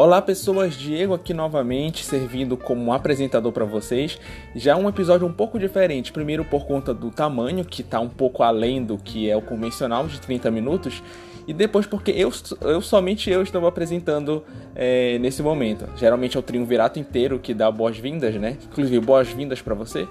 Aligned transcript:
Olá 0.00 0.22
pessoas, 0.22 0.74
Diego 0.74 1.12
aqui 1.12 1.34
novamente 1.34 2.04
servindo 2.04 2.56
como 2.56 2.92
apresentador 2.92 3.50
para 3.50 3.64
vocês. 3.64 4.16
Já 4.54 4.76
um 4.76 4.88
episódio 4.88 5.26
um 5.26 5.32
pouco 5.32 5.58
diferente, 5.58 6.12
primeiro 6.12 6.44
por 6.44 6.68
conta 6.68 6.94
do 6.94 7.10
tamanho, 7.10 7.64
que 7.64 7.82
está 7.82 7.98
um 7.98 8.08
pouco 8.08 8.44
além 8.44 8.84
do 8.84 8.96
que 8.96 9.28
é 9.28 9.36
o 9.36 9.42
convencional 9.42 10.06
de 10.06 10.20
30 10.20 10.52
minutos, 10.52 11.02
e 11.48 11.52
depois 11.52 11.84
porque 11.84 12.12
eu, 12.12 12.30
eu 12.60 12.80
somente 12.80 13.28
eu 13.28 13.42
estou 13.42 13.66
apresentando 13.66 14.44
é, 14.72 15.18
nesse 15.18 15.42
momento. 15.42 15.88
Geralmente 15.96 16.36
é 16.36 16.38
o 16.38 16.44
triunvirato 16.44 17.00
inteiro 17.00 17.40
que 17.40 17.52
dá 17.52 17.68
boas-vindas, 17.68 18.36
né? 18.36 18.56
Inclusive 18.70 19.00
boas-vindas 19.04 19.60
para 19.60 19.74
você, 19.74 20.06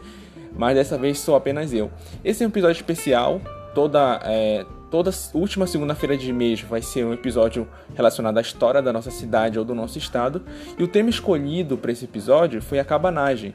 mas 0.54 0.76
dessa 0.76 0.98
vez 0.98 1.18
sou 1.18 1.34
apenas 1.34 1.72
eu. 1.72 1.90
Esse 2.26 2.44
é 2.44 2.46
um 2.46 2.50
episódio 2.50 2.76
especial, 2.76 3.40
toda 3.74 4.20
é, 4.26 4.66
toda 4.90 5.12
última 5.34 5.68
segunda-feira 5.68 6.18
de 6.18 6.32
mês 6.32 6.62
vai 6.62 6.82
ser 6.82 7.06
um 7.06 7.14
episódio 7.14 7.68
relacionado 7.96 8.38
à 8.38 8.42
história 8.42 8.82
da 8.82 8.94
nossa 8.94 9.12
cidade 9.12 9.60
ou 9.60 9.66
do 9.66 9.76
nosso 9.76 9.98
estado. 9.98 10.42
E 10.78 10.84
o 10.84 10.88
tema 10.88 11.10
escolhido 11.10 11.78
para 11.78 11.92
esse 11.92 12.06
episódio 12.06 12.62
foi 12.62 12.80
a 12.80 12.86
cabanagem. 12.86 13.54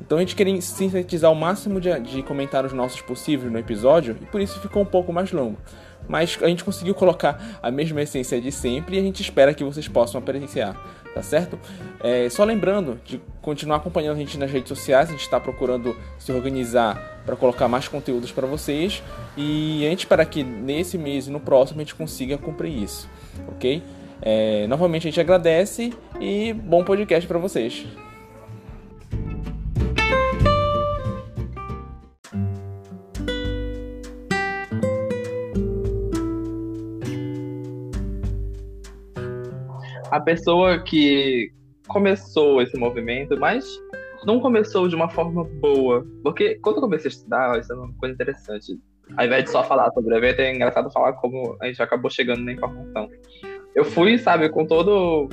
Então 0.00 0.18
a 0.18 0.20
gente 0.20 0.34
queria 0.34 0.60
sintetizar 0.60 1.30
o 1.30 1.36
máximo 1.36 1.80
de, 1.80 1.98
de 2.00 2.22
comentários 2.22 2.72
nossos 2.72 3.00
possíveis 3.00 3.52
no 3.52 3.58
episódio 3.58 4.16
e 4.20 4.26
por 4.26 4.40
isso 4.40 4.58
ficou 4.60 4.82
um 4.82 4.86
pouco 4.86 5.12
mais 5.12 5.30
longo. 5.30 5.56
Mas 6.08 6.38
a 6.42 6.48
gente 6.48 6.64
conseguiu 6.64 6.94
colocar 6.94 7.60
a 7.62 7.70
mesma 7.70 8.02
essência 8.02 8.40
de 8.40 8.50
sempre 8.50 8.96
e 8.96 8.98
a 8.98 9.02
gente 9.02 9.22
espera 9.22 9.54
que 9.54 9.62
vocês 9.62 9.86
possam 9.86 10.18
apreciar 10.20 10.74
tá 11.14 11.22
certo? 11.22 11.58
É, 12.00 12.28
só 12.28 12.44
lembrando 12.44 13.00
de 13.04 13.20
continuar 13.42 13.76
acompanhando 13.76 14.16
a 14.16 14.18
gente 14.18 14.38
nas 14.38 14.50
redes 14.50 14.68
sociais, 14.68 15.08
a 15.08 15.12
gente 15.12 15.22
está 15.22 15.40
procurando 15.40 15.96
se 16.18 16.32
organizar 16.32 17.19
para 17.30 17.36
colocar 17.36 17.68
mais 17.68 17.86
conteúdos 17.86 18.32
para 18.32 18.44
vocês 18.44 19.00
e 19.36 19.86
a 19.86 19.90
gente 19.90 20.00
espera 20.00 20.24
que 20.24 20.42
nesse 20.42 20.98
mês 20.98 21.28
e 21.28 21.30
no 21.30 21.38
próximo 21.38 21.80
a 21.80 21.84
gente 21.84 21.94
consiga 21.94 22.36
cumprir 22.36 22.82
isso, 22.82 23.08
ok? 23.46 23.80
É, 24.20 24.66
novamente 24.66 25.06
a 25.06 25.10
gente 25.10 25.20
agradece 25.20 25.92
e 26.20 26.52
bom 26.52 26.82
podcast 26.82 27.26
para 27.28 27.38
vocês. 27.38 27.86
a 40.10 40.18
pessoa 40.18 40.82
que 40.82 41.52
começou 41.86 42.60
esse 42.60 42.76
movimento, 42.76 43.38
mas 43.38 43.64
não 44.24 44.40
começou 44.40 44.88
de 44.88 44.94
uma 44.94 45.08
forma 45.08 45.44
boa. 45.44 46.06
Porque 46.22 46.56
quando 46.56 46.76
eu 46.76 46.82
comecei 46.82 47.08
a 47.08 47.12
estudar, 47.12 47.58
isso 47.58 47.72
é 47.72 47.76
uma 47.76 47.92
coisa 47.94 48.14
interessante. 48.14 48.78
Ao 49.16 49.24
invés 49.24 49.44
de 49.44 49.50
só 49.50 49.64
falar 49.64 49.90
sobre 49.92 50.14
o 50.14 50.16
evento, 50.16 50.40
é 50.40 50.54
engraçado 50.54 50.90
falar 50.90 51.14
como 51.14 51.56
a 51.60 51.66
gente 51.66 51.82
acabou 51.82 52.10
chegando 52.10 52.42
na 52.42 52.52
informação. 52.52 53.08
Eu 53.74 53.84
fui, 53.84 54.18
sabe, 54.18 54.48
com 54.48 54.66
todo. 54.66 55.28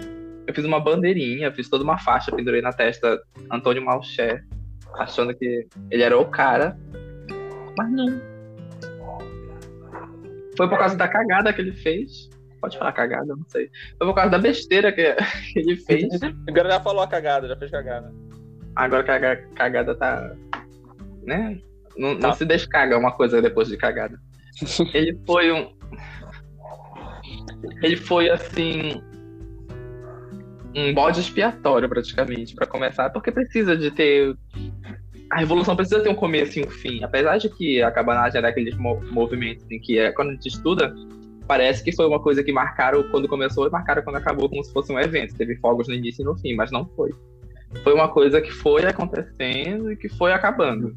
Eu 0.46 0.54
fiz 0.54 0.66
uma 0.66 0.80
bandeirinha, 0.80 1.52
fiz 1.52 1.70
toda 1.70 1.84
uma 1.84 1.98
faixa, 1.98 2.36
pendurei 2.36 2.62
na 2.62 2.72
testa 2.72 3.22
Antônio 3.52 3.84
Malcher, 3.84 4.44
achando 4.96 5.36
que 5.36 5.68
ele 5.92 6.04
era 6.04 6.18
o 6.18 6.26
cara. 6.26 6.78
Mas 7.78 7.92
não. 7.92 8.22
Foi 10.56 10.68
por 10.68 10.80
causa 10.80 10.96
da 10.96 11.08
cagada 11.08 11.54
que 11.54 11.62
ele 11.62 11.74
fez 11.74 12.30
Pode 12.60 12.78
falar 12.78 12.92
cagada, 12.92 13.36
não 13.36 13.46
sei. 13.48 13.70
Foi 13.98 14.08
por 14.08 14.16
causa 14.16 14.32
da 14.32 14.40
besteira 14.40 14.92
que, 14.92 15.14
que 15.54 15.60
ele 15.60 15.76
fez. 15.76 16.08
Agora 16.48 16.70
já 16.70 16.80
falou 16.80 17.02
a 17.02 17.08
cagada, 17.08 17.48
já 17.48 17.56
fez 17.56 17.72
cagada. 17.72 18.12
Agora 18.78 19.04
que 19.04 19.10
a 19.10 19.36
cagada 19.56 19.96
tá. 19.96 20.36
Né? 21.26 21.60
Não, 21.98 22.16
tá. 22.16 22.28
não 22.28 22.34
se 22.36 22.46
descaga 22.46 22.96
uma 22.96 23.12
coisa 23.12 23.42
depois 23.42 23.68
de 23.68 23.76
cagada. 23.76 24.20
ele 24.94 25.20
foi 25.26 25.52
um. 25.52 25.76
Ele 27.82 27.98
foi 27.98 28.30
assim. 28.30 29.02
Um 30.76 30.94
bode 30.94 31.20
expiatório, 31.20 31.90
praticamente, 31.90 32.54
para 32.54 32.68
começar, 32.68 33.10
porque 33.10 33.32
precisa 33.32 33.76
de 33.76 33.90
ter. 33.90 34.38
A 35.32 35.40
revolução 35.40 35.76
precisa 35.76 36.02
ter 36.02 36.10
um 36.10 36.16
começo 36.16 36.60
e 36.60 36.64
um 36.64 36.70
fim. 36.70 37.04
Apesar 37.04 37.40
de 37.40 37.50
que 37.50 37.82
a 37.82 37.90
cabanagem 37.90 38.38
era 38.38 38.50
aqueles 38.50 38.78
movimentos 38.78 39.66
em 39.72 39.80
que, 39.80 39.98
é, 39.98 40.12
quando 40.12 40.30
a 40.30 40.34
gente 40.34 40.50
estuda, 40.50 40.94
parece 41.48 41.84
que 41.84 41.96
foi 41.96 42.06
uma 42.06 42.22
coisa 42.22 42.44
que 42.44 42.52
marcaram 42.52 43.04
quando 43.10 43.28
começou 43.28 43.68
e 43.68 43.72
marcaram 43.72 44.04
quando 44.04 44.18
acabou, 44.18 44.48
como 44.48 44.64
se 44.64 44.72
fosse 44.72 44.94
um 44.94 45.00
evento. 45.00 45.36
Teve 45.36 45.56
fogos 45.56 45.88
no 45.88 45.96
início 45.96 46.22
e 46.22 46.26
no 46.26 46.38
fim, 46.38 46.54
mas 46.54 46.72
não 46.72 46.86
foi. 46.96 47.12
Foi 47.84 47.94
uma 47.94 48.08
coisa 48.10 48.42
que 48.42 48.52
foi 48.52 48.86
acontecendo 48.86 49.92
e 49.92 49.96
que 49.96 50.10
foi 50.10 50.32
acabando. 50.32 50.96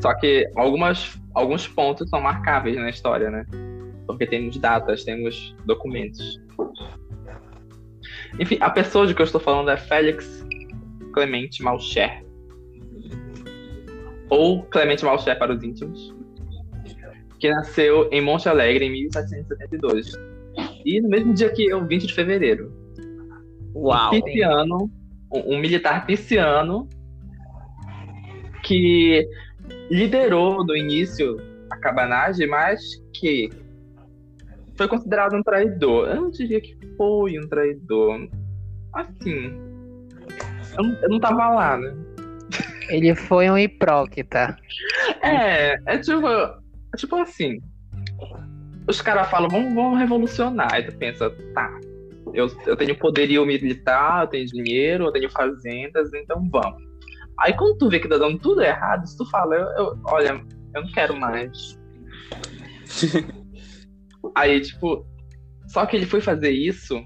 Só 0.00 0.14
que 0.14 0.48
algumas, 0.54 1.18
alguns 1.34 1.66
pontos 1.66 2.08
são 2.08 2.20
marcáveis 2.20 2.76
na 2.76 2.90
história, 2.90 3.30
né? 3.30 3.46
Porque 4.06 4.26
temos 4.26 4.56
datas, 4.58 5.04
temos 5.04 5.54
documentos. 5.64 6.40
Enfim, 8.38 8.58
a 8.60 8.70
pessoa 8.70 9.06
de 9.06 9.14
que 9.14 9.22
eu 9.22 9.26
estou 9.26 9.40
falando 9.40 9.70
é 9.70 9.76
Félix 9.76 10.46
Clemente 11.14 11.62
Malcher. 11.62 12.24
Ou 14.28 14.64
Clemente 14.64 15.04
Malcher 15.04 15.38
para 15.38 15.54
os 15.54 15.62
íntimos 15.62 16.14
que 17.38 17.50
nasceu 17.50 18.08
em 18.10 18.20
Monte 18.20 18.48
Alegre 18.48 18.86
em 18.86 18.90
1772. 18.90 20.12
E 20.84 21.00
no 21.00 21.08
mesmo 21.08 21.34
dia 21.34 21.50
que 21.50 21.66
eu, 21.66 21.86
20 21.86 22.06
de 22.06 22.14
fevereiro. 22.14 22.72
Uau! 23.76 24.14
Um 24.14 24.20
pisciano, 24.20 24.90
um, 25.32 25.54
um 25.54 25.58
militar 25.58 26.06
pisciano 26.06 26.88
que 28.62 29.26
liderou 29.90 30.64
no 30.64 30.76
início 30.76 31.36
a 31.70 31.76
cabanagem, 31.76 32.46
mas 32.48 32.80
que 33.14 33.50
foi 34.76 34.88
considerado 34.88 35.34
um 35.34 35.42
traidor. 35.42 36.08
Eu 36.08 36.22
não 36.22 36.30
diria 36.30 36.60
que 36.60 36.76
foi 36.96 37.38
um 37.38 37.48
traidor. 37.48 38.28
Assim, 38.92 39.52
eu 40.76 40.82
não, 40.82 40.92
eu 41.02 41.08
não 41.08 41.20
tava 41.20 41.48
lá, 41.48 41.76
né? 41.76 41.94
Ele 42.88 43.14
foi 43.14 43.50
um 43.50 43.58
hipócrita. 43.58 44.56
É, 45.22 45.76
é 45.86 45.98
tipo, 45.98 46.26
Tipo 46.96 47.16
assim, 47.16 47.60
os 48.88 49.00
caras 49.00 49.28
falam, 49.28 49.48
vamos, 49.48 49.74
vamos 49.74 49.98
revolucionar. 49.98 50.72
Aí 50.72 50.82
tu 50.82 50.96
pensa, 50.96 51.30
tá, 51.54 51.78
eu, 52.34 52.48
eu 52.66 52.76
tenho 52.76 52.98
poderio 52.98 53.46
militar, 53.46 54.24
eu 54.24 54.28
tenho 54.28 54.46
dinheiro, 54.46 55.04
eu 55.04 55.12
tenho 55.12 55.30
fazendas, 55.30 56.12
então 56.14 56.46
vamos. 56.50 56.82
Aí 57.38 57.52
quando 57.52 57.78
tu 57.78 57.88
vê 57.88 58.00
que 58.00 58.08
tá 58.08 58.16
dando 58.16 58.38
tudo 58.38 58.62
errado, 58.62 59.04
tu 59.16 59.24
fala, 59.30 59.54
eu, 59.54 59.66
eu, 59.84 60.00
olha, 60.04 60.42
eu 60.74 60.82
não 60.82 60.90
quero 60.92 61.18
mais. 61.18 61.78
Aí, 64.34 64.60
tipo, 64.60 65.06
só 65.68 65.86
que 65.86 65.96
ele 65.96 66.06
foi 66.06 66.20
fazer 66.20 66.50
isso 66.50 67.04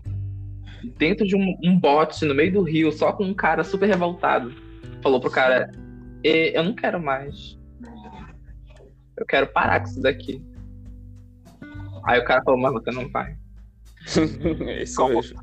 dentro 0.97 1.27
de 1.27 1.37
um, 1.37 1.57
um 1.63 1.79
bote 1.79 2.25
no 2.25 2.35
meio 2.35 2.53
do 2.53 2.63
rio, 2.63 2.91
só 2.91 3.13
com 3.13 3.25
um 3.25 3.35
cara 3.35 3.63
super 3.63 3.87
revoltado. 3.87 4.53
Falou 5.03 5.21
pro 5.21 5.31
cara, 5.31 5.71
eu 6.23 6.63
não 6.63 6.75
quero 6.75 7.01
mais. 7.01 7.59
Eu 9.17 9.27
quero 9.27 9.47
parar 9.49 9.81
com 9.81 9.87
isso 9.87 10.01
daqui. 10.01 10.43
Aí 12.05 12.19
o 12.19 12.25
cara 12.25 12.43
falou, 12.43 12.61
mas 12.61 12.73
você 12.73 12.91
não 12.91 13.09
vai. 13.11 13.37
Isso 14.07 14.97
como, 14.97 15.15
mesmo. 15.15 15.41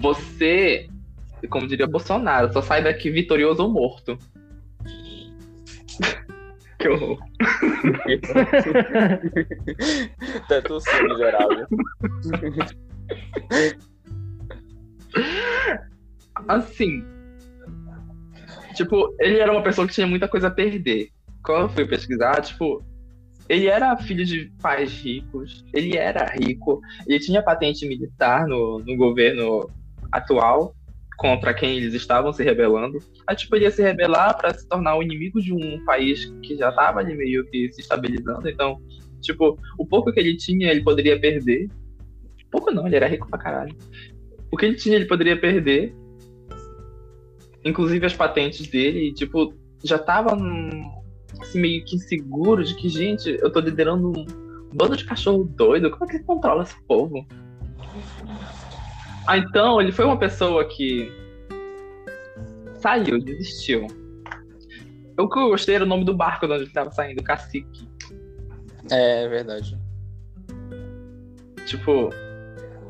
Você, 0.00 0.88
como 1.48 1.66
diria 1.66 1.86
Bolsonaro, 1.86 2.52
só 2.52 2.60
sai 2.60 2.82
daqui 2.82 3.10
vitorioso 3.10 3.62
ou 3.62 3.70
morto. 3.70 4.18
que 6.78 6.88
horror. 6.88 7.18
tá 10.48 10.60
tossindo 10.62 11.16
geral, 11.16 11.48
né? 11.50 11.66
Assim. 16.48 17.04
Tipo, 18.74 19.14
ele 19.20 19.38
era 19.38 19.52
uma 19.52 19.62
pessoa 19.62 19.86
que 19.86 19.94
tinha 19.94 20.06
muita 20.06 20.26
coisa 20.26 20.48
a 20.48 20.50
perder 20.50 21.10
quando 21.44 21.62
eu 21.62 21.68
fui 21.68 21.86
pesquisar, 21.86 22.40
tipo, 22.40 22.82
ele 23.48 23.66
era 23.66 23.96
filho 23.96 24.24
de 24.24 24.50
pais 24.60 24.92
ricos, 25.02 25.64
ele 25.72 25.96
era 25.96 26.24
rico, 26.26 26.80
ele 27.06 27.18
tinha 27.20 27.42
patente 27.42 27.86
militar 27.86 28.46
no, 28.46 28.78
no 28.78 28.96
governo 28.96 29.70
atual 30.10 30.74
contra 31.16 31.54
quem 31.54 31.76
eles 31.76 31.94
estavam 31.94 32.32
se 32.32 32.42
rebelando. 32.42 32.98
Aí, 33.26 33.36
tipo, 33.36 33.54
ele 33.54 33.64
ia 33.64 33.70
se 33.70 33.82
rebelar 33.82 34.36
para 34.36 34.52
se 34.52 34.66
tornar 34.68 34.96
o 34.96 35.02
inimigo 35.02 35.40
de 35.40 35.52
um 35.52 35.84
país 35.84 36.24
que 36.42 36.56
já 36.56 36.70
estava 36.70 37.00
ali 37.00 37.14
meio 37.16 37.44
que 37.46 37.72
se 37.72 37.82
estabilizando. 37.82 38.48
Então, 38.48 38.80
tipo, 39.20 39.58
o 39.78 39.86
pouco 39.86 40.12
que 40.12 40.20
ele 40.20 40.36
tinha, 40.36 40.70
ele 40.70 40.82
poderia 40.82 41.18
perder. 41.20 41.68
Pouco 42.50 42.70
não, 42.70 42.86
ele 42.86 42.96
era 42.96 43.06
rico 43.06 43.28
pra 43.28 43.38
caralho. 43.38 43.76
O 44.50 44.56
que 44.56 44.66
ele 44.66 44.76
tinha, 44.76 44.96
ele 44.96 45.06
poderia 45.06 45.38
perder. 45.38 45.94
Inclusive 47.64 48.04
as 48.06 48.14
patentes 48.14 48.66
dele, 48.66 49.12
tipo, 49.12 49.54
já 49.82 49.98
tava 49.98 50.34
num 50.34 51.03
assim, 51.44 51.60
meio 51.60 51.84
que 51.84 51.96
inseguro 51.96 52.64
de 52.64 52.74
que, 52.74 52.88
gente, 52.88 53.38
eu 53.40 53.50
tô 53.50 53.60
liderando 53.60 54.08
um 54.10 54.26
bando 54.72 54.96
de 54.96 55.04
cachorro 55.04 55.44
doido, 55.44 55.90
como 55.90 56.04
é 56.04 56.08
que 56.08 56.16
ele 56.16 56.24
controla 56.24 56.64
esse 56.64 56.74
povo? 56.86 57.26
Ah, 59.26 59.38
então, 59.38 59.80
ele 59.80 59.92
foi 59.92 60.04
uma 60.04 60.18
pessoa 60.18 60.64
que 60.66 61.10
saiu, 62.76 63.18
desistiu. 63.22 63.86
O 65.18 65.28
que 65.28 65.38
eu 65.38 65.48
gostei 65.48 65.76
era 65.76 65.84
o 65.84 65.86
nome 65.86 66.04
do 66.04 66.14
barco 66.14 66.46
de 66.46 66.52
onde 66.52 66.64
ele 66.64 66.72
tava 66.72 66.90
saindo, 66.90 67.22
Cacique. 67.22 67.88
É, 68.90 69.24
é 69.24 69.28
verdade. 69.28 69.78
Tipo, 71.66 72.10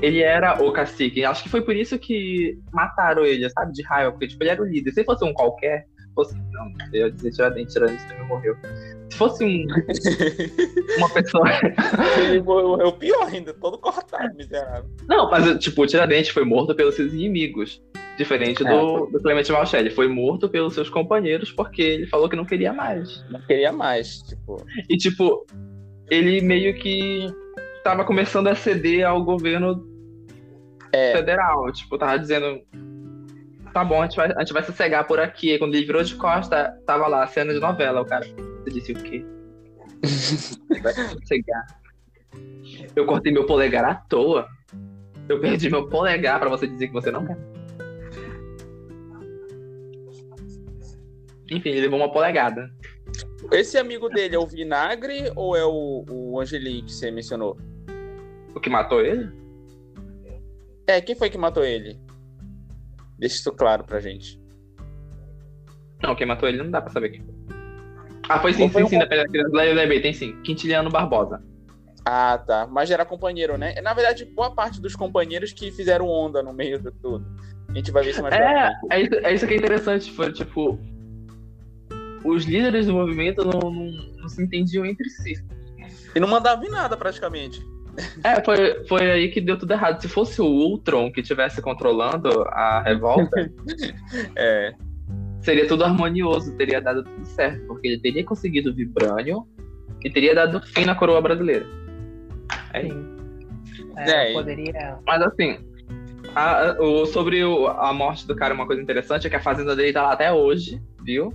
ele 0.01 0.21
era 0.21 0.63
o 0.63 0.73
cacique. 0.73 1.25
Acho 1.25 1.43
que 1.43 1.49
foi 1.49 1.63
por 1.63 1.77
isso 1.77 1.99
que 1.99 2.59
mataram 2.73 3.25
ele, 3.25 3.49
sabe? 3.51 3.73
De 3.73 3.83
raiva, 3.85 4.11
porque 4.11 4.27
tipo, 4.27 4.43
ele 4.43 4.51
era 4.51 4.63
o 4.63 4.65
líder. 4.65 4.93
Se 4.93 5.05
fosse 5.05 5.25
um 5.25 5.33
qualquer, 5.33 5.87
fosse. 6.15 6.37
Não, 6.53 6.73
eu 6.93 7.07
ia 7.07 7.11
dizer 7.11 7.31
Tiradentes, 7.33 7.77
morreu. 8.29 8.57
Se 9.11 9.19
fosse 9.19 9.45
um. 9.45 9.67
uma 10.99 11.09
pessoa. 11.11 11.45
Ele 12.19 12.43
morreu 12.43 12.93
pior 12.93 13.27
ainda, 13.27 13.53
todo 13.55 13.79
cortado, 13.79 14.35
miserável. 14.35 14.89
Não, 15.09 15.31
mas 15.31 15.59
tipo, 15.59 15.83
o 15.83 15.87
Tiradentes 15.87 16.31
foi 16.31 16.45
morto 16.45 16.75
pelos 16.75 16.95
seus 16.95 17.13
inimigos. 17.13 17.83
Diferente 18.17 18.65
É, 18.65 18.71
do, 18.71 19.07
do 19.07 19.21
Clemente 19.21 19.51
Malché. 19.51 19.79
Ele 19.79 19.91
foi 19.91 20.07
morto 20.09 20.49
pelos 20.49 20.75
seus 20.75 20.89
companheiros 20.89 21.51
porque 21.51 21.83
ele 21.83 22.07
falou 22.07 22.29
que 22.29 22.37
não 22.37 22.45
queria 22.45 22.73
mais. 22.73 23.25
Não 23.29 23.41
queria 23.41 23.73
mais, 23.73 24.23
tipo. 24.23 24.65
E, 24.89 24.97
tipo, 24.97 25.45
ele 26.09 26.41
meio 26.41 26.75
que 26.75 27.27
tava 27.83 28.05
começando 28.05 28.47
a 28.47 28.55
ceder 28.55 29.05
ao 29.07 29.25
governo 29.25 29.85
É. 30.93 31.13
federal. 31.13 31.71
Tipo, 31.73 31.99
tava 31.99 32.19
dizendo. 32.19 32.61
Tá 33.75 33.85
bom, 33.85 34.01
a 34.01 34.07
gente, 34.07 34.17
vai, 34.17 34.31
a 34.31 34.39
gente 34.39 34.53
vai 34.53 34.63
sossegar 34.63 35.05
por 35.05 35.19
aqui. 35.19 35.53
E 35.53 35.59
quando 35.59 35.75
ele 35.75 35.85
virou 35.85 36.01
de 36.05 36.15
costa, 36.15 36.81
tava 36.87 37.09
lá, 37.09 37.27
cena 37.27 37.53
de 37.53 37.59
novela. 37.59 38.03
O 38.03 38.07
cara, 38.07 38.25
disse 38.73 38.93
o 38.93 39.03
quê? 39.03 39.27
vai 40.81 40.95
sossegar. 40.95 41.67
Eu 42.95 43.05
cortei 43.05 43.33
meu 43.33 43.45
polegar 43.47 43.85
à 43.85 43.97
toa. 43.97 44.47
Eu 45.29 45.41
perdi 45.41 45.69
meu 45.69 45.89
polegar 45.89 46.39
pra 46.39 46.49
você 46.49 46.69
dizer 46.69 46.87
que 46.87 46.93
você 46.93 47.11
não 47.11 47.27
quer. 47.27 47.37
Enfim, 51.51 51.71
ele 51.71 51.81
levou 51.81 51.99
uma 51.99 52.13
polegada. 52.13 52.71
Esse 53.51 53.77
amigo 53.77 54.09
dele 54.09 54.37
é 54.37 54.39
o 54.39 54.47
Vinagre 54.47 55.33
ou 55.35 55.57
é 55.57 55.65
o, 55.65 56.05
o 56.09 56.41
Angeli 56.41 56.83
que 56.83 56.93
você 56.93 57.11
mencionou? 57.11 57.59
O 58.55 58.61
que 58.61 58.71
matou 58.71 59.01
ele? 59.01 59.29
É, 60.87 61.01
quem 61.01 61.17
foi 61.17 61.29
que 61.29 61.37
matou 61.37 61.65
ele? 61.65 62.04
Deixa 63.19 63.37
isso 63.37 63.53
claro 63.53 63.85
pra 63.85 64.01
gente. 64.01 64.41
Não, 66.03 66.15
quem 66.15 66.27
matou 66.27 66.49
ele 66.49 66.59
não 66.59 66.71
dá 66.71 66.81
pra 66.81 66.91
saber 66.93 67.11
quem 67.11 67.23
foi. 67.23 67.35
Ah, 68.29 68.41
foi 68.41 68.53
sim, 68.53 68.63
Ou 68.65 68.69
foi 68.69 68.83
sim, 68.83 68.87
um- 68.87 68.91
sim, 68.91 68.99
da 68.99 69.63
lembrei, 69.63 70.01
tem 70.01 70.13
sim. 70.13 70.41
Quintiliano 70.43 70.91
Barbosa. 70.91 71.43
Ah, 72.05 72.37
tá. 72.39 72.67
Mas 72.67 72.91
era 72.91 73.05
companheiro, 73.05 73.57
né? 73.57 73.75
Na 73.81 73.95
verdade, 73.95 74.25
boa 74.25 74.55
parte 74.55 74.81
dos 74.81 74.95
companheiros 74.95 75.53
que 75.53 75.71
fizeram 75.71 76.07
onda 76.09 76.43
no 76.43 76.53
meio 76.53 76.79
de 76.79 76.91
tudo. 76.91 77.25
A 77.69 77.73
gente 77.75 77.91
vai 77.91 78.03
ver 78.05 78.11
isso 78.11 78.23
mais 78.23 78.35
É, 78.35 78.71
é 78.91 79.01
isso, 79.03 79.15
é 79.15 79.35
isso 79.35 79.47
que 79.47 79.55
é 79.55 79.57
interessante. 79.57 80.11
Foi 80.13 80.33
tipo. 80.33 80.79
Os 82.25 82.45
líderes 82.45 82.87
do 82.87 82.95
movimento 82.95 83.45
não, 83.45 83.71
não, 83.71 83.91
não 84.19 84.29
se 84.29 84.43
entendiam 84.43 84.85
entre 84.87 85.09
si. 85.11 85.35
E 86.15 86.21
não 86.21 86.29
mandava 86.29 86.65
em 86.65 86.71
nada, 86.71 86.97
praticamente. 86.97 87.61
É, 88.25 88.43
foi, 88.43 88.85
foi 88.89 89.11
aí 89.11 89.29
que 89.31 89.41
deu 89.41 89.57
tudo 89.59 89.73
errado. 89.73 90.01
Se 90.01 90.09
fosse 90.09 90.41
o 90.41 90.47
Ultron 90.47 91.11
que 91.13 91.21
estivesse 91.21 91.61
controlando 91.63 92.43
a 92.49 92.83
revolta, 92.83 93.51
É. 94.37 94.75
seria 95.41 95.67
tudo 95.69 95.85
harmonioso, 95.85 96.57
teria 96.57 96.81
dado 96.81 97.05
tudo 97.05 97.25
certo. 97.27 97.67
Porque 97.67 97.87
ele 97.89 97.99
teria 98.01 98.25
conseguido 98.25 98.71
o 98.71 98.75
Vibranium 98.75 99.45
e 100.05 100.11
teria 100.11 100.35
dado 100.35 100.61
fim 100.67 100.85
na 100.85 100.95
coroa 100.95 101.21
brasileira. 101.21 101.67
É 102.73 102.87
isso. 102.87 103.15
É, 103.97 104.31
É, 104.31 104.33
poderia. 104.33 104.99
Mas 105.07 105.23
assim, 105.23 105.59
a- 106.35 106.77
o- 106.81 107.07
sobre 107.07 107.45
o- 107.45 107.69
a 107.69 107.93
morte 107.93 108.27
do 108.27 108.35
cara, 108.35 108.53
uma 108.55 108.67
coisa 108.67 108.83
interessante 108.83 109.27
é 109.27 109.31
que 109.31 109.37
a 109.37 109.41
fazenda 109.41 109.77
dele 109.77 109.93
tá 109.93 110.03
lá 110.03 110.13
até 110.13 110.33
hoje, 110.33 110.83
viu? 111.05 111.33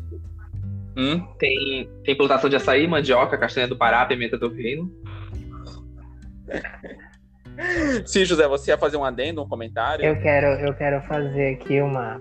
Hum? 0.98 1.26
Tem, 1.38 1.90
tem 2.04 2.18
plantação 2.18 2.50
de 2.50 2.58
açaí, 2.58 2.86
mandioca, 2.86 3.38
castanha 3.38 3.68
do 3.68 3.78
Pará, 3.78 4.06
pimenta 4.06 4.38
do 4.38 4.50
reino. 4.50 4.92
Sim, 8.06 8.26
José, 8.26 8.48
você 8.48 8.72
ia 8.72 8.78
fazer 8.78 8.98
um 8.98 9.04
adendo, 9.04 9.42
um 9.42 9.48
comentário? 9.48 10.06
Eu 10.06 10.20
quero, 10.22 10.48
eu 10.48 10.74
quero 10.74 11.02
fazer 11.08 11.56
aqui 11.56 11.82
uma. 11.82 12.20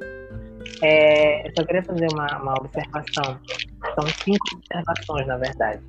É, 0.83 1.47
eu 1.47 1.53
só 1.57 1.65
queria 1.65 1.83
fazer 1.83 2.09
uma, 2.13 2.27
uma 2.43 2.55
observação. 2.55 3.41
São 3.95 4.07
cinco 4.25 4.45
observações, 4.57 5.27
na 5.27 5.37
verdade, 5.37 5.81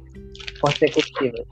consecutivas. 0.61 1.45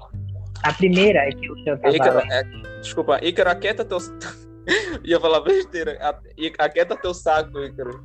A 0.63 0.74
primeira 0.74 1.19
é 1.19 1.31
que 1.31 1.51
o 1.51 1.56
senhor 1.63 1.78
Ícaro, 1.78 2.19
estava. 2.19 2.24
é, 2.31 2.44
desculpa, 2.81 3.19
Ícaro, 3.24 3.50
aquieta 3.50 3.83
teu. 3.83 3.98
ia 5.04 5.19
falar 5.19 5.42
besteira. 5.42 5.98
Aquieta 6.60 6.95
teu 6.95 7.13
saco, 7.13 7.60
Ícaro. 7.60 8.04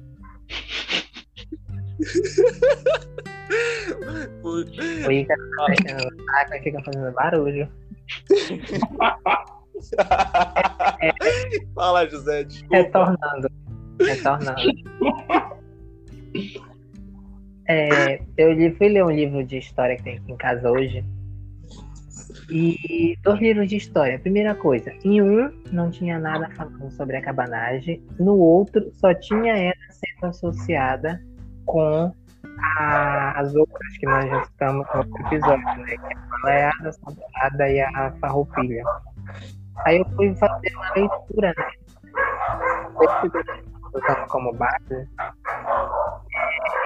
O 4.42 4.60
Ícaro 4.60 5.42
e 6.54 6.62
fica 6.62 6.82
fazendo 6.82 7.12
barulho. 7.12 7.68
Fala, 11.74 12.08
José, 12.08 12.44
desculpa. 12.44 12.76
Retornando. 12.76 13.48
Retornando. 14.00 14.62
É, 17.68 18.20
eu 18.36 18.76
fui 18.76 18.88
ler 18.88 19.04
um 19.04 19.10
livro 19.10 19.44
de 19.44 19.58
história 19.58 19.96
que 19.96 20.02
tem 20.02 20.18
aqui 20.18 20.32
em 20.32 20.36
casa 20.36 20.70
hoje. 20.70 21.04
E 22.50 23.16
dois 23.22 23.40
livros 23.40 23.68
de 23.68 23.76
história. 23.76 24.18
Primeira 24.18 24.54
coisa, 24.54 24.92
em 25.04 25.22
um 25.22 25.50
não 25.70 25.90
tinha 25.90 26.18
nada 26.18 26.50
falando 26.50 26.90
sobre 26.90 27.16
a 27.16 27.22
cabanagem, 27.22 28.02
no 28.18 28.36
outro 28.36 28.90
só 28.94 29.14
tinha 29.14 29.56
ela 29.56 29.74
sendo 29.90 30.28
associada 30.28 31.22
com 31.64 32.12
a- 32.58 33.32
as 33.40 33.54
outras 33.54 33.96
que 33.98 34.06
nós 34.06 34.28
já 34.28 34.44
citamos 34.44 34.86
no 34.92 35.00
outro 35.00 35.26
episódio, 35.26 35.64
né? 35.64 35.84
Que 35.86 35.94
é 35.94 36.14
a 36.14 36.38
baleada, 36.42 36.88
a 36.88 36.92
saboada 36.92 37.68
e 37.68 37.80
a 37.80 38.12
farroupilha. 38.20 38.84
Aí 39.86 39.98
eu 39.98 40.04
fui 40.16 40.34
fazer 40.36 40.72
uma 40.76 40.92
leitura, 40.94 41.54
né? 41.56 41.70
Usando 43.94 44.26
como 44.28 44.52
base, 44.54 45.08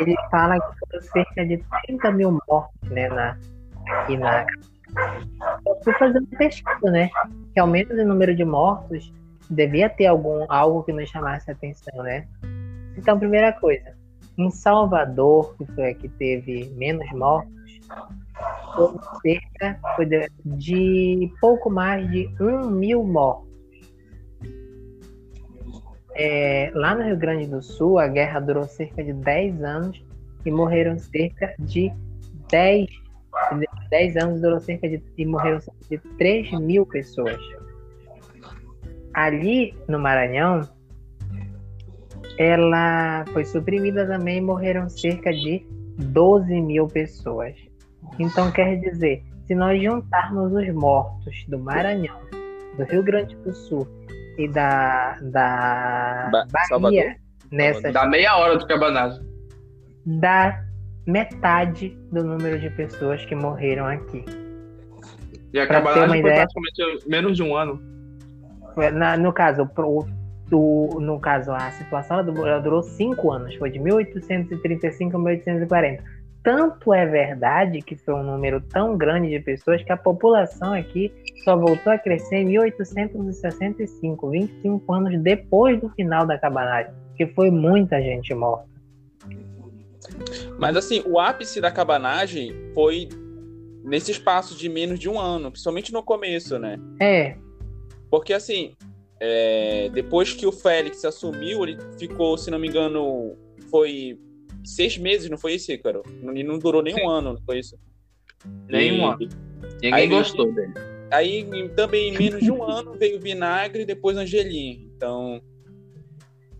ele 0.00 0.14
fala 0.30 0.58
que 0.58 0.78
foram 0.78 1.02
cerca 1.02 1.46
de 1.46 1.64
30 1.86 2.10
mil 2.12 2.38
mortos, 2.48 2.90
né, 2.90 3.08
na, 3.08 3.36
aqui 3.88 4.16
na... 4.16 4.44
Eu 5.66 5.80
fui 5.84 5.92
fazendo 5.94 6.26
pesquisa, 6.36 6.90
né, 6.90 7.08
que 7.52 7.60
ao 7.60 7.66
menos 7.66 7.96
o 7.96 8.04
número 8.04 8.34
de 8.34 8.44
mortos 8.44 9.12
devia 9.48 9.88
ter 9.88 10.06
algum, 10.06 10.44
algo 10.48 10.82
que 10.82 10.92
nos 10.92 11.08
chamasse 11.08 11.48
a 11.50 11.54
atenção, 11.54 12.02
né. 12.02 12.26
Então, 12.96 13.18
primeira 13.18 13.52
coisa, 13.52 13.95
em 14.38 14.50
Salvador, 14.50 15.56
que 15.56 15.66
foi 15.72 15.90
a 15.90 15.94
que 15.94 16.08
teve 16.08 16.70
menos 16.76 17.10
mortos, 17.12 17.80
foi 19.22 19.38
cerca 19.38 19.78
foi 19.96 20.06
de, 20.06 20.28
de 20.44 21.32
pouco 21.40 21.70
mais 21.70 22.08
de 22.10 22.28
um 22.40 22.70
mil 22.70 23.02
mortos. 23.02 23.46
É, 26.14 26.70
lá 26.74 26.94
no 26.94 27.02
Rio 27.02 27.16
Grande 27.16 27.46
do 27.46 27.62
Sul, 27.62 27.98
a 27.98 28.08
guerra 28.08 28.40
durou 28.40 28.64
cerca 28.64 29.04
de 29.04 29.12
10 29.12 29.62
anos 29.62 30.02
e 30.44 30.50
morreram 30.50 30.98
cerca 30.98 31.54
de 31.58 31.92
10, 32.50 32.86
10 33.90 34.16
anos 34.16 34.40
durou 34.40 34.60
cerca 34.60 34.88
de 34.88 35.02
e 35.18 35.26
morreram 35.26 35.60
cerca 35.60 35.80
de 35.90 35.98
3 36.16 36.52
mil 36.60 36.86
pessoas. 36.86 37.38
Ali 39.12 39.74
no 39.88 39.98
Maranhão, 39.98 40.62
ela 42.38 43.24
foi 43.32 43.44
suprimida 43.44 44.06
também 44.06 44.38
e 44.38 44.40
morreram 44.40 44.88
cerca 44.88 45.32
de 45.32 45.66
12 45.98 46.60
mil 46.60 46.86
pessoas. 46.88 47.54
Então 48.18 48.50
quer 48.50 48.76
dizer, 48.80 49.22
se 49.46 49.54
nós 49.54 49.80
juntarmos 49.82 50.52
os 50.52 50.68
mortos 50.74 51.44
do 51.48 51.58
Maranhão, 51.58 52.18
do 52.76 52.84
Rio 52.84 53.02
Grande 53.02 53.34
do 53.36 53.52
Sul 53.54 53.86
e 54.38 54.48
da, 54.48 55.16
da 55.22 56.28
Ba- 56.30 56.46
Bahia 56.52 56.66
Salvador? 56.68 57.14
nessas 57.50 57.92
Dá 57.92 58.06
meia 58.06 58.36
hora 58.36 58.58
de 58.58 58.66
cabanagem. 58.66 59.20
dá 60.04 60.62
metade 61.06 61.96
do 62.12 62.22
número 62.24 62.58
de 62.58 62.68
pessoas 62.70 63.24
que 63.24 63.34
morreram 63.34 63.86
aqui. 63.86 64.24
E 65.52 65.60
a 65.60 65.66
Pra 65.66 65.76
ter 65.80 65.82
uma 65.82 65.90
cabanagem 65.94 66.20
foi 66.22 66.30
ideia- 66.30 66.46
praticamente 66.52 67.08
menos 67.08 67.36
de 67.36 67.42
um 67.42 67.54
ano. 67.56 67.80
Na- 68.92 69.16
no 69.16 69.32
caso, 69.32 69.66
pro- 69.68 70.06
o- 70.52 71.00
no 71.00 71.18
caso, 71.18 71.50
a 71.52 71.70
situação 71.72 72.18
ela 72.20 72.58
durou 72.60 72.82
cinco 72.82 73.30
anos, 73.32 73.54
foi 73.56 73.70
de 73.70 73.78
1835 73.78 75.16
a 75.16 75.18
1840. 75.18 76.02
Tanto 76.42 76.94
é 76.94 77.04
verdade 77.04 77.82
que 77.82 77.96
foi 77.96 78.14
um 78.14 78.22
número 78.22 78.60
tão 78.60 78.96
grande 78.96 79.28
de 79.30 79.40
pessoas 79.40 79.82
que 79.82 79.90
a 79.90 79.96
população 79.96 80.72
aqui 80.72 81.12
só 81.42 81.56
voltou 81.56 81.92
a 81.92 81.98
crescer 81.98 82.36
em 82.36 82.44
1865, 82.44 84.30
25 84.30 84.92
anos 84.92 85.20
depois 85.20 85.80
do 85.80 85.88
final 85.90 86.24
da 86.26 86.38
cabanagem, 86.38 86.92
que 87.16 87.26
foi 87.26 87.50
muita 87.50 88.00
gente 88.00 88.32
morta. 88.34 88.68
Mas 90.58 90.76
assim, 90.76 91.02
o 91.06 91.18
ápice 91.18 91.60
da 91.60 91.70
cabanagem 91.70 92.54
foi 92.74 93.08
nesse 93.82 94.10
espaço 94.12 94.56
de 94.56 94.68
menos 94.68 94.98
de 94.98 95.08
um 95.08 95.18
ano, 95.18 95.50
principalmente 95.50 95.92
no 95.92 96.02
começo, 96.02 96.58
né? 96.58 96.78
É, 97.00 97.36
Porque 98.10 98.32
assim, 98.32 98.72
é, 99.20 99.88
depois 99.92 100.32
que 100.32 100.46
o 100.46 100.52
Félix 100.52 101.04
assumiu, 101.04 101.62
ele 101.64 101.78
ficou, 101.98 102.36
se 102.36 102.50
não 102.50 102.58
me 102.58 102.68
engano, 102.68 103.34
foi 103.70 104.18
seis 104.64 104.98
meses, 104.98 105.30
não 105.30 105.38
foi 105.38 105.54
isso, 105.54 105.72
Ícaro? 105.72 106.02
Não- 106.22 106.36
E 106.36 106.42
não 106.42 106.58
durou 106.58 106.82
nem 106.82 106.94
Sim. 106.94 107.02
um 107.02 107.08
ano, 107.08 107.32
não 107.34 107.42
foi 107.42 107.60
isso? 107.60 107.78
Nem 108.68 109.00
um 109.00 109.06
ano. 109.06 109.18
Ninguém 109.74 109.94
Aí 109.94 110.06
gostou 110.08 110.52
dele. 110.52 110.72
aí 111.10 111.68
também 111.70 112.08
em 112.08 112.18
menos 112.18 112.40
de 112.40 112.50
um 112.50 112.62
ano 112.62 112.92
veio 112.94 113.20
Vinagre 113.20 113.82
e 113.82 113.86
depois 113.86 114.16
Angelim. 114.16 114.90
Então, 114.96 115.40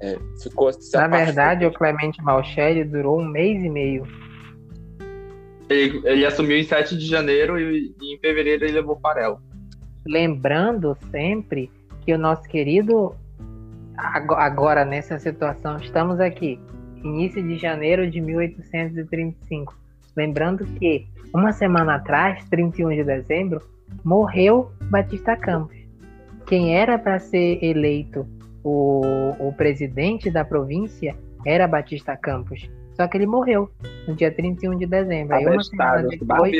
é, 0.01 0.17
ficou 0.43 0.71
Na 0.95 1.09
verdade, 1.09 1.65
o 1.67 1.73
Clemente 1.73 2.23
Malchelli 2.23 2.85
durou 2.85 3.21
um 3.21 3.25
mês 3.25 3.63
e 3.63 3.69
meio. 3.69 4.05
Ele, 5.69 6.01
ele, 6.05 6.25
assumiu 6.25 6.57
em 6.57 6.63
7 6.63 6.97
de 6.97 7.07
janeiro 7.07 7.59
e, 7.59 7.93
e 8.01 8.15
em 8.15 8.19
fevereiro 8.19 8.65
ele 8.65 8.75
levou 8.75 8.99
farelo. 9.01 9.41
Lembrando 10.07 10.97
sempre 11.11 11.71
que 12.07 12.15
o 12.15 12.19
nosso 12.19 12.49
querido 12.49 13.15
agora 13.97 14.85
nessa 14.85 15.19
situação 15.19 15.77
estamos 15.79 16.21
aqui 16.21 16.59
início 17.03 17.43
de 17.43 17.59
janeiro 17.59 18.11
de 18.11 18.21
1835 18.21 19.75
lembrando 20.17 20.65
que 20.65 21.07
uma 21.35 21.53
semana 21.53 21.97
atrás 21.97 22.49
31 22.49 22.91
de 22.91 23.05
dezembro 23.05 23.61
morreu 24.05 24.71
Batista 24.91 25.37
Campos. 25.37 25.77
Quem 26.47 26.77
era 26.77 26.99
para 26.99 27.19
ser 27.19 27.63
eleito 27.63 28.27
o, 28.65 29.03
o 29.39 29.53
presidente 29.53 30.31
da 30.31 30.45
província 30.45 31.15
era 31.45 31.69
Batista 31.69 32.17
Campos. 32.17 32.69
Só 32.95 33.07
que 33.07 33.19
ele 33.19 33.27
morreu 33.27 33.71
no 34.09 34.15
dia 34.15 34.33
31 34.33 34.79
de 34.79 34.87
dezembro. 34.87 35.37
Aí 35.37 35.47
uma 35.47 35.63
semana 35.63 36.09
depois 36.09 36.57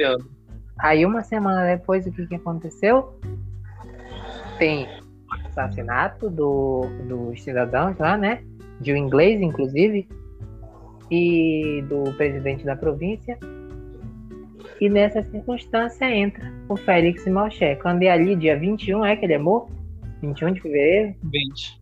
aí 0.79 1.07
uma 1.07 1.23
semana 1.23 1.65
depois 1.65 2.07
o 2.07 2.13
que, 2.13 2.27
que 2.27 2.35
aconteceu? 2.35 3.19
Tem 4.59 4.87
assassinato 5.57 6.29
do, 6.29 6.83
dos 7.09 7.43
cidadãos 7.43 7.97
lá, 7.99 8.17
né? 8.17 8.43
De 8.81 8.93
um 8.93 8.97
inglês, 8.97 9.41
inclusive, 9.41 10.07
e 11.11 11.83
do 11.89 12.13
presidente 12.13 12.65
da 12.65 12.77
província. 12.77 13.39
E 14.81 14.89
nessa 14.91 15.23
circunstância 15.23 16.05
entra 16.15 16.53
o 16.69 16.77
Félix 16.77 17.27
Malché. 17.27 17.77
Quando 17.77 18.03
é 18.03 18.11
ali, 18.11 18.37
dia 18.37 18.59
21, 18.59 19.05
é 19.05 19.17
que 19.17 19.25
ele 19.25 19.33
é 19.33 19.39
morto? 19.39 19.73
21 20.21 20.53
de 20.53 20.61
fevereiro? 20.61 21.15
20. 21.23 21.81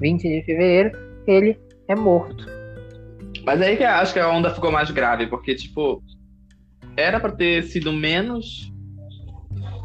20 0.00 0.22
de 0.22 0.42
fevereiro, 0.42 0.98
ele 1.26 1.58
é 1.88 1.94
morto. 1.94 2.46
Mas 3.44 3.62
aí 3.62 3.76
que 3.76 3.84
eu 3.84 3.88
acho 3.88 4.12
que 4.12 4.18
a 4.18 4.28
onda 4.28 4.52
ficou 4.52 4.72
mais 4.72 4.90
grave, 4.90 5.28
porque, 5.28 5.54
tipo, 5.54 6.02
era 6.96 7.20
para 7.20 7.30
ter 7.30 7.62
sido 7.62 7.92
menos 7.92 8.72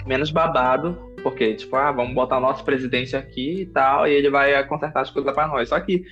menos 0.05 0.31
babado 0.31 0.97
porque, 1.21 1.55
tipo, 1.55 1.75
ah, 1.75 1.91
vamos 1.91 2.13
botar 2.13 2.37
o 2.37 2.41
nosso 2.41 2.63
presidente 2.63 3.15
aqui 3.15 3.61
e 3.61 3.65
tal, 3.65 4.07
e 4.07 4.11
ele 4.11 4.29
vai 4.29 4.65
consertar 4.67 5.01
as 5.01 5.09
coisas 5.09 5.33
para 5.33 5.47
nós. 5.47 5.69
Só 5.69 5.79
que 5.79 6.03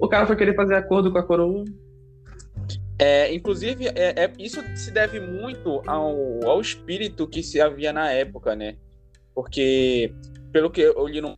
o 0.00 0.08
cara 0.08 0.26
foi 0.26 0.36
querer 0.36 0.54
fazer 0.54 0.74
acordo 0.74 1.12
com 1.12 1.18
a 1.18 1.22
coroa. 1.22 1.64
É, 2.98 3.32
inclusive, 3.32 3.88
é, 3.88 4.24
é, 4.24 4.32
isso 4.38 4.62
se 4.76 4.90
deve 4.90 5.20
muito 5.20 5.82
ao, 5.86 6.44
ao 6.46 6.60
espírito 6.60 7.26
que 7.26 7.42
se 7.42 7.60
havia 7.60 7.92
na 7.92 8.10
época, 8.10 8.54
né? 8.54 8.76
Porque, 9.34 10.12
pelo 10.52 10.70
que 10.70 10.82
eu 10.82 11.06
li 11.06 11.20
no 11.20 11.36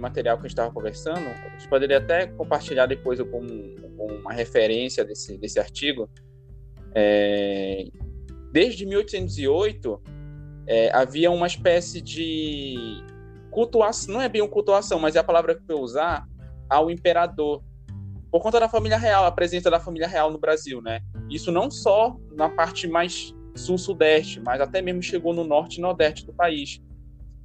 material 0.00 0.36
que 0.36 0.42
a 0.42 0.48
gente 0.48 0.52
estava 0.52 0.72
conversando, 0.72 1.18
a 1.18 1.48
gente 1.50 1.68
poderia 1.68 1.98
até 1.98 2.26
compartilhar 2.26 2.86
depois 2.86 3.20
com, 3.20 3.46
com 3.96 4.06
uma 4.20 4.32
referência 4.32 5.04
desse, 5.04 5.36
desse 5.38 5.60
artigo. 5.60 6.10
É, 6.94 7.84
desde 8.50 8.84
1808, 8.84 10.02
é, 10.66 10.90
havia 10.94 11.30
uma 11.30 11.46
espécie 11.46 12.00
de 12.00 13.02
cultuação, 13.50 14.14
não 14.14 14.22
é 14.22 14.28
bem 14.28 14.42
uma 14.42 14.50
cultuação, 14.50 14.98
mas 14.98 15.16
é 15.16 15.18
a 15.18 15.24
palavra 15.24 15.54
que 15.54 15.62
eu 15.68 15.80
usar, 15.80 16.26
ao 16.68 16.90
imperador. 16.90 17.62
Por 18.30 18.40
conta 18.40 18.58
da 18.58 18.68
família 18.68 18.96
real, 18.96 19.26
a 19.26 19.32
presença 19.32 19.70
da 19.70 19.78
família 19.78 20.08
real 20.08 20.30
no 20.30 20.38
Brasil, 20.38 20.80
né? 20.80 21.00
Isso 21.28 21.52
não 21.52 21.70
só 21.70 22.16
na 22.34 22.48
parte 22.48 22.88
mais 22.88 23.34
sul-sudeste, 23.54 24.40
mas 24.40 24.60
até 24.60 24.80
mesmo 24.80 25.02
chegou 25.02 25.34
no 25.34 25.44
norte 25.44 25.76
e 25.76 25.80
nordeste 25.82 26.24
do 26.24 26.32
país. 26.32 26.80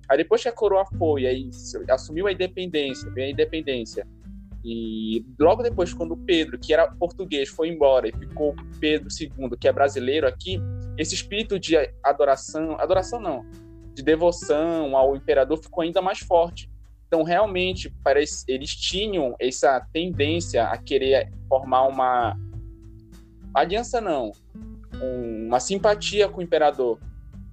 Aí 0.09 0.17
depois 0.17 0.41
que 0.41 0.47
a 0.47 0.53
coroa 0.53 0.85
foi, 0.97 1.27
aí 1.27 1.49
assumiu 1.89 2.27
a 2.27 2.31
independência, 2.31 3.11
veio 3.11 3.27
a 3.27 3.31
independência, 3.31 4.07
e 4.69 5.25
logo 5.39 5.63
depois, 5.63 5.93
quando 5.93 6.17
Pedro, 6.17 6.59
que 6.59 6.73
era 6.73 6.91
português, 6.91 7.47
foi 7.47 7.69
embora 7.69 8.09
e 8.09 8.11
ficou 8.11 8.53
Pedro 8.81 9.07
II, 9.09 9.57
que 9.57 9.65
é 9.65 9.71
brasileiro 9.71 10.27
aqui, 10.27 10.59
esse 10.97 11.13
espírito 11.13 11.59
de 11.59 11.75
adoração, 12.03 12.79
adoração 12.79 13.19
não, 13.19 13.45
de 13.93 14.03
devoção 14.03 14.95
ao 14.95 15.15
imperador 15.15 15.57
ficou 15.61 15.83
ainda 15.83 16.01
mais 16.01 16.19
forte. 16.19 16.69
Então, 17.07 17.23
realmente, 17.23 17.93
parece, 18.03 18.43
eles 18.47 18.75
tinham 18.75 19.35
essa 19.39 19.79
tendência 19.93 20.65
a 20.65 20.77
querer 20.77 21.31
formar 21.47 21.87
uma 21.87 22.37
aliança, 23.53 24.01
não, 24.01 24.31
uma 25.01 25.59
simpatia 25.59 26.27
com 26.27 26.41
o 26.41 26.43
imperador. 26.43 26.99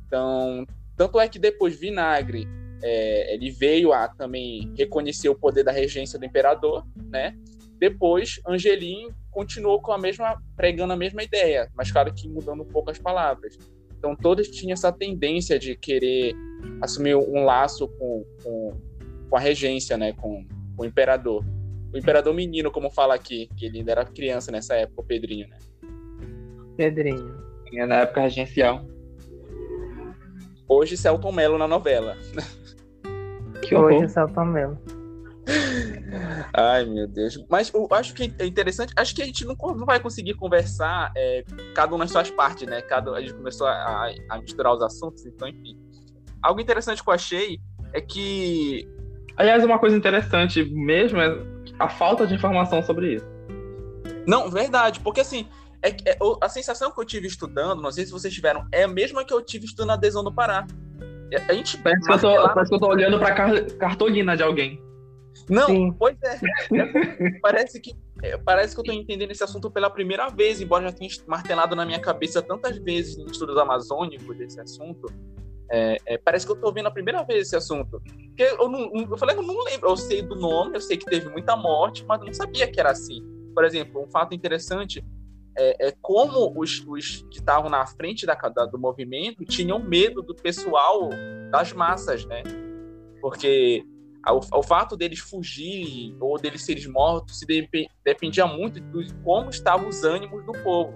Então, 0.06 0.66
tanto 0.96 1.20
é 1.20 1.28
que 1.28 1.38
depois 1.38 1.78
Vinagre 1.78 2.48
é, 2.82 3.34
ele 3.34 3.50
veio 3.50 3.92
a 3.92 4.08
também 4.08 4.72
reconhecer 4.76 5.28
o 5.28 5.34
poder 5.34 5.62
da 5.62 5.72
regência 5.72 6.18
do 6.18 6.24
imperador, 6.24 6.84
né? 6.96 7.36
Depois, 7.78 8.40
Angelim 8.46 9.08
continuou 9.34 9.82
com 9.82 9.92
a 9.92 9.98
mesma 9.98 10.40
pregando 10.56 10.92
a 10.92 10.96
mesma 10.96 11.22
ideia, 11.22 11.68
mas 11.74 11.90
claro 11.90 12.14
que 12.14 12.28
mudando 12.28 12.62
um 12.62 12.66
pouco 12.66 12.90
as 12.90 12.98
palavras. 12.98 13.58
Então 13.98 14.14
todos 14.14 14.48
tinham 14.48 14.72
essa 14.72 14.92
tendência 14.92 15.58
de 15.58 15.76
querer 15.76 16.34
assumir 16.80 17.16
um 17.16 17.44
laço 17.44 17.88
com, 17.88 18.24
com, 18.42 18.72
com 19.28 19.36
a 19.36 19.40
regência, 19.40 19.96
né? 19.96 20.12
Com, 20.12 20.46
com, 20.76 20.82
o 20.82 20.84
imperador. 20.84 21.44
O 21.92 21.98
imperador 21.98 22.32
menino, 22.32 22.70
como 22.70 22.90
fala 22.90 23.14
aqui, 23.14 23.48
que 23.56 23.66
ele 23.66 23.78
ainda 23.78 23.92
era 23.92 24.04
criança 24.04 24.52
nessa 24.52 24.74
época, 24.74 25.00
o 25.00 25.04
Pedrinho, 25.04 25.48
né? 25.48 25.58
Pedrinho. 26.76 27.34
É 27.74 27.86
na 27.86 28.02
época 28.02 28.20
regencial. 28.20 28.84
Hoje 30.68 30.96
Celton 30.96 31.32
Mello 31.32 31.58
na 31.58 31.66
novela. 31.66 32.16
Que 33.62 33.74
Hoje 33.74 34.08
só 34.08 34.28
Palmeiras. 34.28 34.76
Ai, 36.52 36.84
meu 36.86 37.06
Deus. 37.06 37.38
Mas 37.50 37.72
eu 37.72 37.86
acho 37.90 38.14
que 38.14 38.32
é 38.38 38.46
interessante. 38.46 38.92
Acho 38.96 39.14
que 39.14 39.22
a 39.22 39.26
gente 39.26 39.44
não, 39.44 39.54
não 39.54 39.84
vai 39.84 40.00
conseguir 40.00 40.34
conversar 40.34 41.12
é, 41.16 41.44
cada 41.74 41.94
um 41.94 41.98
nas 41.98 42.10
suas 42.10 42.30
partes, 42.30 42.66
né? 42.66 42.80
Cada, 42.82 43.12
a 43.12 43.20
gente 43.20 43.34
começou 43.34 43.66
a, 43.66 44.10
a, 44.30 44.38
misturar 44.38 44.74
os 44.74 44.82
assuntos, 44.82 45.24
então, 45.26 45.48
enfim. 45.48 45.76
Algo 46.42 46.60
interessante 46.60 47.02
que 47.02 47.08
eu 47.08 47.14
achei 47.14 47.58
é 47.92 48.00
que. 48.00 48.88
Aliás, 49.36 49.64
uma 49.64 49.78
coisa 49.78 49.96
interessante 49.96 50.64
mesmo 50.64 51.20
é 51.20 51.36
a 51.78 51.88
falta 51.88 52.26
de 52.26 52.34
informação 52.34 52.82
sobre 52.82 53.14
isso. 53.14 53.26
Não, 54.26 54.50
verdade, 54.50 55.00
porque 55.00 55.20
assim, 55.20 55.46
é, 55.82 55.88
é, 56.06 56.18
a 56.40 56.48
sensação 56.48 56.90
que 56.90 57.00
eu 57.00 57.04
tive 57.04 57.26
estudando, 57.26 57.82
não 57.82 57.90
sei 57.90 58.06
se 58.06 58.12
vocês 58.12 58.32
tiveram, 58.32 58.66
é 58.72 58.84
a 58.84 58.88
mesma 58.88 59.24
que 59.24 59.34
eu 59.34 59.42
tive 59.42 59.66
estudando 59.66 59.90
a 59.90 59.94
adesão 59.94 60.24
do 60.24 60.32
Pará. 60.32 60.66
A 61.48 61.52
gente 61.52 61.76
parece, 61.78 62.06
que 62.06 62.12
eu, 62.12 62.18
tô, 62.18 62.48
parece 62.54 62.68
que 62.68 62.74
eu 62.76 62.80
tô 62.80 62.88
olhando 62.88 63.18
pra 63.18 63.34
cartolina 63.76 64.36
de 64.36 64.42
alguém. 64.42 64.80
Não, 65.48 65.66
Sim. 65.66 65.92
pois 65.98 66.16
é. 66.22 66.38
parece 67.42 67.80
que 67.80 67.94
é, 68.22 68.38
parece 68.38 68.74
que 68.74 68.80
eu 68.80 68.84
tô 68.84 68.92
entendendo 68.92 69.30
esse 69.30 69.44
assunto 69.44 69.70
pela 69.70 69.90
primeira 69.90 70.28
vez, 70.28 70.60
embora 70.60 70.84
já 70.84 70.92
tenha 70.92 71.10
martelado 71.26 71.76
na 71.76 71.84
minha 71.84 72.00
cabeça 72.00 72.40
tantas 72.40 72.78
vezes 72.78 73.18
em 73.18 73.26
estudos 73.26 73.56
amazônicos 73.58 74.36
desse 74.36 74.58
assunto. 74.60 75.06
É, 75.70 75.96
é, 76.06 76.18
parece 76.18 76.46
que 76.46 76.52
eu 76.52 76.56
tô 76.56 76.72
vendo 76.72 76.86
a 76.86 76.90
primeira 76.90 77.22
vez 77.22 77.48
esse 77.48 77.56
assunto. 77.56 78.00
Porque 78.00 78.42
eu, 78.42 78.68
não, 78.68 78.90
eu 78.94 79.16
falei, 79.18 79.36
eu 79.36 79.42
não 79.42 79.62
lembro, 79.64 79.90
eu 79.90 79.96
sei 79.96 80.22
do 80.22 80.36
nome, 80.36 80.76
eu 80.76 80.80
sei 80.80 80.96
que 80.96 81.04
teve 81.04 81.28
muita 81.28 81.56
morte, 81.56 82.04
mas 82.06 82.20
eu 82.20 82.26
não 82.26 82.34
sabia 82.34 82.66
que 82.66 82.80
era 82.80 82.90
assim. 82.90 83.22
Por 83.54 83.64
exemplo, 83.64 84.02
um 84.02 84.10
fato 84.10 84.34
interessante 84.34 85.04
é, 85.56 85.88
é 85.88 85.94
como 86.00 86.52
os, 86.58 86.84
os 86.86 87.22
que 87.30 87.38
estavam 87.38 87.70
na 87.70 87.86
frente 87.86 88.24
da, 88.24 88.34
da, 88.34 88.66
do 88.66 88.78
movimento 88.78 89.44
tinham 89.44 89.78
medo 89.78 90.22
do 90.22 90.34
pessoal 90.34 91.10
das 91.50 91.72
massas, 91.72 92.24
né? 92.24 92.42
Porque 93.20 93.84
o, 94.32 94.62
fato 94.62 94.96
deles 94.96 95.18
fugirem 95.18 96.16
ou 96.20 96.38
deles 96.38 96.62
serem 96.64 96.88
mortos 96.88 97.38
se 97.38 97.46
de, 97.46 97.68
dependia 98.04 98.46
muito 98.46 98.80
de 98.80 99.14
como 99.22 99.50
estavam 99.50 99.88
os 99.88 100.02
ânimos 100.04 100.44
do 100.46 100.52
povo. 100.52 100.94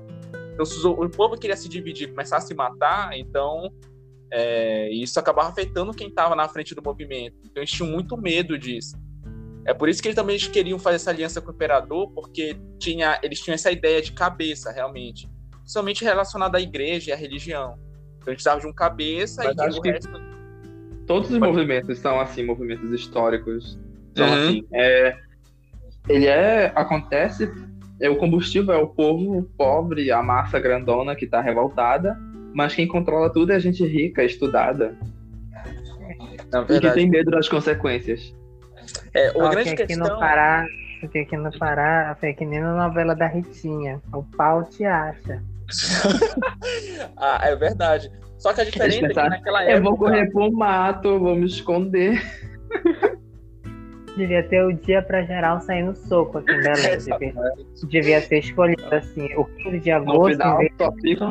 Então, 0.53 0.65
se 0.65 0.87
o, 0.87 0.93
o 0.93 1.11
povo 1.11 1.37
queria 1.37 1.57
se 1.57 1.69
dividir, 1.69 2.09
começar 2.11 2.39
a 2.39 2.41
se 2.41 2.55
matar, 2.55 3.17
então 3.17 3.73
é, 4.31 4.91
isso 4.91 5.19
acabava 5.21 5.51
afetando 5.51 5.93
quem 5.93 6.09
estava 6.09 6.35
na 6.35 6.49
frente 6.49 6.75
do 6.75 6.83
movimento. 6.83 7.37
Então, 7.45 7.63
eles 7.63 7.71
tinham 7.71 7.91
muito 7.91 8.17
medo 8.17 8.59
disso. 8.59 8.97
É 9.65 9.75
por 9.75 9.89
isso 9.89 10.01
que 10.01 10.09
eles 10.09 10.17
também 10.17 10.39
queriam 10.39 10.79
fazer 10.79 10.97
essa 10.97 11.11
aliança 11.11 11.43
com 11.43 11.51
o 11.51 11.55
imperador, 11.55 12.11
porque 12.13 12.57
tinha, 12.79 13.21
eles 13.23 13.41
tinham 13.41 13.55
essa 13.55 13.71
ideia 13.71 14.01
de 14.01 14.13
cabeça, 14.13 14.73
realmente. 14.73 15.29
Somente 15.67 16.03
relacionada 16.03 16.57
à 16.57 16.61
igreja 16.61 17.11
e 17.11 17.13
à 17.13 17.17
religião. 17.17 17.79
Então 18.17 18.33
eles 18.33 18.43
precisavam 18.43 18.61
de 18.61 18.67
um 18.67 18.73
cabeça 18.73 19.45
Mas 19.45 19.77
e 19.77 19.79
o 19.79 19.83
resto. 19.83 20.28
Todos 21.09 21.31
os 21.31 21.39
Pode... 21.39 21.53
movimentos 21.53 21.99
são 21.99 22.21
assim, 22.21 22.45
movimentos 22.45 22.93
históricos. 22.93 23.79
São 24.15 24.29
uhum. 24.29 24.35
assim. 24.35 24.65
É, 24.73 25.17
ele 26.09 26.27
é. 26.27 26.71
Acontece. 26.77 27.51
É, 28.01 28.09
o 28.09 28.17
combustível 28.17 28.75
é 28.75 28.79
o 28.79 28.87
povo 28.87 29.43
pobre, 29.57 30.13
a 30.13 30.23
massa 30.23 30.61
grandona 30.61 31.17
que 31.17 31.25
está 31.25 31.41
revoltada, 31.41 32.17
mas 32.55 32.75
quem 32.75 32.87
controla 32.87 33.33
tudo 33.33 33.51
é 33.51 33.57
a 33.57 33.59
gente 33.59 33.85
rica, 33.85 34.23
estudada. 34.23 34.97
e 36.69 36.79
que 36.79 36.91
tem 36.93 37.11
medo 37.11 37.33
das 37.33 37.49
consequências. 37.49 38.33
É, 39.13 39.31
o 39.31 39.49
grande 39.49 39.75
que 39.75 39.83
aqui 39.83 39.87
questão... 39.89 40.15
no 40.15 40.21
Pará, 40.21 40.65
que 41.11 41.19
aqui 41.19 41.37
no 41.37 41.59
Pará 41.59 42.17
foi 42.21 42.33
que 42.35 42.47
nem 42.47 42.61
na 42.61 42.87
novela 42.87 43.17
da 43.17 43.27
Ritinha. 43.27 44.01
O 44.13 44.23
pau 44.23 44.63
te 44.63 44.85
acha. 44.85 45.43
ah, 47.17 47.41
é 47.43 47.57
verdade. 47.57 48.13
Só 48.39 48.53
que 48.55 48.61
a 48.61 48.65
diferença 48.65 49.07
é 49.07 49.09
que 49.09 49.15
naquela 49.31 49.65
Eu 49.65 49.71
época. 49.79 49.83
vou 49.89 49.97
correr 49.99 50.31
pro 50.31 50.53
mato, 50.53 51.19
vou 51.19 51.35
me 51.37 51.47
esconder. 51.47 52.23
Devia 54.17 54.43
ter 54.43 54.65
o 54.65 54.73
dia 54.73 55.01
pra 55.01 55.23
geral 55.23 55.61
sair 55.61 55.83
no 55.85 55.95
soco 55.95 56.39
aqui 56.39 56.51
em 56.53 56.61
Belém. 56.61 56.99
Devia, 56.99 57.35
devia 57.89 58.21
ser 58.21 58.39
escolhido 58.41 58.83
assim, 58.93 59.27
o 59.37 59.45
15 59.45 59.79
de 59.79 59.91
agosto, 59.93 60.31
em 60.31 60.33
final, 60.33 60.59
vez, 60.59 60.73
só 60.77 60.93
fica. 60.93 61.29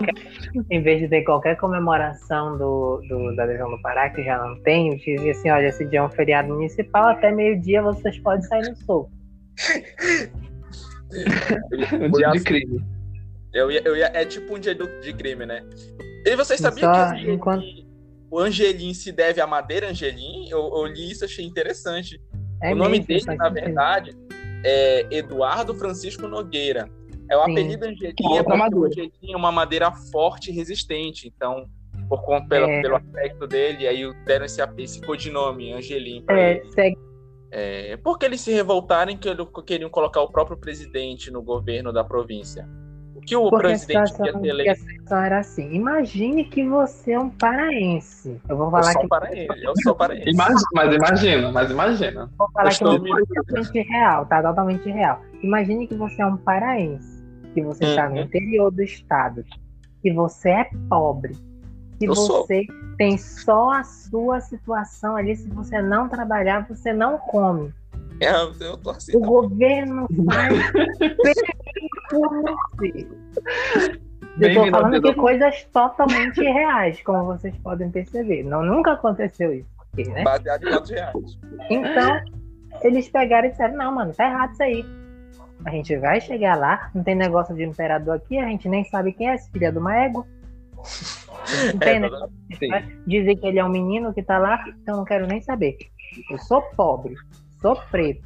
em 0.72 0.82
vez 0.82 1.00
de 1.02 1.08
ter 1.10 1.24
qualquer 1.24 1.58
comemoração 1.58 2.58
do, 2.58 3.02
do- 3.10 3.36
da 3.36 3.44
adesão 3.44 3.70
do 3.70 3.82
Pará, 3.82 4.10
que 4.10 4.24
já 4.24 4.38
não 4.38 4.58
tem, 4.64 4.96
dizia 4.98 5.32
assim, 5.32 5.50
olha, 5.50 5.68
esse 5.68 5.84
dia 5.86 6.00
é 6.00 6.04
um 6.04 6.10
feriado 6.10 6.48
municipal, 6.54 7.08
até 7.10 7.30
meio-dia 7.30 7.82
vocês 7.82 8.18
podem 8.20 8.42
sair 8.44 8.70
no 8.70 8.76
soco. 8.78 9.12
Um 12.02 12.12
dia 12.12 12.32
de 12.32 12.40
crime. 12.44 12.84
Eu 13.54 13.72
ia, 13.72 13.82
eu 13.86 13.96
ia- 13.96 14.12
é 14.14 14.26
tipo 14.26 14.56
um 14.56 14.60
dia 14.60 14.76
do- 14.76 15.00
de 15.02 15.14
crime, 15.14 15.46
né? 15.46 15.64
E 16.26 16.36
vocês 16.36 16.60
sabiam 16.60 16.94
Só 16.94 16.94
que, 16.94 17.00
o 17.00 17.14
Angelim- 17.16 17.34
enquanto- 17.34 17.66
o 18.30 18.40
Angelim 18.40 18.94
se 18.94 19.12
deve 19.12 19.40
à 19.42 19.48
Madeira 19.48 19.90
Angelim? 19.90 20.50
Eu, 20.50 20.60
eu 20.76 20.86
li 20.86 21.12
isso, 21.12 21.24
achei 21.26 21.46
interessante. 21.46 22.22
É 22.62 22.74
o 22.74 22.76
nome 22.76 23.00
dele, 23.00 23.24
na 23.36 23.50
verdade, 23.50 24.12
é 24.64 25.06
Eduardo 25.12 25.74
Francisco 25.76 26.28
Nogueira. 26.28 26.90
É 27.30 27.38
o 27.38 27.46
Sim. 27.46 27.52
apelido 27.52 27.86
Angelim, 27.86 28.14
Outra 28.24 28.56
é 28.56 28.58
porque. 28.58 29.02
Angelim 29.02 29.34
é 29.34 29.38
uma 29.38 29.52
madeira 29.52 29.92
forte 30.12 30.50
e 30.50 30.54
resistente. 30.54 31.28
Então, 31.36 31.68
por 32.10 32.24
conta, 32.24 32.48
pelo, 32.48 32.66
É. 32.68 32.82
pelo 32.82 32.96
aspecto 32.96 33.46
dele, 33.48 33.88
aí 33.88 34.02
deram 34.26 34.46
esse, 34.46 34.62
esse 34.78 35.02
codinome, 35.02 35.74
Angelim, 35.74 36.24
É, 36.30 36.62
segue 36.74 36.98
É, 37.50 37.96
porque 37.98 38.26
eles 38.26 38.42
se 38.42 38.52
revoltarem 38.52 39.16
que 39.18 39.30
eles 39.30 39.46
queriam 39.66 39.90
colocar 39.90 40.22
o 40.22 40.30
próprio 40.30 40.58
presidente 40.58 41.32
no 41.32 41.42
governo 41.42 41.94
da 41.94 42.04
província. 42.04 42.68
O 43.28 43.30
que 43.30 43.36
o 43.36 43.50
Porque 43.50 43.56
a 43.68 43.70
presidente 43.70 44.14
ia 44.24 44.40
ter 44.40 44.70
a 44.70 44.76
situação 44.76 45.18
era 45.18 45.40
assim. 45.40 45.74
Imagine 45.74 46.46
que 46.46 46.66
você 46.66 47.12
é 47.12 47.20
um 47.20 47.30
paraense. 47.30 48.40
Eu 48.48 48.56
vou 48.56 48.68
Eu 48.68 48.72
falar 48.72 48.94
sou 48.94 49.02
que 49.02 49.08
para 49.10 49.38
ele, 49.38 49.68
eu 49.68 49.74
sou 49.84 49.96
para 49.96 50.16
ele. 50.16 50.32
Imagina, 50.32 50.62
mas 50.74 50.94
imagina, 50.96 51.52
mas 51.52 51.72
imagina. 51.72 52.30
vou 52.38 52.50
falar 52.54 52.70
que 52.70 52.84
é 52.84 52.88
totalmente 52.88 53.80
real, 53.90 54.26
tá? 54.28 54.42
Totalmente 54.42 54.90
real. 54.90 55.22
Imagine 55.44 55.88
que 55.88 55.96
você 55.96 56.22
é 56.22 56.26
um 56.26 56.38
paraense, 56.38 57.22
que 57.54 57.62
você 57.62 57.84
está 57.84 58.08
no 58.08 58.16
Uhum. 58.16 58.22
interior 58.22 58.72
do 58.72 58.82
estado, 58.82 59.44
que 60.02 60.14
você 60.14 60.50
é 60.50 60.70
pobre, 60.90 61.36
que 62.00 62.08
Eu 62.08 62.16
sou. 62.16 62.46
você 62.48 62.66
tem 62.98 63.18
só 63.18 63.72
a 63.72 63.84
sua 63.84 64.40
situação 64.40 65.18
ali. 65.18 65.36
Se 65.36 65.50
você 65.50 65.82
não 65.82 66.08
trabalhar, 66.08 66.66
você 66.68 66.94
não 66.94 67.18
come. 67.18 67.74
É, 68.20 68.66
eu, 68.66 68.78
tô 68.78 68.90
assim. 68.90 69.16
O 69.16 69.22
tá? 69.22 69.28
governo 69.28 70.08
faz 70.26 70.72
por 72.10 72.30
você. 72.80 73.08
Eu 74.40 74.54
tô 74.54 74.72
falando 74.72 75.02
de 75.02 75.14
coisas 75.16 75.64
totalmente 75.74 76.42
reais, 76.42 77.02
como 77.04 77.26
vocês 77.26 77.56
podem 77.58 77.90
perceber. 77.90 78.44
Não, 78.44 78.64
nunca 78.64 78.94
aconteceu 78.94 79.54
isso. 79.54 79.70
Aqui, 79.94 80.08
né? 80.10 80.24
Baseado 80.24 80.68
em 80.68 80.72
fatos 80.72 80.92
reais. 80.92 81.40
Então, 81.70 82.22
eles 82.84 83.10
pegaram 83.10 83.48
e 83.48 83.52
disseram, 83.52 83.78
não, 83.78 83.94
mano, 83.94 84.14
tá 84.14 84.26
errado 84.26 84.54
isso 84.54 84.64
aí. 84.64 84.86
A 85.66 85.72
gente 85.72 85.98
vai 85.98 86.22
chegar 86.22 86.56
lá, 86.56 86.92
não 86.94 87.04
tem 87.04 87.16
negócio 87.16 87.56
de 87.56 87.64
imperador 87.64 88.16
aqui, 88.16 88.38
a 88.38 88.46
gente 88.46 88.70
nem 88.70 88.84
sabe 88.86 89.12
quem 89.12 89.30
é 89.30 89.36
esse 89.36 89.50
filho 89.50 89.72
de 89.72 89.78
uma 89.78 89.96
égua. 89.96 90.26
Não 91.74 91.80
tem 91.80 92.74
É, 92.74 92.84
dizer 93.06 93.36
que 93.38 93.48
ele 93.48 93.60
é 93.60 93.66
um 93.66 93.70
menino 93.70 94.14
que 94.14 94.22
tá 94.22 94.38
lá, 94.38 94.64
então 94.68 94.94
eu 94.94 94.98
não 94.98 95.06
quero 95.06 95.26
nem 95.26 95.42
saber. 95.42 95.78
Eu 96.30 96.38
sou 96.38 96.62
pobre, 96.76 97.16
sou 97.62 97.76
preto, 97.92 98.26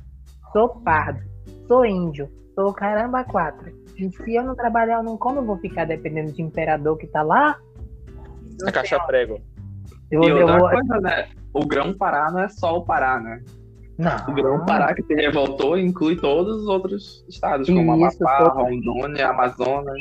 sou 0.54 0.70
pardo, 0.82 1.20
sou 1.68 1.86
índio, 1.86 2.30
sou 2.56 2.74
caramba 2.74 3.24
quatro. 3.24 3.72
E 3.98 4.10
se 4.10 4.36
eu 4.36 4.44
não 4.44 4.56
trabalhar, 4.56 4.98
eu 4.98 5.04
não 5.04 5.18
como, 5.18 5.40
eu 5.40 5.46
vou 5.46 5.58
ficar 5.58 5.86
dependendo 5.86 6.32
de 6.32 6.42
imperador 6.42 6.98
que 6.98 7.08
tá 7.08 7.22
lá. 7.22 7.58
A 8.68 8.72
caixa 8.72 9.00
prego. 9.02 9.40
Eu, 10.10 10.24
E 10.24 10.30
eu 10.30 10.38
outra 10.40 10.60
vou... 10.60 10.70
coisa, 10.70 11.00
né? 11.02 11.30
O 11.54 11.66
grão 11.66 11.94
Pará 11.94 12.32
não 12.32 12.40
é 12.40 12.50
só 12.50 12.78
o 12.78 12.86
Pará, 12.86 13.20
né? 13.20 13.42
Não. 13.98 14.16
O 14.30 14.34
grão 14.34 14.66
Pará 14.66 14.94
que 14.96 15.04
se 15.04 15.14
revoltou 15.14 15.78
inclui 15.78 16.16
todos 16.16 16.62
os 16.64 16.68
outros 16.68 17.24
estados, 17.30 17.68
como 17.68 18.08
Isso, 18.08 18.24
Amapá, 18.24 18.50
todo- 18.50 18.64
Rondônia, 18.64 19.28
Amazonas. 19.30 19.96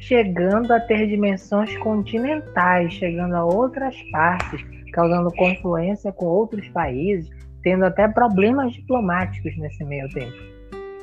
chegando 0.00 0.70
a 0.72 0.80
ter 0.80 1.06
dimensões 1.06 1.74
continentais, 1.78 2.92
chegando 2.92 3.34
a 3.34 3.44
outras 3.44 3.94
partes, 4.12 4.60
causando 4.92 5.30
confluência 5.32 6.12
com 6.12 6.26
outros 6.26 6.68
países, 6.68 7.30
tendo 7.66 7.84
até 7.84 8.06
problemas 8.06 8.72
diplomáticos 8.74 9.56
nesse 9.58 9.82
meio 9.84 10.08
tempo. 10.10 10.36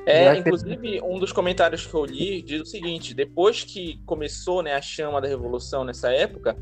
É, 0.06 0.34
inclusive, 0.38 1.02
um 1.02 1.20
dos 1.20 1.34
comentários 1.34 1.86
que 1.86 1.94
eu 1.94 2.06
li 2.06 2.42
diz 2.42 2.62
o 2.62 2.66
seguinte: 2.66 3.14
depois 3.14 3.66
que 3.66 4.02
começou 4.06 4.64
né, 4.64 4.74
a 4.74 4.82
chama 4.82 5.20
da 5.20 5.28
revolução 5.28 5.84
nessa 5.84 6.10
época, 6.14 6.56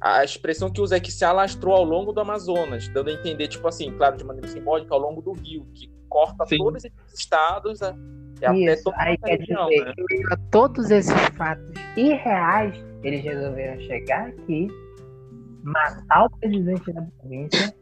a 0.00 0.22
expressão 0.22 0.70
que 0.70 0.80
usa 0.80 0.96
é 0.96 1.00
que 1.00 1.10
se 1.10 1.24
alastrou 1.24 1.74
ao 1.74 1.82
longo 1.82 2.12
do 2.12 2.20
Amazonas, 2.20 2.86
dando 2.86 3.10
a 3.10 3.12
entender, 3.12 3.48
tipo 3.48 3.66
assim, 3.66 3.90
claro, 3.96 4.16
de 4.16 4.22
maneira 4.22 4.46
simbólica, 4.46 4.94
ao 4.94 5.00
longo 5.00 5.20
do 5.20 5.32
rio, 5.32 5.66
que 5.74 5.90
corta 6.08 6.46
Sim. 6.46 6.58
todos 6.58 6.84
esses 6.84 7.12
estados 7.12 7.82
a- 7.82 7.96
e 8.40 8.46
até 8.46 8.74
Isso, 8.74 8.84
toda 8.84 8.96
aí 9.00 9.18
quer 9.18 9.38
região, 9.40 9.68
dizer, 9.68 9.84
né? 9.86 9.92
todos 10.52 10.88
esses 10.92 11.12
fatos 11.36 11.68
irreais, 11.96 12.76
eles 13.02 13.24
resolveram 13.24 13.80
chegar 13.80 14.28
aqui, 14.28 14.68
matar 15.64 16.26
o 16.26 16.30
presidente 16.38 16.92
da 16.92 17.02
província, 17.02 17.74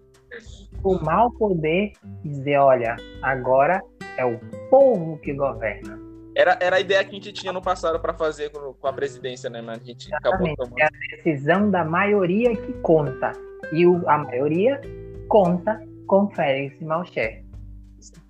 o 0.83 1.31
poder 1.33 1.93
e 2.25 2.29
dizer, 2.29 2.59
olha, 2.59 2.97
agora 3.23 3.83
é 4.17 4.25
o 4.25 4.39
povo 4.71 5.19
que 5.19 5.33
governa. 5.33 5.99
Era, 6.37 6.57
era 6.61 6.77
a 6.77 6.81
ideia 6.81 7.03
que 7.05 7.11
a 7.11 7.15
gente 7.15 7.33
tinha 7.33 7.53
no 7.53 7.61
passado 7.61 7.99
para 8.01 8.15
fazer 8.15 8.51
com, 8.51 8.73
com 8.73 8.87
a 8.87 8.93
presidência, 8.93 9.51
né? 9.51 9.61
Mas 9.61 9.83
a 9.83 9.85
gente 9.85 10.15
acabou 10.15 10.47
Exatamente. 10.47 10.57
tomando. 10.57 10.79
É 10.81 10.85
a 10.85 11.17
decisão 11.17 11.71
da 11.71 11.85
maioria 11.85 12.57
que 12.57 12.73
conta. 12.81 13.33
E 13.73 13.87
o- 13.87 14.09
a 14.09 14.19
maioria 14.19 14.81
conta 15.29 15.83
com 16.07 16.29
Félix 16.31 16.81
Malcher. 16.81 17.45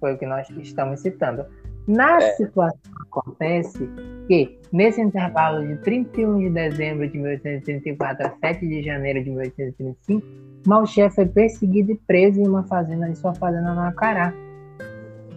Foi 0.00 0.14
o 0.14 0.18
que 0.18 0.26
nós 0.26 0.48
estamos 0.50 1.00
citando. 1.00 1.44
Na 1.86 2.16
É. 2.18 2.32
situação 2.32 2.78
acontece 3.02 3.88
que, 4.28 4.58
nesse 4.72 5.00
intervalo 5.00 5.66
de 5.66 5.76
31 5.82 6.38
de 6.38 6.50
dezembro 6.50 7.08
de 7.08 7.18
1834 7.18 8.26
a 8.26 8.30
7 8.38 8.66
de 8.66 8.82
janeiro 8.82 9.22
de 9.22 9.30
1835, 9.30 10.26
Malcher 10.66 11.10
foi 11.14 11.26
perseguido 11.26 11.92
e 11.92 11.96
preso 12.06 12.40
em 12.40 12.46
uma 12.46 12.62
fazenda 12.64 13.08
em 13.08 13.14
sua 13.14 13.34
fazenda 13.34 13.74
no 13.74 13.80
Acará. 13.80 14.32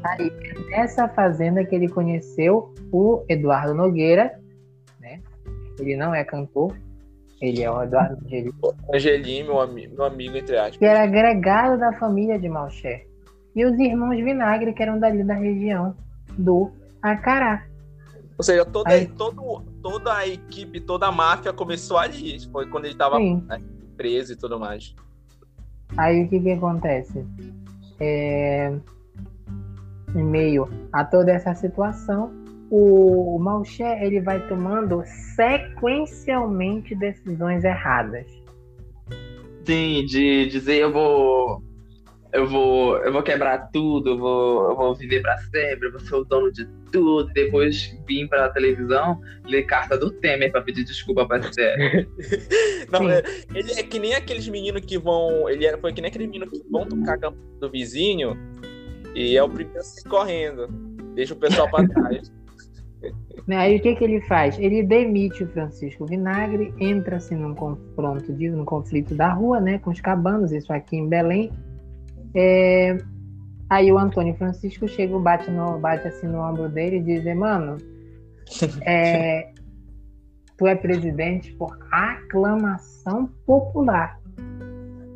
Aí, 0.03 0.31
nessa 0.69 1.07
fazenda 1.07 1.63
que 1.63 1.73
ele 1.73 1.87
conheceu 1.87 2.73
o 2.91 3.23
Eduardo 3.29 3.73
Nogueira, 3.73 4.37
né? 4.99 5.21
Ele 5.79 5.95
não 5.95 6.13
é 6.13 6.23
cantor, 6.25 6.75
ele 7.41 7.63
é 7.63 7.71
o 7.71 7.81
Eduardo 7.81 8.21
Nogueira, 8.21 8.51
Angelim, 8.93 9.43
meu, 9.43 9.61
ami- 9.61 9.87
meu 9.87 10.03
amigo, 10.03 10.35
entre 10.35 10.57
aspas. 10.57 10.77
que 10.77 10.85
era 10.85 11.03
agregado 11.03 11.79
da 11.79 11.93
família 11.93 12.37
de 12.37 12.49
Malcher. 12.49 13.07
E 13.55 13.63
os 13.65 13.77
irmãos 13.79 14.15
Vinagre, 14.15 14.73
que 14.73 14.81
eram 14.83 14.99
dali 14.99 15.23
da 15.23 15.35
região 15.35 15.95
do 16.37 16.71
Acará. 17.01 17.65
Ou 18.37 18.43
seja, 18.43 18.65
toda, 18.65 18.89
Aí- 18.89 19.05
todo, 19.07 19.61
toda 19.81 20.13
a 20.17 20.27
equipe, 20.27 20.81
toda 20.81 21.05
a 21.07 21.11
máfia 21.11 21.53
começou 21.53 21.97
ali. 21.97 22.39
Foi 22.51 22.67
quando 22.67 22.85
ele 22.85 22.93
estava 22.93 23.17
Sim. 23.17 23.45
preso 23.95 24.33
e 24.33 24.35
tudo 24.35 24.59
mais. 24.59 24.95
Aí 25.97 26.23
o 26.23 26.29
que 26.29 26.39
que 26.39 26.51
acontece? 26.51 27.25
É, 27.99 28.73
Em 30.15 30.23
meio 30.23 30.69
a 30.91 31.03
toda 31.03 31.31
essa 31.31 31.53
situação, 31.55 32.31
o 32.69 33.37
Malcher 33.39 34.01
ele 34.01 34.19
vai 34.19 34.39
tomando 34.47 35.03
sequencialmente 35.35 36.95
decisões 36.95 37.63
erradas. 37.63 38.25
Sim, 39.65 40.05
de 40.05 40.47
dizer 40.47 40.77
eu 40.81 40.91
vou. 40.91 41.63
Eu 42.31 42.47
vou. 42.47 42.97
Eu 42.97 43.13
vou 43.13 43.23
quebrar 43.23 43.69
tudo, 43.71 44.11
eu 44.11 44.17
vou, 44.17 44.69
eu 44.71 44.75
vou 44.75 44.95
viver 44.95 45.21
pra 45.21 45.37
sempre, 45.37 45.87
eu 45.87 45.91
vou 45.91 46.01
ser 46.01 46.15
o 46.15 46.23
dono 46.23 46.51
de 46.51 46.67
tudo. 46.93 47.33
Depois 47.33 47.93
vim 48.07 48.27
pra 48.27 48.47
televisão, 48.49 49.19
ler 49.45 49.63
carta 49.63 49.97
do 49.97 50.11
Temer 50.11 50.51
pra 50.51 50.61
pedir 50.61 50.85
desculpa 50.85 51.25
pra 51.27 51.41
STF. 51.41 52.07
Não, 52.91 53.09
é- 53.09 53.23
ele 53.53 53.71
é 53.71 53.83
que 53.83 53.99
nem 53.99 54.13
aqueles 54.13 54.47
meninos 54.47 54.81
que 54.85 54.97
vão. 54.97 55.49
Ele 55.49 55.65
era, 55.65 55.77
foi 55.77 55.91
que 55.91 55.99
nem 56.01 56.09
aqueles 56.09 56.27
meninos 56.29 56.49
que 56.49 56.63
vão 56.71 56.85
tocar 56.85 57.15
a 57.15 57.17
campanha 57.17 57.43
do 57.59 57.69
vizinho 57.69 58.37
e 59.15 59.35
é 59.35 59.43
o 59.43 59.49
primeiro 59.49 59.79
a 59.79 59.83
sair 59.83 60.09
correndo. 60.09 60.67
Deixa 61.15 61.33
o 61.33 61.37
pessoal 61.37 61.69
pra 61.69 61.85
trás. 61.87 62.31
Né, 63.45 63.57
Aí 63.57 63.75
o 63.75 63.81
que, 63.81 63.93
que 63.95 64.03
ele 64.05 64.21
faz? 64.21 64.57
Ele 64.57 64.81
demite 64.81 65.43
o 65.43 65.47
Francisco 65.49 66.05
Vinagre, 66.05 66.73
entra 66.79 67.17
assim 67.17 67.35
num 67.35 67.53
confronto, 67.53 68.31
de, 68.31 68.49
num 68.49 68.63
conflito 68.63 69.13
da 69.13 69.33
rua, 69.33 69.59
né, 69.59 69.79
com 69.79 69.89
os 69.91 69.99
cabanos, 69.99 70.53
isso 70.53 70.71
aqui 70.71 70.95
em 70.95 71.09
Belém. 71.09 71.51
É, 72.33 72.97
Aí 73.73 73.91
o 73.91 73.97
Antônio 73.97 74.35
Francisco 74.35 74.87
chega, 74.87 75.17
bate, 75.17 75.49
no, 75.49 75.79
bate 75.79 76.07
assim 76.07 76.27
no 76.27 76.37
ombro 76.47 76.69
dele 76.69 76.97
e 76.97 77.01
diz: 77.01 77.25
mano, 77.35 77.77
é, 78.85 79.51
tu 80.55 80.67
é 80.67 80.75
presidente 80.75 81.51
por 81.55 81.75
aclamação 81.91 83.25
popular. 83.47 84.19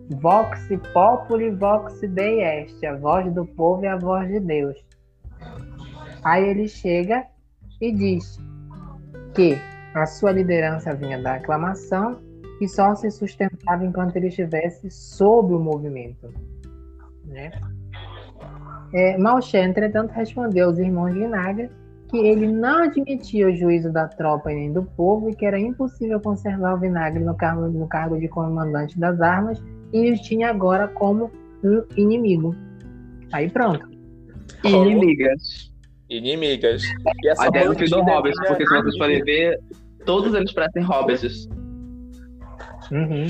Vox 0.10 0.68
populi, 0.92 1.52
vox 1.52 2.02
dei 2.02 2.42
est, 2.42 2.84
a 2.84 2.96
voz 2.96 3.32
do 3.32 3.46
povo 3.46 3.84
e 3.84 3.88
a 3.88 3.96
voz 3.96 4.28
de 4.28 4.40
Deus. 4.40 4.84
Aí 6.24 6.50
ele 6.50 6.68
chega 6.68 7.28
e 7.80 7.92
diz 7.92 8.40
que 9.36 9.56
a 9.94 10.08
sua 10.08 10.32
liderança 10.32 10.96
vinha 10.96 11.22
da 11.22 11.36
aclamação 11.36 12.20
e 12.60 12.68
só 12.68 12.96
se 12.96 13.12
sustentava 13.12 13.86
enquanto 13.86 14.16
ele 14.16 14.30
estivesse 14.30 14.90
sob 14.90 15.54
o 15.54 15.60
movimento. 15.60 16.34
Né? 17.24 17.52
É, 18.94 19.18
Malché, 19.18 19.64
entretanto, 19.64 20.12
respondeu 20.12 20.68
aos 20.68 20.78
irmãos 20.78 21.14
de 21.14 21.20
Vinagre 21.20 21.70
que 22.10 22.18
ele 22.18 22.48
não 22.48 22.84
admitia 22.84 23.48
o 23.48 23.56
juízo 23.56 23.92
da 23.92 24.08
tropa 24.08 24.52
e 24.52 24.56
nem 24.56 24.72
do 24.72 24.84
povo 24.84 25.30
e 25.30 25.36
que 25.36 25.46
era 25.46 25.60
impossível 25.60 26.20
conservar 26.22 26.76
o 26.76 26.80
Vinagre 26.80 27.24
no 27.24 27.36
cargo, 27.36 27.68
no 27.68 27.88
cargo 27.88 28.18
de 28.18 28.28
comandante 28.30 28.98
das 28.98 29.20
armas 29.20 29.62
e 29.92 30.12
o 30.12 30.22
tinha 30.22 30.50
agora 30.50 30.88
como 30.88 31.30
um 31.64 31.84
inimigo. 31.98 32.56
Aí 33.32 33.50
pronto. 33.50 33.90
Inimigas. 34.64 35.74
Inimigas. 36.10 36.84
E 37.24 37.30
essa 37.30 37.48
Até 37.48 37.66
no 37.66 37.76
fim 37.76 37.86
do 37.86 38.02
Hobbit, 38.02 38.36
é 38.42 38.48
porque 38.48 38.66
se 38.66 38.74
vocês 38.74 38.98
forem 38.98 39.24
ver, 39.24 39.60
todos 40.06 40.34
eles 40.34 40.54
parecem 40.54 40.84
Hobbits. 40.84 41.48
Uhum. 42.90 43.28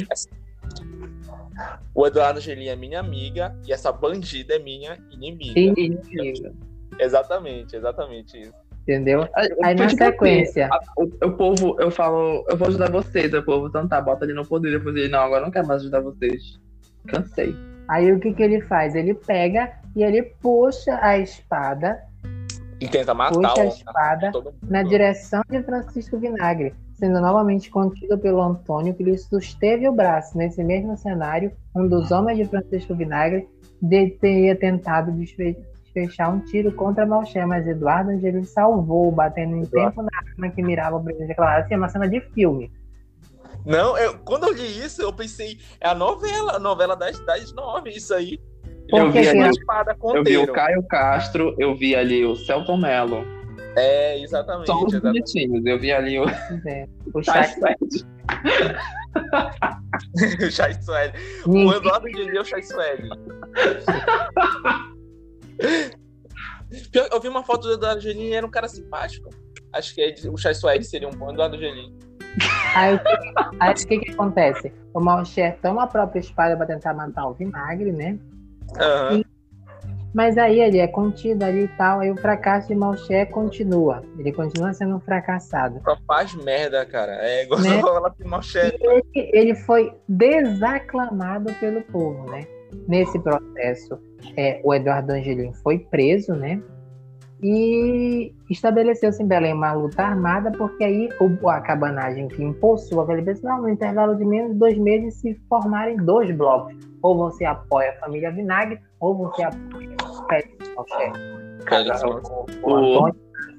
O 1.94 2.06
Eduardo 2.06 2.40
Gelim 2.40 2.68
é 2.68 2.76
minha 2.76 3.00
amiga 3.00 3.56
e 3.66 3.74
essa 3.74 3.92
bandida 3.92 4.56
é 4.56 4.60
minha 4.60 4.98
inimiga. 5.12 5.60
Inimigo. 5.60 6.56
Exatamente, 7.00 7.76
exatamente 7.76 8.40
isso. 8.40 8.54
Entendeu? 8.84 9.28
Aí 9.64 9.76
na 9.76 9.90
sequência. 9.90 10.70
o 10.96 11.32
povo, 11.32 11.76
eu 11.80 11.92
falo, 11.92 12.46
eu 12.50 12.56
vou 12.56 12.70
ajudar 12.70 12.90
vocês, 12.90 13.34
o 13.34 13.44
povo, 13.44 13.68
então 13.68 13.86
tá, 13.86 14.00
bota 14.00 14.24
ele 14.24 14.34
no 14.34 14.46
poder, 14.46 14.72
depois 14.72 14.96
ele, 14.96 15.10
não, 15.10 15.20
agora 15.20 15.42
eu 15.42 15.46
não 15.46 15.52
quero 15.52 15.68
mais 15.68 15.82
ajudar 15.82 16.00
vocês. 16.00 16.58
Cansei. 17.08 17.54
Aí 17.90 18.12
o 18.14 18.20
que, 18.20 18.34
que 18.34 18.42
ele 18.42 18.62
faz? 18.62 18.96
Ele 18.96 19.14
pega 19.14 19.74
e 19.94 20.04
ele 20.04 20.24
puxa 20.42 20.98
a 21.02 21.18
espada, 21.18 22.02
E 22.80 22.88
tenta 22.88 23.14
matar 23.14 23.36
puxa 23.36 23.62
a 23.62 23.66
o 23.66 23.68
espada 23.68 24.32
mundo. 24.32 24.54
na 24.64 24.84
direção 24.84 25.42
de 25.50 25.64
Francisco 25.64 26.18
Vinagre, 26.20 26.76
sendo 26.94 27.20
novamente 27.20 27.72
contido 27.72 28.18
pelo 28.20 28.42
Antônio, 28.42 28.94
que 28.94 29.04
lhe 29.04 29.18
susteve 29.18 29.88
o 29.90 29.94
braço. 29.94 30.38
Nesse 30.38 30.64
mesmo 30.64 30.96
cenário, 30.96 31.52
um 31.76 31.88
dos 31.88 32.12
homens 32.12 32.38
de 32.38 32.46
Francisco 32.46 32.94
Vinagre 32.96 33.48
teria 34.22 34.56
tentado 34.56 35.12
desfe- 35.12 35.58
desfechar 35.84 36.32
um 36.32 36.40
tiro 36.40 36.72
contra 36.72 37.06
Malché, 37.06 37.46
mas 37.46 37.68
Eduardo 37.68 38.12
Angelini 38.12 38.46
salvou, 38.46 39.12
batendo 39.12 39.56
em 39.56 39.66
tempo 39.66 40.04
na 40.04 40.10
arma 40.32 40.50
que 40.54 40.62
mirava 40.62 40.98
o 40.98 41.04
presidente 41.04 41.30
declarado. 41.30 41.66
Assim, 41.66 41.74
é 41.74 41.78
uma 41.78 41.90
cena 41.90 42.08
de 42.08 42.22
filme. 42.22 42.72
Não, 43.66 43.98
eu, 43.98 44.18
quando 44.20 44.46
eu 44.46 44.54
li 44.54 44.80
isso, 44.86 45.02
eu 45.02 45.12
pensei, 45.12 45.58
é 45.82 45.90
a 45.90 45.96
novela, 45.96 46.54
a 46.56 46.60
novela 46.60 46.96
das, 46.96 47.20
das 47.26 47.52
nove, 47.54 47.90
isso 47.90 48.14
aí. 48.14 48.40
Eu 48.90 49.12
vi 49.12 49.22
que 49.22 49.28
ali, 49.28 49.52
eu 50.16 50.24
vi 50.24 50.38
o 50.38 50.54
Caio 50.54 50.84
Castro, 50.84 51.56
eu 51.60 51.76
vi 51.76 51.96
ali 51.96 52.26
o 52.26 52.36
Celton 52.36 52.78
Mello. 52.78 53.26
É, 53.76 54.20
exatamente. 54.22 54.68
Só 54.68 54.84
os 54.84 54.94
exatamente. 54.94 55.34
bonitinhos. 55.34 55.66
Eu 55.66 55.80
vi 55.80 55.92
ali 55.92 56.20
o 56.20 56.26
É, 56.28 56.88
o 57.14 57.24
chat, 57.24 57.56
o 60.46 60.52
Chai 60.52 60.74
Suede. 60.82 61.18
O 61.46 61.74
Eduardo 61.74 62.08
é 62.08 62.40
o 62.40 62.46
Chai 62.46 62.64
Suede. 62.64 63.08
Eu 67.12 67.22
vi 67.22 67.28
uma 67.30 67.44
foto 67.44 67.68
do 67.68 67.74
Eduardo 67.74 68.02
Gelim 68.02 68.26
e 68.26 68.34
era 68.34 68.46
um 68.46 68.50
cara 68.50 68.68
simpático. 68.68 69.30
Acho 69.74 69.96
que 69.96 70.02
é- 70.02 70.14
o 70.30 70.38
Chai 70.38 70.54
Suede 70.54 70.86
seria 70.86 71.08
um 71.08 71.12
bom 71.12 71.32
Eduardo 71.32 71.58
Gelim. 71.58 71.98
Aí 72.76 72.96
o 72.96 73.00
que, 73.00 73.10
aí, 73.60 73.74
o 73.74 73.76
que, 73.76 74.00
que 74.00 74.12
acontece? 74.12 74.72
O 74.94 75.00
Malcher 75.00 75.58
toma 75.62 75.84
a 75.84 75.88
própria 75.88 76.20
espada 76.20 76.58
para 76.58 76.66
tentar 76.68 76.94
matar 76.94 77.28
o 77.28 77.34
vinagre, 77.34 77.92
né? 77.92 78.20
Aham. 78.76 79.24
Mas 80.14 80.36
aí 80.36 80.60
ele 80.60 80.80
é 80.80 80.88
contido 80.88 81.44
ali 81.44 81.66
e 81.66 81.68
tal, 81.78 82.00
aí 82.00 82.10
o 82.10 82.18
fracasso 82.18 82.68
de 82.70 82.76
Malcher 82.76 83.30
continua. 83.30 84.02
Ele 84.18 84.32
continua 84.32 84.74
sendo 84.74 84.96
um 84.96 85.00
fracassado. 85.00 85.80
Só 85.84 85.96
faz 86.08 86.34
merda, 86.34 86.84
cara. 86.86 87.20
É 87.22 87.44
igual 87.44 87.62
Né? 87.62 87.80
falar 87.82 88.10
pro 88.10 88.28
Malchete. 88.28 88.78
Ele, 88.82 89.04
ele 89.14 89.56
foi 89.56 89.94
desaclamado 90.10 91.54
pelo 91.60 91.82
povo, 91.84 92.32
né? 92.32 92.48
Nesse 92.88 93.20
processo, 93.20 94.00
é, 94.36 94.60
o 94.64 94.74
Eduardo 94.74 95.14
Angelim 95.14 95.54
foi 95.54 95.80
preso, 95.80 96.34
né? 96.34 96.62
E 97.42 98.34
estabeleceu-se 98.50 99.22
em 99.22 99.28
Belém 99.28 99.54
uma 99.54 99.74
luta 99.74 100.04
armada, 100.04 100.52
porque 100.52 100.84
aí 100.84 101.10
a 101.48 101.62
cabanagem 101.62 102.28
que 102.28 102.44
impulsou 102.44 103.02
aquele 103.02 103.22
pessoal, 103.22 103.62
no 103.62 103.70
intervalo 103.70 104.16
de 104.16 104.26
menos 104.26 104.54
de 104.54 104.58
dois 104.58 104.78
meses, 104.78 105.16
se 105.16 105.40
formarem 105.48 105.98
dois 105.98 106.36
blocos. 106.36 106.76
Ou 107.04 107.16
você 107.16 107.46
apoia 107.46 107.92
a 107.92 108.00
família 108.00 108.32
Vinagre, 108.32 108.80
ou 109.00 109.16
você 109.16 109.44
apoia 109.44 109.96
o 110.76 110.84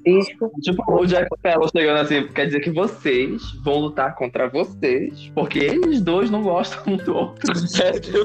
Francisco 0.03 0.51
Tipo, 0.61 0.93
o 0.93 1.05
Jack 1.05 1.27
Sparrow 1.37 1.69
chegando 1.69 1.99
assim, 1.99 2.27
quer 2.27 2.45
dizer 2.45 2.61
que 2.61 2.71
vocês 2.71 3.41
vão 3.63 3.79
lutar 3.79 4.15
contra 4.15 4.47
vocês, 4.49 5.31
porque 5.35 5.59
eles 5.59 6.01
dois 6.01 6.29
não 6.29 6.41
gostam 6.41 6.93
um 6.93 6.97
do 6.97 7.15
outro. 7.15 7.53
É, 7.81 7.91
tipo. 7.99 8.17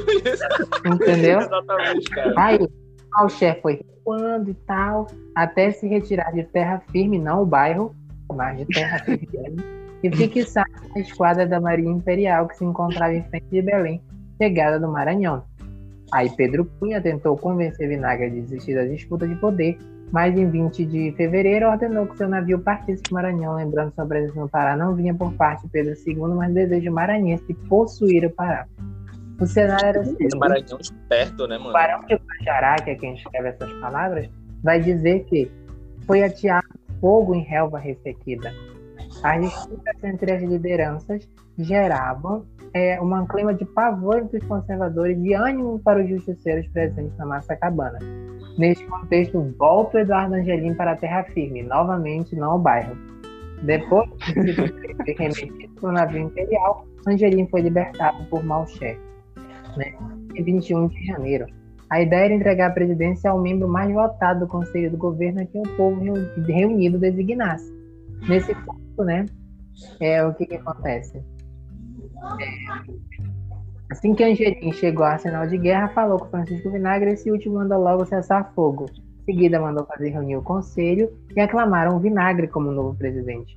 Entendeu? 0.87 1.41
Exatamente, 1.41 2.11
cara. 2.11 2.35
Aí, 2.37 2.59
o 3.23 3.29
chefe 3.29 3.61
foi 3.63 3.75
recuando 3.75 4.51
e 4.51 4.55
tal, 4.55 5.07
até 5.35 5.71
se 5.71 5.87
retirar 5.87 6.33
de 6.33 6.43
terra 6.45 6.83
firme, 6.91 7.19
não 7.19 7.43
o 7.43 7.47
bairro, 7.47 7.95
mas 8.33 8.59
de 8.59 8.67
terra 8.67 8.99
firme, 9.05 9.57
e 10.03 10.11
fixar 10.15 10.67
a 10.95 10.99
esquadra 10.99 11.47
da 11.47 11.61
Marinha 11.61 11.93
Imperial 11.93 12.49
que 12.49 12.57
se 12.57 12.65
encontrava 12.65 13.15
em 13.15 13.23
frente 13.25 13.47
de 13.51 13.63
Belém, 13.63 14.03
chegada 14.41 14.79
do 14.79 14.91
Maranhão. 14.91 15.45
Aí 16.13 16.29
Pedro 16.37 16.65
Cunha 16.79 17.01
tentou 17.01 17.37
convencer 17.37 17.89
Vinagre 17.89 18.27
a 18.27 18.29
desistir 18.29 18.75
da 18.75 18.85
disputa 18.85 19.27
de 19.27 19.35
poder, 19.37 19.79
mas 20.13 20.37
em 20.37 20.49
20 20.49 20.85
de 20.85 21.13
fevereiro 21.17 21.69
ordenou 21.69 22.07
que 22.07 22.17
seu 22.17 22.29
navio 22.29 22.59
partisse 22.59 23.03
para 23.03 23.11
o 23.11 23.15
Maranhão, 23.15 23.57
lembrando 23.57 23.91
que 23.91 23.97
sua 23.97 24.07
presença 24.07 24.39
no 24.39 24.49
Pará 24.49 24.77
não 24.77 24.95
vinha 24.95 25.15
por 25.15 25.33
parte 25.33 25.63
de 25.63 25.71
Pedro 25.71 25.95
II, 26.07 26.35
mas 26.37 26.53
desejo 26.53 26.93
maranhense 26.93 27.45
de 27.47 27.55
possuir 27.55 28.25
o 28.27 28.31
Pará. 28.31 28.67
O 29.41 29.47
cenário 29.47 29.87
era 29.87 30.01
o 30.01 30.05
seguinte, 30.05 30.37
Maranhão 30.37 30.79
esperto, 30.81 31.47
né, 31.49 31.57
o 31.57 31.61
mano? 31.61 31.73
Barão 31.73 32.01
de 32.05 32.15
Guajará, 32.15 32.77
que 32.77 32.91
é 32.91 32.95
quem 32.95 33.15
escreve 33.15 33.49
essas 33.49 33.73
palavras, 33.81 34.29
vai 34.63 34.81
dizer 34.81 35.25
que 35.25 35.51
foi 36.07 36.23
ateado 36.23 36.69
fogo 37.01 37.35
em 37.35 37.43
relva 37.43 37.79
ressequida. 37.79 38.53
As 39.23 39.41
disputas 39.41 40.05
entre 40.05 40.33
as 40.33 40.43
lideranças 40.43 41.29
geravam 41.59 42.45
é, 42.73 43.01
um 43.01 43.27
clima 43.27 43.55
de 43.55 43.65
pavor 43.65 44.19
entre 44.19 44.39
os 44.39 44.45
conservadores 44.47 45.19
e 45.23 45.35
ânimo 45.35 45.79
para 45.81 46.03
os 46.03 46.09
justiceiros 46.09 46.67
presentes 46.69 47.17
na 47.17 47.27
massa 47.27 47.57
cabana. 47.57 47.99
Neste 48.57 48.85
contexto, 48.87 49.55
volta 49.59 49.99
o 49.99 50.01
Eduardo 50.01 50.35
Angelim 50.35 50.75
para 50.75 50.93
a 50.93 50.97
terra 50.97 51.25
firme, 51.25 51.63
novamente 51.63 52.37
não 52.37 52.53
ao 52.53 52.59
bairro. 52.59 52.97
Depois 53.63 54.09
de 54.35 54.55
ser 54.55 55.17
remetido 55.19 55.75
para 55.81 55.91
o 55.91 55.93
navio 55.93 56.23
imperial, 56.23 56.87
Angelim 57.07 57.47
foi 57.49 57.63
libertado 57.63 58.25
por 58.27 58.45
Malcher 58.45 58.99
né, 59.77 59.95
em 60.35 60.43
21 60.43 60.89
de 60.89 61.07
janeiro. 61.07 61.47
A 61.91 62.01
ideia 62.01 62.25
era 62.25 62.35
entregar 62.35 62.71
a 62.71 62.75
presidência 62.75 63.31
ao 63.31 63.41
membro 63.41 63.69
mais 63.69 63.93
votado 63.93 64.41
do 64.41 64.47
Conselho 64.47 64.91
do 64.91 64.97
Governo 64.97 65.43
a 65.43 65.45
quem 65.45 65.61
o 65.61 65.77
povo 65.77 66.01
reu- 66.01 66.29
reunido 66.47 66.99
designasse. 66.99 67.73
Nesse 68.29 68.55
ponto, 68.55 69.05
né, 69.05 69.27
é 70.01 70.25
o 70.25 70.35
que, 70.35 70.47
que 70.47 70.55
acontece? 70.55 71.19
É, 72.41 72.47
assim 73.91 74.15
que 74.15 74.25
Angelim 74.25 74.73
chegou 74.73 75.05
ao 75.05 75.13
arsenal 75.13 75.47
de 75.47 75.59
guerra, 75.59 75.89
falou 75.89 76.19
com 76.19 76.31
Francisco 76.31 76.71
Vinagre 76.71 77.13
esse 77.13 77.31
último 77.31 77.57
mandou 77.57 77.79
logo 77.81 78.05
cessar 78.07 78.53
fogo. 78.55 78.87
Em 79.23 79.25
seguida, 79.33 79.61
mandou 79.61 79.87
fazer 79.87 80.11
reunir 80.11 80.37
o 80.37 80.43
conselho 80.43 81.11
e 81.37 81.41
aclamaram 81.41 81.99
Vinagre 81.99 82.49
como 82.49 82.71
novo 82.71 82.97
presidente. 82.97 83.57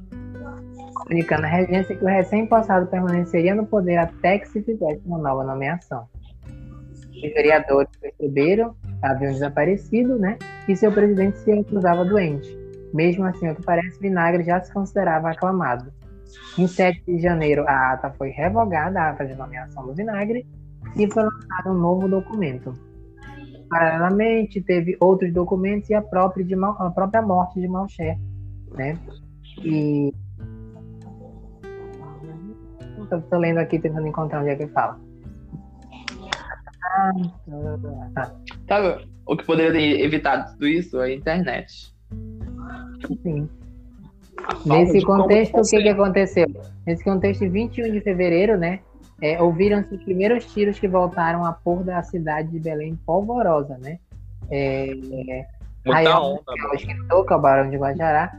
Comunicando 1.08 1.46
à 1.46 1.50
regência 1.50 1.96
que 1.96 2.04
o 2.04 2.08
recém-possado 2.08 2.88
permaneceria 2.88 3.56
no 3.56 3.66
poder 3.66 3.98
até 3.98 4.40
que 4.40 4.50
se 4.50 4.62
fizesse 4.62 5.02
uma 5.06 5.18
nova 5.18 5.42
nomeação. 5.46 6.06
Os 6.44 7.34
vereadores 7.34 7.90
perceberam 8.02 8.76
haviam 9.02 9.32
desaparecido, 9.32 10.20
né? 10.20 10.38
E 10.68 10.76
seu 10.76 10.92
presidente 10.92 11.38
se 11.38 11.52
acusava 11.52 12.04
doente. 12.04 12.50
Mesmo 12.94 13.24
assim, 13.24 13.50
o 13.50 13.56
que 13.56 13.64
parece, 13.64 14.00
Vinagre 14.00 14.44
já 14.44 14.60
se 14.62 14.74
considerava 14.74 15.30
aclamado. 15.30 15.94
Em 16.58 16.68
7 16.68 17.04
de 17.06 17.20
janeiro, 17.20 17.64
a 17.68 17.94
ata 17.94 18.10
foi 18.12 18.30
revogada, 18.30 19.00
a 19.00 19.10
ata 19.12 19.26
de 19.26 19.34
nomeação 19.36 19.86
do 19.86 19.94
Vinagre, 19.94 20.46
e 20.98 21.10
foi 21.10 21.24
lançado 21.24 21.70
um 21.70 21.80
novo 21.80 22.10
documento. 22.10 22.74
Paralelamente, 23.70 24.62
teve 24.62 24.98
outros 25.00 25.32
documentos 25.34 25.90
e 25.90 25.94
a 25.94 26.02
própria, 26.02 26.44
de 26.44 26.56
a 26.56 26.92
própria 26.92 27.22
morte 27.22 27.62
de 27.62 27.68
Malcher, 27.68 28.18
né? 28.74 28.98
E 29.64 30.14
Estou 33.12 33.40
lendo 33.40 33.60
aqui, 33.60 33.80
tentando 33.80 34.08
encontrar 34.08 34.42
onde 34.42 34.50
é 34.50 34.56
que 34.56 34.68
fala. 34.68 35.00
Ah, 36.84 37.12
tá. 38.16 38.36
Sabe 38.68 39.08
o 39.26 39.38
que 39.38 39.46
poderia 39.46 39.72
ter 39.72 40.02
evitado 40.02 40.52
tudo 40.54 40.68
isso? 40.68 41.00
A 41.00 41.12
internet. 41.12 41.94
Sim. 43.24 43.50
Nesse 44.66 45.02
contexto, 45.02 45.58
o 45.58 45.62
que, 45.62 45.82
que 45.82 45.90
aconteceu? 45.90 46.48
Nesse 46.86 47.04
contexto, 47.04 47.44
em 47.44 47.50
21 47.50 47.92
de 47.92 48.02
fevereiro, 48.02 48.58
né? 48.58 48.80
é, 49.22 49.42
ouviram-se 49.42 49.96
os 49.96 50.04
primeiros 50.04 50.46
tiros 50.54 50.80
que 50.80 50.88
voltaram 50.88 51.46
a 51.46 51.52
pôr 51.52 51.84
da 51.84 52.02
cidade 52.04 52.50
de 52.50 52.60
Belém 52.60 52.96
polvorosa, 53.06 53.78
né? 53.78 54.00
É, 54.50 54.86
Muita 55.86 56.00
Aí, 56.00 56.08
onda, 56.08 56.42
é 56.48 56.68
o 56.68 56.76
escritor, 56.76 57.26
que 57.26 57.34
é 57.34 57.36
o 57.36 57.40
Barão 57.40 57.70
de 57.70 57.78
Guajará, 57.78 58.38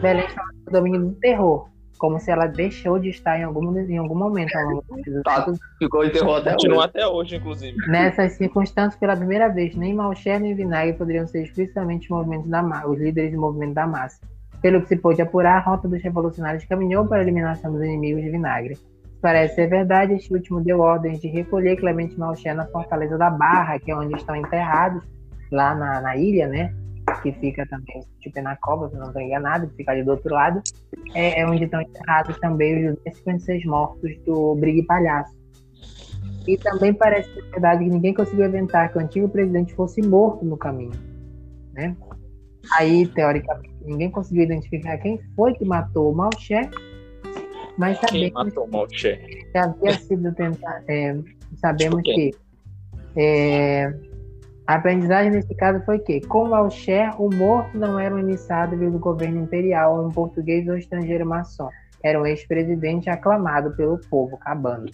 Belém 0.00 0.26
estava 0.26 0.48
no 0.66 0.72
domínio 0.72 1.00
do 1.06 1.12
terror. 1.16 1.68
Como 1.98 2.18
se 2.18 2.30
ela 2.30 2.46
deixou 2.46 2.98
de 2.98 3.10
estar 3.10 3.38
em 3.38 3.42
algum, 3.42 3.76
em 3.76 3.98
algum 3.98 4.14
momento. 4.14 4.52
Tá, 5.24 5.46
ficou 5.78 6.04
enterrou 6.04 6.42
Continua 6.42 6.78
hoje. 6.78 6.86
até 6.86 7.06
hoje, 7.06 7.36
inclusive. 7.36 7.76
Nessas 7.88 8.32
circunstâncias, 8.34 8.98
pela 8.98 9.16
primeira 9.16 9.48
vez, 9.48 9.74
nem 9.74 9.94
Malcher 9.94 10.40
nem 10.40 10.54
Vinagre 10.54 10.94
poderiam 10.94 11.26
ser 11.26 11.42
explicitamente 11.42 12.10
movimentos 12.10 12.48
da 12.48 12.62
os 12.86 12.98
líderes 12.98 13.32
do 13.32 13.40
movimento 13.40 13.74
da 13.74 13.86
massa. 13.86 14.20
Pelo 14.62 14.80
que 14.82 14.88
se 14.88 14.96
pôde 14.96 15.20
apurar, 15.20 15.58
a 15.58 15.60
rota 15.60 15.86
dos 15.88 16.02
revolucionários 16.02 16.64
caminhou 16.64 17.06
para 17.06 17.18
a 17.18 17.22
eliminação 17.22 17.72
dos 17.72 17.82
inimigos 17.82 18.22
de 18.22 18.30
Vinagre. 18.30 18.78
Parece 19.20 19.56
ser 19.56 19.68
verdade, 19.68 20.14
este 20.14 20.32
último 20.32 20.60
deu 20.60 20.80
ordens 20.80 21.20
de 21.20 21.28
recolher 21.28 21.76
Clemente 21.76 22.18
Malcher 22.18 22.54
na 22.54 22.66
fortaleza 22.66 23.18
da 23.18 23.30
Barra, 23.30 23.78
que 23.78 23.90
é 23.90 23.96
onde 23.96 24.14
estão 24.14 24.36
enterrados, 24.36 25.02
lá 25.50 25.74
na, 25.74 26.00
na 26.00 26.16
ilha, 26.16 26.46
né? 26.46 26.72
Que 27.22 27.32
fica 27.32 27.66
também, 27.66 28.02
tipo, 28.20 28.40
na 28.42 28.56
cova, 28.56 28.88
se 28.90 28.96
não 28.96 29.06
estou 29.08 29.20
enganado, 29.22 29.66
que 29.68 29.76
fica 29.76 29.92
ali 29.92 30.02
do 30.04 30.12
outro 30.12 30.32
lado. 30.34 30.62
É, 31.14 31.40
é 31.40 31.46
onde 31.46 31.64
estão 31.64 31.80
enterrados 31.80 32.38
também 32.38 32.90
os 32.90 32.98
56 33.02 33.64
mortos 33.64 34.16
do 34.24 34.54
Brigue 34.56 34.82
Palhaço. 34.84 35.36
E 36.46 36.56
também 36.56 36.94
parece 36.94 37.32
ser 37.34 37.42
verdade 37.50 37.84
que 37.84 37.90
ninguém 37.90 38.14
conseguiu 38.14 38.46
inventar 38.46 38.90
que 38.90 38.98
o 38.98 39.00
antigo 39.00 39.28
presidente 39.28 39.74
fosse 39.74 40.00
morto 40.00 40.44
no 40.44 40.56
caminho, 40.56 40.92
né? 41.74 41.94
Aí, 42.78 43.06
teoricamente, 43.08 43.74
ninguém 43.84 44.10
conseguiu 44.10 44.44
identificar 44.44 44.96
quem 44.98 45.18
foi 45.36 45.52
que 45.54 45.64
matou 45.64 46.10
o 46.12 46.14
Malcher, 46.16 46.70
mas 47.76 47.98
Quem 48.00 48.30
sabemos 48.30 48.32
matou 48.32 48.64
o 48.64 48.70
Malcher? 48.70 49.18
que 49.52 49.58
havia 49.58 49.92
sido 49.98 50.32
tentar. 50.34 50.82
é, 50.88 51.16
sabemos 51.56 52.02
Tipo 52.02 52.14
que 52.16 52.30
é, 53.16 53.94
a 54.68 54.74
aprendizagem 54.74 55.30
nesse 55.30 55.54
caso 55.54 55.82
foi 55.86 55.98
que, 55.98 56.20
com 56.20 56.46
Malcher, 56.46 57.18
o 57.18 57.34
morto 57.34 57.78
não 57.78 57.98
era 57.98 58.14
um 58.14 58.18
emissário 58.18 58.78
do 58.78 58.98
governo 58.98 59.40
imperial, 59.40 60.04
um 60.04 60.10
português 60.10 60.68
ou 60.68 60.76
estrangeiro 60.76 61.24
maçom. 61.24 61.70
Era 62.04 62.20
um 62.20 62.26
ex-presidente 62.26 63.08
aclamado 63.08 63.74
pelo 63.76 63.98
povo 64.10 64.36
cabano. 64.36 64.84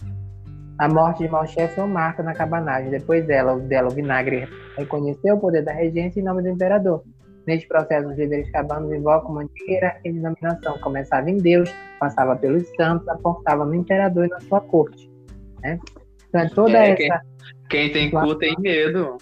A 0.79 0.87
morte 0.87 1.23
de 1.23 1.29
Malcher 1.29 1.67
foi 1.75 1.83
um 1.83 1.89
marco 1.89 2.23
na 2.23 2.33
cabanagem. 2.33 2.89
Depois 2.89 3.27
dela, 3.27 3.59
dela, 3.59 3.89
o 3.89 3.91
vinagre 3.91 4.47
reconheceu 4.77 5.35
o 5.35 5.39
poder 5.41 5.61
da 5.61 5.73
regência 5.73 6.21
em 6.21 6.23
nome 6.23 6.41
do 6.41 6.47
imperador. 6.47 7.03
Neste 7.45 7.67
processo, 7.67 8.07
os 8.07 8.17
líderes 8.17 8.49
cabanos 8.51 8.93
invocam 8.93 9.31
uma 9.31 9.41
antiga 9.41 9.71
hierarquia 9.73 10.13
de 10.13 10.21
dominação. 10.21 10.77
Começava 10.79 11.29
em 11.29 11.35
Deus, 11.35 11.69
passava 11.99 12.37
pelos 12.37 12.65
santos, 12.77 13.05
aportava 13.09 13.65
no 13.65 13.75
imperador 13.75 14.27
e 14.27 14.29
na 14.29 14.39
sua 14.39 14.61
corte. 14.61 15.11
Né? 15.61 15.77
Então, 16.29 16.41
é 16.41 16.47
toda 16.47 16.77
É, 16.77 16.91
essa. 16.91 17.21
Quem 17.69 17.91
tem 17.91 18.09
cu 18.09 18.35
tem 18.35 18.55
medo. 18.57 19.17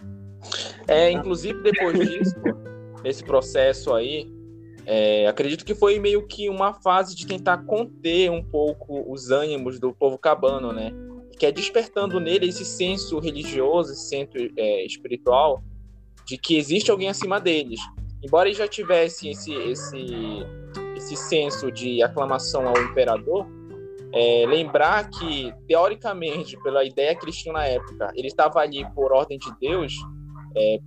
É, 0.88 1.12
inclusive 1.12 1.62
depois 1.62 1.98
disso, 1.98 2.36
esse 3.04 3.24
processo 3.24 3.93
aí, 3.93 4.28
é, 4.86 5.28
acredito 5.28 5.63
que 5.63 5.74
foi 5.74 5.98
meio 6.00 6.26
que 6.28 6.50
uma 6.50 6.74
fase 6.74 7.15
de 7.15 7.26
tentar 7.26 7.60
conter 7.65 8.30
um 8.30 8.43
pouco 8.43 9.10
os 9.12 9.32
ânimos 9.32 9.80
do 9.80 9.93
povo 9.93 10.17
cabano, 10.17 10.74
né? 10.74 10.91
Que 11.39 11.46
é 11.46 11.52
despertando 11.52 12.19
nele 12.19 12.50
esse 12.50 12.65
senso 12.65 13.19
religioso, 13.19 13.93
esse 13.93 14.10
senso 14.10 14.34
é, 14.58 14.86
espiritual, 14.86 15.63
de 16.26 16.38
que 16.38 16.58
existe 16.58 16.91
alguém 16.91 17.10
acima 17.10 17.39
deles. 17.39 17.80
Embora 18.22 18.48
ele 18.48 18.58
já 18.58 18.67
tivesse 18.67 19.30
esse, 19.30 19.54
esse, 19.54 20.06
esse 20.96 21.15
senso 21.15 21.72
de 21.72 22.02
aclamação 22.02 22.67
ao 22.67 22.78
imperador, 22.78 23.46
é, 24.13 24.46
lembrar 24.48 25.10
que, 25.10 25.52
teoricamente, 25.67 26.56
pela 26.62 26.86
ideia 26.86 27.15
cristã 27.15 27.52
na 27.52 27.65
época, 27.65 28.12
ele 28.15 28.28
estava 28.28 28.60
ali 28.60 28.86
por 28.93 29.12
ordem 29.12 29.39
de 29.39 29.52
Deus, 29.60 29.93
é, 30.56 30.80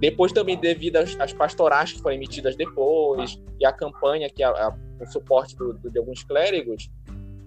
depois 0.00 0.32
também 0.32 0.56
devido 0.58 0.96
às, 0.96 1.18
às 1.20 1.32
pastorais 1.32 1.92
que 1.92 2.00
foram 2.00 2.16
emitidas 2.16 2.56
depois, 2.56 3.40
e 3.60 3.64
a 3.66 3.72
campanha, 3.72 4.28
que 4.28 4.42
a, 4.42 4.50
a, 4.50 4.74
o 5.00 5.06
suporte 5.06 5.56
do, 5.56 5.74
do, 5.74 5.90
de 5.90 5.98
alguns 5.98 6.22
clérigos, 6.24 6.90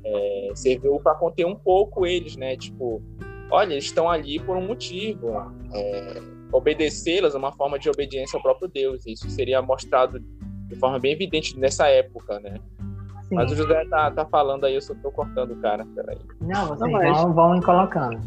é, 0.04 0.50
serviu 0.54 1.00
para 1.00 1.16
conter 1.16 1.46
um 1.46 1.56
pouco 1.56 2.06
eles, 2.06 2.36
né? 2.38 2.56
Tipo, 2.56 3.02
olha, 3.50 3.74
eles 3.74 3.86
estão 3.86 4.10
ali 4.10 4.40
por 4.40 4.56
um 4.56 4.66
motivo. 4.66 5.32
É, 5.74 6.22
obedecê-las 6.52 7.36
é 7.36 7.38
uma 7.38 7.52
forma 7.52 7.78
de 7.80 7.90
obediência 7.90 8.38
ao 8.38 8.44
próprio 8.44 8.70
Deus. 8.70 9.06
Isso 9.06 9.30
seria 9.30 9.62
mostrado 9.62 10.20
de 10.20 10.76
forma 10.76 11.00
bem 11.00 11.12
evidente 11.12 11.58
nessa 11.60 11.88
época, 11.88 12.40
né? 12.40 12.56
Sim. 13.24 13.36
Mas 13.36 13.52
o 13.52 13.56
José 13.56 13.84
tá, 13.86 14.12
tá 14.12 14.26
falando 14.26 14.66
aí, 14.66 14.76
eu 14.76 14.82
só 14.82 14.94
tô 14.96 15.12
cortando 15.12 15.52
o 15.52 15.56
cara, 15.58 15.84
peraí. 15.96 16.20
Não, 16.40 16.68
vocês 16.68 16.80
Não, 16.80 16.92
mas- 16.92 17.18
vão, 17.18 17.34
vão 17.34 17.60
colocando. 17.62 18.22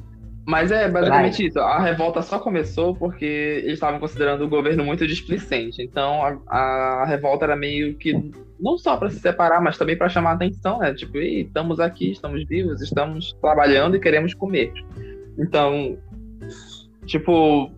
Mas 0.49 0.73
é 0.73 0.89
basicamente 0.89 1.47
isso. 1.47 1.61
A 1.61 1.79
revolta 1.79 2.23
só 2.23 2.39
começou 2.39 2.97
porque 2.97 3.61
eles 3.63 3.75
estavam 3.75 4.01
considerando 4.01 4.47
o 4.47 4.49
governo 4.49 4.83
muito 4.83 5.07
displicente. 5.07 5.83
Então 5.83 6.23
a, 6.49 7.03
a 7.03 7.05
revolta 7.05 7.45
era 7.45 7.55
meio 7.55 7.95
que 7.99 8.33
não 8.59 8.79
só 8.79 8.97
para 8.97 9.11
se 9.11 9.21
separar, 9.21 9.61
mas 9.61 9.77
também 9.77 9.95
para 9.95 10.09
chamar 10.09 10.31
a 10.31 10.33
atenção, 10.33 10.79
né? 10.79 10.95
Tipo, 10.95 11.19
Ei, 11.19 11.43
estamos 11.43 11.79
aqui, 11.79 12.13
estamos 12.13 12.47
vivos, 12.47 12.81
estamos 12.81 13.37
trabalhando 13.43 13.97
e 13.97 14.01
queremos 14.01 14.33
comer. 14.33 14.73
Então, 15.39 15.99
tipo, 17.05 17.71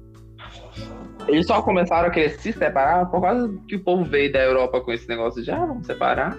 eles 1.26 1.48
só 1.48 1.61
começaram 1.62 2.06
a 2.06 2.12
querer 2.12 2.30
se 2.38 2.52
separar 2.52 3.06
por 3.06 3.20
causa 3.20 3.52
que 3.66 3.74
o 3.74 3.83
povo 3.83 4.04
veio 4.04 4.33
da 4.33 4.44
Europa 4.44 4.80
com 4.80 4.92
esse 4.92 5.09
negócio 5.09 5.42
de 5.42 5.50
ah, 5.50 5.66
vamos 5.66 5.88
separar. 5.88 6.38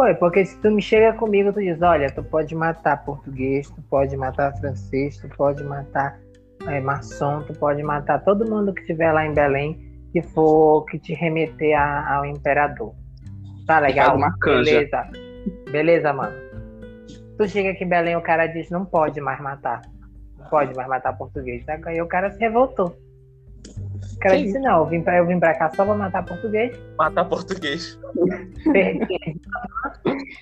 Foi, 0.00 0.14
porque 0.14 0.46
se 0.46 0.58
tu 0.62 0.70
me 0.70 0.80
chega 0.80 1.12
comigo, 1.12 1.52
tu 1.52 1.60
diz, 1.60 1.82
olha, 1.82 2.10
tu 2.10 2.22
pode 2.22 2.54
matar 2.54 3.04
português, 3.04 3.68
tu 3.68 3.82
pode 3.82 4.16
matar 4.16 4.50
francês, 4.56 5.18
tu 5.18 5.28
pode 5.36 5.62
matar 5.62 6.18
é, 6.66 6.80
maçom, 6.80 7.42
tu 7.42 7.52
pode 7.52 7.82
matar 7.82 8.24
todo 8.24 8.48
mundo 8.50 8.72
que 8.72 8.80
estiver 8.80 9.12
lá 9.12 9.26
em 9.26 9.34
Belém 9.34 9.78
que 10.10 10.22
for 10.22 10.86
que 10.86 10.98
te 10.98 11.12
remeter 11.12 11.78
a- 11.78 12.14
ao 12.16 12.24
imperador. 12.24 12.94
Tá 13.66 13.78
legal? 13.78 14.16
Beleza. 14.70 15.06
Beleza, 15.70 16.12
mano. 16.14 16.34
Tu 17.36 17.46
chega 17.46 17.72
aqui 17.72 17.84
em 17.84 17.88
Belém, 17.90 18.16
o 18.16 18.22
cara 18.22 18.46
diz, 18.46 18.70
não 18.70 18.86
pode 18.86 19.20
mais 19.20 19.38
matar. 19.38 19.82
Não 20.38 20.46
pode 20.48 20.74
mais 20.74 20.88
matar 20.88 21.12
português. 21.12 21.62
Tá? 21.66 21.78
Aí 21.84 22.00
o 22.00 22.08
cara 22.08 22.30
se 22.30 22.40
revoltou. 22.40 22.96
Cara 24.20 24.36
Sim. 24.36 24.44
disse, 24.44 24.58
não, 24.58 24.80
eu 24.80 24.86
vim, 24.86 25.02
pra, 25.02 25.16
eu 25.18 25.26
vim 25.26 25.38
pra 25.40 25.54
cá 25.54 25.70
só 25.74 25.84
pra 25.84 25.94
matar 25.94 26.24
português. 26.24 26.78
Matar 26.98 27.24
português. 27.24 27.98
Perdi. 28.72 29.06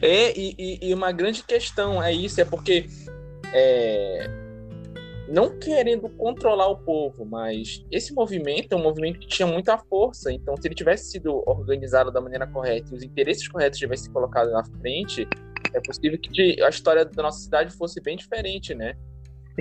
É, 0.00 0.32
e, 0.38 0.54
e- 0.58 0.88
e 0.88 0.94
uma 0.94 1.12
grande 1.12 1.42
questão 1.42 2.02
é 2.02 2.10
isso, 2.10 2.40
é 2.40 2.44
porque 2.46 2.86
é, 3.52 4.26
não 5.28 5.58
querendo 5.58 6.08
controlar 6.08 6.68
o 6.68 6.78
povo, 6.78 7.26
mas 7.26 7.84
esse 7.90 8.14
movimento 8.14 8.72
é 8.72 8.76
um 8.76 8.82
movimento 8.82 9.20
que 9.20 9.26
tinha 9.26 9.46
muita 9.46 9.76
força, 9.76 10.32
então 10.32 10.56
se 10.56 10.66
ele 10.66 10.74
tivesse 10.74 11.10
sido 11.10 11.42
organizado 11.46 12.10
da 12.10 12.18
maneira 12.18 12.46
correta 12.46 12.88
e 12.92 12.96
os 12.96 13.02
interesses 13.02 13.46
corretos 13.46 13.78
tivessem 13.78 14.04
sido 14.04 14.14
colocados 14.14 14.52
na 14.54 14.64
frente, 14.64 15.28
é 15.74 15.80
possível 15.82 16.18
que 16.18 16.56
a 16.62 16.68
história 16.70 17.04
da 17.04 17.22
nossa 17.22 17.40
cidade 17.40 17.76
fosse 17.76 18.00
bem 18.00 18.16
diferente, 18.16 18.74
né? 18.74 18.94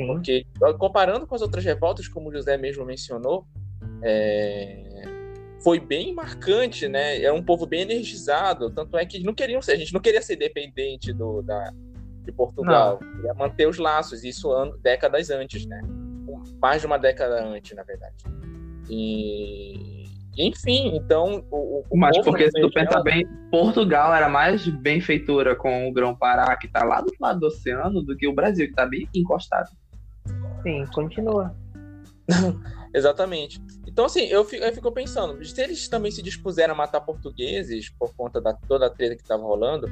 Sim. 0.02 0.08
Porque, 0.08 0.46
comparando 0.78 1.28
com 1.28 1.36
as 1.36 1.42
outras 1.42 1.64
revoltas, 1.64 2.08
como 2.08 2.30
o 2.30 2.32
José 2.32 2.58
mesmo 2.58 2.86
mencionou, 2.86 3.46
é, 4.04 5.04
foi 5.64 5.80
bem 5.80 6.14
marcante, 6.14 6.88
né? 6.88 7.22
Era 7.22 7.34
um 7.34 7.44
povo 7.44 7.66
bem 7.66 7.82
energizado. 7.82 8.70
Tanto 8.70 8.98
é 8.98 9.06
que 9.06 9.22
não 9.24 9.34
queriam 9.34 9.62
ser, 9.62 9.74
a 9.74 9.78
gente 9.78 9.94
não 9.94 10.00
queria 10.00 10.22
ser 10.22 10.36
dependente 10.36 11.12
do, 11.12 11.42
da, 11.42 11.74
de 12.24 12.32
Portugal. 12.32 12.98
Queria 12.98 13.34
manter 13.34 13.68
os 13.68 13.78
laços, 13.78 14.24
isso 14.24 14.52
ano, 14.52 14.78
décadas 14.78 15.30
antes, 15.30 15.66
né? 15.66 15.82
Mais 16.62 16.82
de 16.82 16.88
uma 16.88 16.98
década 16.98 17.44
antes, 17.44 17.76
na 17.76 17.84
verdade. 17.84 18.16
E. 18.90 20.06
Enfim, 20.38 20.96
então. 20.96 21.44
O, 21.52 21.84
o 21.90 21.98
Mas 21.98 22.18
porque 22.20 22.50
se 22.50 22.62
tu 22.62 22.72
pensar 22.72 23.02
bem, 23.02 23.28
Portugal 23.52 24.14
era 24.14 24.30
mais 24.30 24.66
benfeitora 24.68 25.56
com 25.56 25.90
o 25.90 25.92
Grão-Pará, 25.92 26.56
que 26.56 26.68
tá 26.68 26.86
lá 26.86 27.02
do 27.02 27.12
lado 27.20 27.42
do 27.42 27.48
oceano, 27.48 28.02
do 28.02 28.16
que 28.16 28.28
o 28.28 28.34
Brasil, 28.34 28.68
que 28.68 28.74
tá 28.74 28.86
bem 28.86 29.10
encostado. 29.14 29.70
Sim, 30.64 30.86
continua. 30.88 31.56
Exatamente. 32.94 33.62
Então, 33.88 34.06
assim, 34.06 34.26
eu 34.26 34.44
fico, 34.44 34.64
eu 34.64 34.74
fico 34.74 34.92
pensando, 34.92 35.44
se 35.44 35.62
eles 35.62 35.88
também 35.88 36.12
se 36.12 36.22
dispuseram 36.22 36.74
a 36.74 36.78
matar 36.78 37.02
portugueses 37.02 37.90
por 37.90 38.14
conta 38.16 38.42
da 38.42 38.54
toda 38.54 38.88
a 38.88 38.90
treta 38.90 39.16
que 39.16 39.22
estava 39.22 39.44
rolando, 39.44 39.88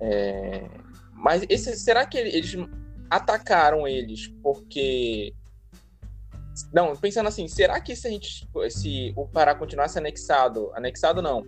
é, 0.00 0.68
mas 1.12 1.44
esse, 1.48 1.76
será 1.76 2.06
que 2.06 2.16
ele- 2.18 2.36
eles 2.36 2.54
atacaram 3.10 3.86
eles 3.86 4.28
porque. 4.42 5.34
Não, 6.72 6.96
pensando 6.96 7.28
assim, 7.28 7.46
será 7.46 7.80
que 7.80 7.94
se 7.94 8.06
a 8.06 8.10
gente. 8.10 8.48
Se 8.70 9.12
o 9.16 9.26
Pará 9.28 9.54
continuasse 9.54 9.98
anexado, 9.98 10.72
anexado 10.74 11.22
não, 11.22 11.44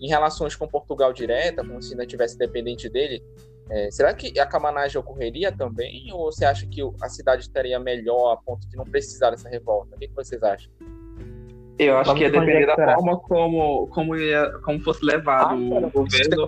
em 0.00 0.08
relações 0.08 0.54
com 0.54 0.68
Portugal 0.68 1.12
direta, 1.12 1.64
como 1.64 1.82
se 1.82 1.92
ainda 1.92 2.06
tivesse 2.06 2.38
dependente 2.38 2.88
dele, 2.88 3.22
é, 3.70 3.90
será 3.90 4.12
que 4.12 4.38
a 4.38 4.46
camanagem 4.46 4.98
ocorreria 4.98 5.52
também? 5.52 6.10
Ou 6.12 6.30
você 6.30 6.44
acha 6.44 6.66
que 6.66 6.80
a 7.00 7.08
cidade 7.08 7.42
estaria 7.42 7.78
melhor 7.78 8.32
a 8.32 8.36
ponto 8.36 8.68
de 8.68 8.76
não 8.76 8.84
precisar 8.84 9.30
dessa 9.30 9.48
revolta? 9.48 9.96
O 9.96 9.98
que, 9.98 10.08
que 10.08 10.14
vocês 10.14 10.42
acham? 10.42 10.70
Eu 11.78 11.96
acho 11.96 12.08
Vamos 12.08 12.18
que 12.18 12.24
ia 12.24 12.30
depender 12.30 12.66
da 12.66 12.76
forma 12.76 13.18
como, 13.18 13.86
como, 13.88 14.16
ia, 14.16 14.50
como 14.64 14.80
fosse 14.80 15.04
levado 15.04 15.54
Ah, 15.54 15.70
cara, 15.70 15.86
o 15.86 15.90
governo 15.90 16.46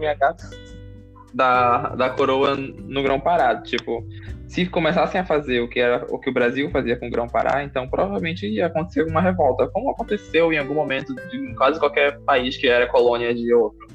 da, 1.34 1.94
da 1.96 2.10
coroa 2.10 2.56
no 2.56 3.02
Grão-Pará. 3.02 3.60
Tipo, 3.62 4.06
se 4.46 4.66
começassem 4.66 5.20
a 5.20 5.24
fazer 5.24 5.60
o 5.60 5.68
que, 5.68 5.80
era, 5.80 6.06
o 6.08 6.18
que 6.18 6.30
o 6.30 6.32
Brasil 6.32 6.70
fazia 6.70 6.96
com 6.96 7.08
o 7.08 7.10
Grão-Pará, 7.10 7.64
então 7.64 7.88
provavelmente 7.88 8.46
ia 8.46 8.66
acontecer 8.66 9.02
uma 9.04 9.20
revolta, 9.20 9.66
como 9.68 9.90
aconteceu 9.90 10.52
em 10.52 10.58
algum 10.58 10.74
momento 10.74 11.14
de 11.14 11.54
quase 11.54 11.80
qualquer 11.80 12.20
país 12.20 12.56
que 12.56 12.68
era 12.68 12.86
colônia 12.86 13.34
de 13.34 13.52
outro. 13.52 13.88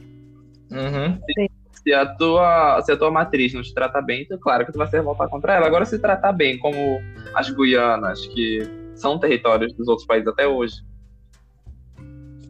Uhum. 0.72 1.18
Se 1.84 1.94
a, 1.94 2.06
tua, 2.06 2.82
se 2.82 2.92
a 2.92 2.98
tua 2.98 3.10
matriz 3.10 3.54
não 3.54 3.62
te 3.62 3.74
trata 3.74 4.02
bem, 4.02 4.24
então, 4.24 4.38
claro 4.38 4.66
que 4.66 4.72
tu 4.72 4.78
vai 4.78 4.88
se 4.88 4.98
revoltar 4.98 5.30
contra 5.30 5.54
ela. 5.56 5.66
Agora, 5.66 5.86
se 5.86 5.98
tratar 5.98 6.34
bem, 6.34 6.58
como 6.60 6.76
as 7.34 7.50
Guianas, 7.50 8.26
que 8.28 8.60
são 8.96 9.18
territórios 9.18 9.74
dos 9.74 9.88
outros 9.88 10.06
países 10.06 10.28
até 10.28 10.46
hoje, 10.46 10.76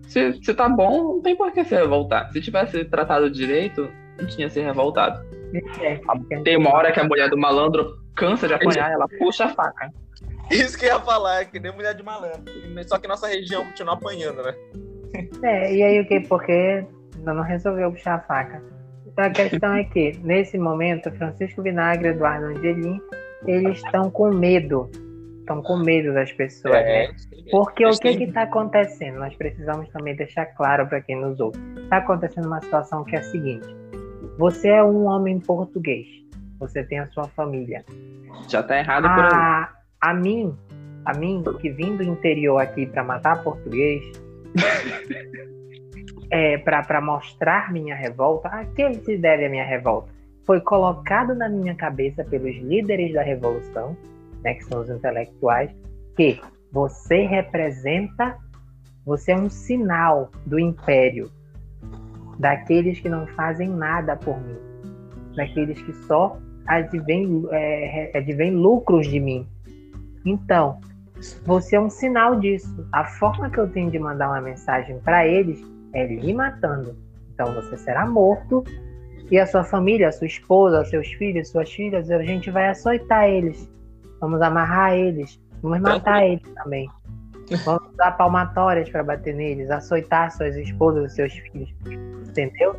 se, 0.07 0.33
se 0.43 0.53
tá 0.55 0.67
bom, 0.67 1.15
não 1.15 1.21
tem 1.21 1.35
por 1.35 1.51
que 1.51 1.63
se 1.63 1.75
revoltar. 1.75 2.31
Se 2.31 2.41
tivesse 2.41 2.83
tratado 2.85 3.29
direito, 3.29 3.87
não 4.19 4.27
tinha 4.27 4.49
se 4.49 4.59
revoltado. 4.59 5.23
É, 5.79 5.99
Tem 6.43 6.57
uma 6.57 6.73
hora 6.73 6.91
que 6.91 6.99
a 6.99 7.03
mulher 7.03 7.29
do 7.29 7.37
malandro 7.37 7.99
cansa 8.15 8.47
de 8.47 8.55
apanhar, 8.55 8.91
ela 8.91 9.07
puxa 9.07 9.45
a 9.45 9.49
faca. 9.49 9.91
Isso 10.49 10.77
que 10.77 10.85
eu 10.85 10.89
ia 10.89 10.99
falar, 10.99 11.41
é 11.41 11.45
que 11.45 11.59
nem 11.59 11.71
mulher 11.71 11.93
de 11.93 12.01
malandro. 12.01 12.51
Só 12.87 12.97
que 12.97 13.07
nossa 13.07 13.27
região 13.27 13.63
continua 13.65 13.93
apanhando, 13.93 14.41
né? 14.41 14.55
É, 15.43 15.75
e 15.75 15.83
aí 15.83 15.99
o 15.99 16.07
que? 16.07 16.19
Porque 16.21 16.85
não 17.19 17.35
não 17.35 17.43
resolveu 17.43 17.91
puxar 17.91 18.15
a 18.15 18.19
faca. 18.19 18.78
Então 19.19 19.27
a 19.27 19.49
questão 19.49 19.73
é 19.73 19.83
que, 19.83 20.17
nesse 20.23 20.57
momento, 20.57 21.11
Francisco 21.11 21.61
Vinagre 21.61 22.07
e 22.07 22.11
Eduardo 22.11 22.45
Angelim, 22.45 23.01
eles 23.45 23.83
estão 23.83 24.09
com 24.09 24.33
medo. 24.33 24.89
Estão 25.39 25.61
com 25.61 25.75
medo 25.75 26.13
das 26.13 26.31
pessoas, 26.31 26.73
né? 26.73 27.03
É, 27.03 27.11
Porque 27.51 27.85
o 27.85 27.91
que 27.99 28.23
está 28.23 28.43
acontecendo? 28.43 29.19
Nós 29.19 29.35
precisamos 29.35 29.89
também 29.89 30.15
deixar 30.15 30.45
claro 30.45 30.87
para 30.87 31.01
quem 31.01 31.19
nos 31.19 31.37
ouve. 31.41 31.59
Está 31.83 31.97
acontecendo 31.97 32.47
uma 32.47 32.61
situação 32.61 33.03
que 33.03 33.13
é 33.13 33.19
a 33.19 33.23
seguinte: 33.23 33.67
você 34.37 34.69
é 34.69 34.83
um 34.83 35.03
homem 35.03 35.37
português, 35.37 36.07
você 36.57 36.81
tem 36.85 36.99
a 36.99 37.07
sua 37.07 37.25
família. 37.25 37.83
Já 38.47 38.63
tá 38.63 38.79
errado 38.79 39.03
por 39.03 39.25
aí. 39.25 39.31
A, 39.33 39.69
a 39.99 40.13
mim, 40.13 40.55
a 41.03 41.13
mim 41.17 41.43
que 41.59 41.69
vim 41.69 41.97
do 41.97 42.03
interior 42.03 42.59
aqui 42.59 42.85
para 42.85 43.03
matar 43.03 43.43
português, 43.43 44.01
é, 46.31 46.57
para 46.57 47.01
mostrar 47.01 47.71
minha 47.71 47.95
revolta, 47.95 48.47
a 48.49 48.65
quem 48.65 48.93
se 48.95 49.17
deve 49.17 49.45
a 49.45 49.49
minha 49.49 49.65
revolta? 49.65 50.09
Foi 50.45 50.59
colocado 50.61 51.35
na 51.35 51.47
minha 51.47 51.75
cabeça 51.75 52.23
pelos 52.23 52.55
líderes 52.57 53.13
da 53.13 53.21
revolução, 53.21 53.95
né, 54.43 54.53
que 54.55 54.65
são 54.65 54.81
os 54.81 54.89
intelectuais, 54.89 55.71
que 56.15 56.39
você 56.71 57.25
representa, 57.25 58.37
você 59.05 59.31
é 59.31 59.35
um 59.35 59.49
sinal 59.49 60.31
do 60.45 60.59
império, 60.59 61.31
daqueles 62.37 62.99
que 62.99 63.09
não 63.09 63.27
fazem 63.27 63.69
nada 63.69 64.15
por 64.15 64.39
mim, 64.39 64.57
daqueles 65.35 65.81
que 65.81 65.93
só 66.05 66.37
é, 67.51 68.11
advém 68.15 68.51
lucros 68.51 69.07
de 69.07 69.19
mim. 69.19 69.47
Então, 70.25 70.79
você 71.45 71.75
é 71.75 71.79
um 71.79 71.89
sinal 71.89 72.39
disso. 72.39 72.87
A 72.91 73.03
forma 73.03 73.49
que 73.49 73.59
eu 73.59 73.67
tenho 73.67 73.89
de 73.89 73.99
mandar 73.99 74.29
uma 74.29 74.41
mensagem 74.41 74.99
para 74.99 75.27
eles 75.27 75.59
é 75.93 76.05
lhe 76.05 76.33
matando. 76.33 76.95
Então 77.33 77.53
você 77.53 77.77
será 77.77 78.05
morto 78.05 78.63
e 79.31 79.37
a 79.37 79.45
sua 79.45 79.63
família, 79.63 80.09
a 80.09 80.11
sua 80.11 80.27
esposa, 80.27 80.83
seus 80.85 81.07
filhos, 81.13 81.49
suas 81.49 81.71
filhas, 81.71 82.09
a 82.09 82.23
gente 82.23 82.49
vai 82.49 82.69
açoitar 82.69 83.29
eles. 83.29 83.69
Vamos 84.19 84.41
amarrar 84.41 84.93
eles. 84.93 85.39
Vamos 85.61 85.79
matar 85.79 86.25
eles 86.25 86.47
também. 86.55 86.89
Vamos 87.65 87.89
usar 87.93 88.11
palmatórias 88.11 88.89
para 88.89 89.03
bater 89.03 89.35
neles, 89.35 89.69
açoitar 89.69 90.31
suas 90.31 90.55
esposas 90.55 91.11
e 91.11 91.15
seus 91.15 91.33
filhos. 91.33 91.73
Entendeu? 92.27 92.75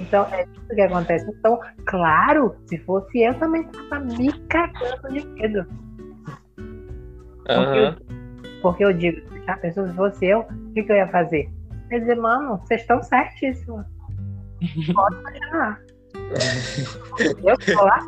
Então 0.00 0.26
é 0.32 0.42
isso 0.42 0.74
que 0.74 0.80
acontece. 0.80 1.30
Então, 1.30 1.60
claro, 1.86 2.54
se 2.66 2.78
fosse 2.78 3.22
eu 3.22 3.34
também 3.34 3.64
tava 3.64 4.04
me 4.04 4.32
cagando 4.48 5.12
de 5.12 5.26
medo. 5.26 5.66
Porque, 7.46 7.78
eu, 7.78 7.94
porque 8.62 8.84
eu 8.84 8.92
digo, 8.92 9.20
se 9.28 9.50
a 9.50 9.56
pessoa 9.56 9.88
se 9.88 9.94
fosse 9.94 10.26
eu, 10.26 10.40
o 10.40 10.72
que, 10.72 10.82
que 10.82 10.92
eu 10.92 10.96
ia 10.96 11.08
fazer? 11.08 11.50
Ia 11.94 12.00
dizer, 12.00 12.16
mano, 12.16 12.58
vocês 12.58 12.80
estão 12.80 13.00
certíssimos. 13.02 13.86
Pode 14.94 15.22
continuar. 15.22 15.80
eu 17.44 17.58
tô 17.58 17.84
lá. 17.84 18.00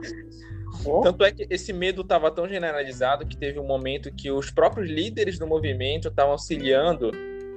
Tanto 1.03 1.25
é 1.25 1.31
que 1.33 1.46
esse 1.51 1.72
medo 1.72 2.03
estava 2.03 2.31
tão 2.31 2.49
generalizado 2.49 3.27
que 3.27 3.37
teve 3.37 3.59
um 3.61 3.66
momento 3.66 4.12
que 4.12 4.31
os 4.31 4.51
próprios 4.51 4.90
líderes 4.90 5.38
do 5.38 5.46
movimento 5.46 6.09
estavam 6.09 6.33
auxiliando 6.33 7.12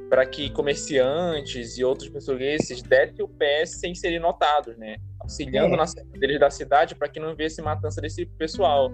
para 0.09 0.25
que 0.25 0.51
comerciantes 0.51 1.77
e 1.77 1.83
outros 1.83 2.09
portugueses 2.09 2.81
dessem 2.81 3.23
o 3.23 3.27
pé 3.27 3.65
sem 3.65 3.93
serem 3.95 4.19
notados, 4.19 4.77
né? 4.77 4.97
Auxiliando 5.19 5.73
É. 5.73 5.77
na 5.77 5.85
deles 6.19 6.39
da 6.39 6.49
cidade 6.49 6.95
para 6.95 7.07
que 7.07 7.19
não 7.19 7.35
viesse 7.35 7.61
matança 7.61 8.01
desse 8.01 8.25
pessoal. 8.25 8.91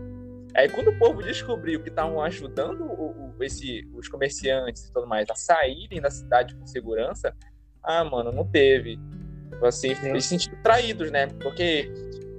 Aí 0.56 0.70
quando 0.70 0.88
o 0.89 0.98
povo 0.98 1.22
descobriu 1.22 1.82
que 1.84 1.89
estavam 1.89 2.22
ajudando 2.22 2.82
o- 2.86 3.34
o- 3.38 3.44
esse, 3.44 3.82
os 3.94 4.08
comerciantes 4.08 4.86
e 4.86 4.94
tudo 4.94 5.06
mais 5.06 5.30
a 5.30 5.36
saírem 5.36 6.00
da 6.02 6.10
cidade 6.10 6.56
com 6.56 6.65
segurança, 6.65 7.36
ah, 7.84 8.04
mano, 8.04 8.32
não 8.32 8.46
teve. 8.46 8.98
Assim, 9.62 9.89
eles 10.04 10.24
se 10.26 10.30
sentiram 10.38 10.62
traídos, 10.63 11.12
né? 11.12 11.28
Porque 11.41 11.91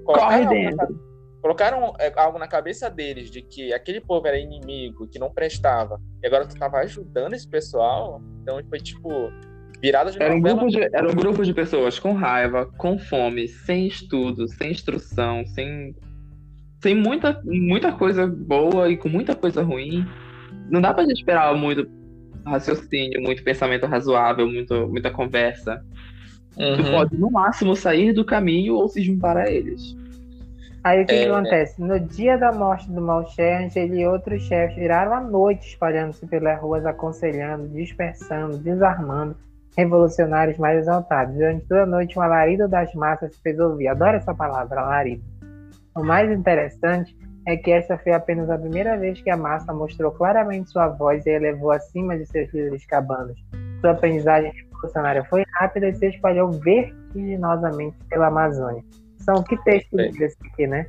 Corre 0.04 0.18
colocaram 0.20 0.48
algo 0.48 0.54
na 0.76 0.84
dentro. 0.84 1.06
colocaram 1.42 1.94
é, 1.98 2.12
algo 2.16 2.38
na 2.38 2.48
cabeça 2.48 2.90
deles 2.90 3.30
de 3.30 3.42
que 3.42 3.72
aquele 3.72 4.00
povo 4.00 4.26
era 4.26 4.38
inimigo, 4.38 5.06
que 5.06 5.18
não 5.18 5.30
prestava, 5.32 6.00
e 6.22 6.26
agora 6.26 6.46
tu 6.46 6.56
tava 6.58 6.78
ajudando 6.78 7.34
esse 7.34 7.48
pessoal, 7.48 8.20
então 8.42 8.60
foi 8.68 8.80
tipo 8.80 9.30
virada 9.80 10.10
de 10.10 10.20
Era 10.22 10.34
um, 10.34 10.40
grupo 10.40 10.66
de, 10.66 10.82
era 10.82 11.08
um 11.08 11.14
grupo 11.14 11.44
de 11.44 11.52
pessoas 11.54 11.98
com 11.98 12.12
raiva, 12.12 12.66
com 12.78 12.98
fome, 12.98 13.46
sem 13.46 13.86
estudo, 13.86 14.48
sem 14.48 14.70
instrução, 14.72 15.46
sem, 15.46 15.94
sem 16.86 16.94
muita, 16.94 17.40
muita 17.44 17.90
coisa 17.90 18.28
boa 18.28 18.88
e 18.88 18.96
com 18.96 19.08
muita 19.08 19.34
coisa 19.34 19.60
ruim. 19.60 20.06
Não 20.70 20.80
dá 20.80 20.94
pra 20.94 21.02
gente 21.02 21.18
esperar 21.18 21.52
muito 21.56 21.84
raciocínio, 22.46 23.20
muito 23.22 23.42
pensamento 23.42 23.86
razoável, 23.86 24.46
muito, 24.46 24.86
muita 24.86 25.10
conversa. 25.10 25.84
Tu 26.54 26.62
Uhum. 26.62 26.90
pode, 26.92 27.16
no 27.18 27.28
máximo, 27.28 27.74
sair 27.74 28.12
do 28.12 28.24
caminho 28.24 28.76
ou 28.76 28.88
se 28.88 29.02
juntar 29.02 29.36
a 29.36 29.50
eles. 29.50 29.96
Aí 30.84 31.02
o 31.02 31.06
que, 31.06 31.18
que 31.18 31.24
É. 31.24 31.28
acontece? 31.28 31.82
No 31.82 31.98
dia 31.98 32.38
da 32.38 32.52
morte 32.52 32.88
do 32.88 33.00
Malcher, 33.00 33.68
ele 33.74 34.02
e 34.02 34.06
outros 34.06 34.44
chefes 34.44 34.76
viraram 34.76 35.12
à 35.12 35.20
noite 35.20 35.66
espalhando-se 35.66 36.24
pelas 36.28 36.60
ruas, 36.60 36.86
aconselhando, 36.86 37.66
dispersando, 37.66 38.58
desarmando 38.58 39.34
revolucionários 39.76 40.56
mais 40.56 40.78
exaltados. 40.78 41.34
Durante 41.34 41.66
toda 41.66 41.82
a 41.82 41.86
noite, 41.86 42.16
um 42.16 42.22
alarido 42.22 42.68
das 42.68 42.94
massas 42.94 43.34
se 43.34 43.42
fez 43.42 43.58
ouvir. 43.58 43.88
Adoro 43.88 44.16
essa 44.16 44.32
palavra, 44.32 44.80
alarido. 44.80 45.24
O 45.96 46.04
mais 46.04 46.30
interessante 46.30 47.16
é 47.46 47.56
que 47.56 47.70
essa 47.70 47.96
foi 47.96 48.12
apenas 48.12 48.50
a 48.50 48.58
primeira 48.58 48.98
vez 48.98 49.22
que 49.22 49.30
a 49.30 49.36
massa 49.36 49.72
mostrou 49.72 50.12
claramente 50.12 50.70
sua 50.70 50.88
voz 50.88 51.24
e 51.24 51.30
elevou 51.30 51.70
acima 51.70 52.18
de 52.18 52.26
seus 52.26 52.52
líderes 52.52 52.84
cabanos. 52.84 53.34
Sua 53.80 53.92
aprendizagem 53.92 54.52
revolucionária 54.52 55.24
foi 55.24 55.42
rápida 55.54 55.88
e 55.88 55.94
se 55.94 56.08
espalhou 56.08 56.52
vertiginosamente 56.52 57.96
pela 58.10 58.26
Amazônia. 58.26 58.84
São 59.16 59.42
que 59.42 59.56
texto 59.64 59.96
desse 59.96 60.36
aqui, 60.52 60.66
né? 60.66 60.86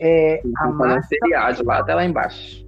É, 0.00 0.40
a, 0.58 0.68
massa, 0.68 1.08
seriado 1.08 1.64
lá 1.64 1.78
até 1.78 1.94
lá 1.94 2.04
embaixo. 2.04 2.64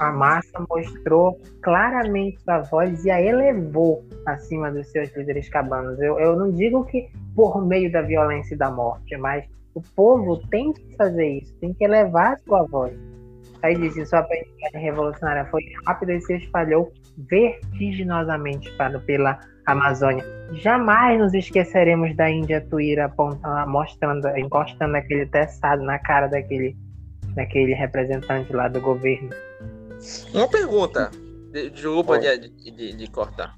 a 0.00 0.10
massa 0.12 0.64
mostrou 0.70 1.38
claramente 1.62 2.40
sua 2.40 2.60
voz 2.60 3.04
e 3.04 3.10
a 3.10 3.20
elevou 3.20 4.02
acima 4.24 4.70
dos 4.70 4.90
seus 4.90 5.14
líderes 5.14 5.48
cabanos. 5.50 6.00
Eu, 6.00 6.18
eu 6.18 6.36
não 6.36 6.52
digo 6.52 6.86
que 6.86 7.10
por 7.34 7.62
meio 7.66 7.92
da 7.92 8.00
violência 8.00 8.54
e 8.54 8.58
da 8.58 8.70
morte, 8.70 9.16
mas 9.18 9.44
o 9.78 9.82
povo 9.94 10.36
tem 10.50 10.72
que 10.72 10.96
fazer 10.96 11.38
isso, 11.38 11.54
tem 11.60 11.72
que 11.72 11.84
elevar 11.84 12.32
a 12.32 12.38
sua 12.38 12.64
voz. 12.64 12.92
Aí 13.62 13.76
disse, 13.76 14.04
sua 14.06 14.20
aprendizagem 14.20 14.80
revolucionária 14.80 15.44
foi 15.50 15.62
rápida 15.86 16.14
e 16.14 16.20
se 16.20 16.36
espalhou 16.36 16.92
vertiginosamente 17.16 18.70
para, 18.72 18.98
pela 19.00 19.38
Amazônia. 19.66 20.24
Jamais 20.52 21.18
nos 21.18 21.34
esqueceremos 21.34 22.14
da 22.16 22.30
Índia 22.30 22.60
Tuíra 22.70 23.12
mostrando, 23.66 24.28
encostando 24.36 24.96
aquele 24.96 25.26
testado 25.26 25.82
na 25.82 25.98
cara 25.98 26.26
daquele, 26.28 26.76
daquele 27.34 27.74
representante 27.74 28.52
lá 28.52 28.68
do 28.68 28.80
governo. 28.80 29.30
Uma 30.32 30.48
pergunta, 30.48 31.10
de- 31.52 31.70
desculpa 31.70 32.18
de, 32.18 32.38
de- 32.38 32.70
de- 32.70 32.92
de 32.96 33.10
cortar. 33.10 33.56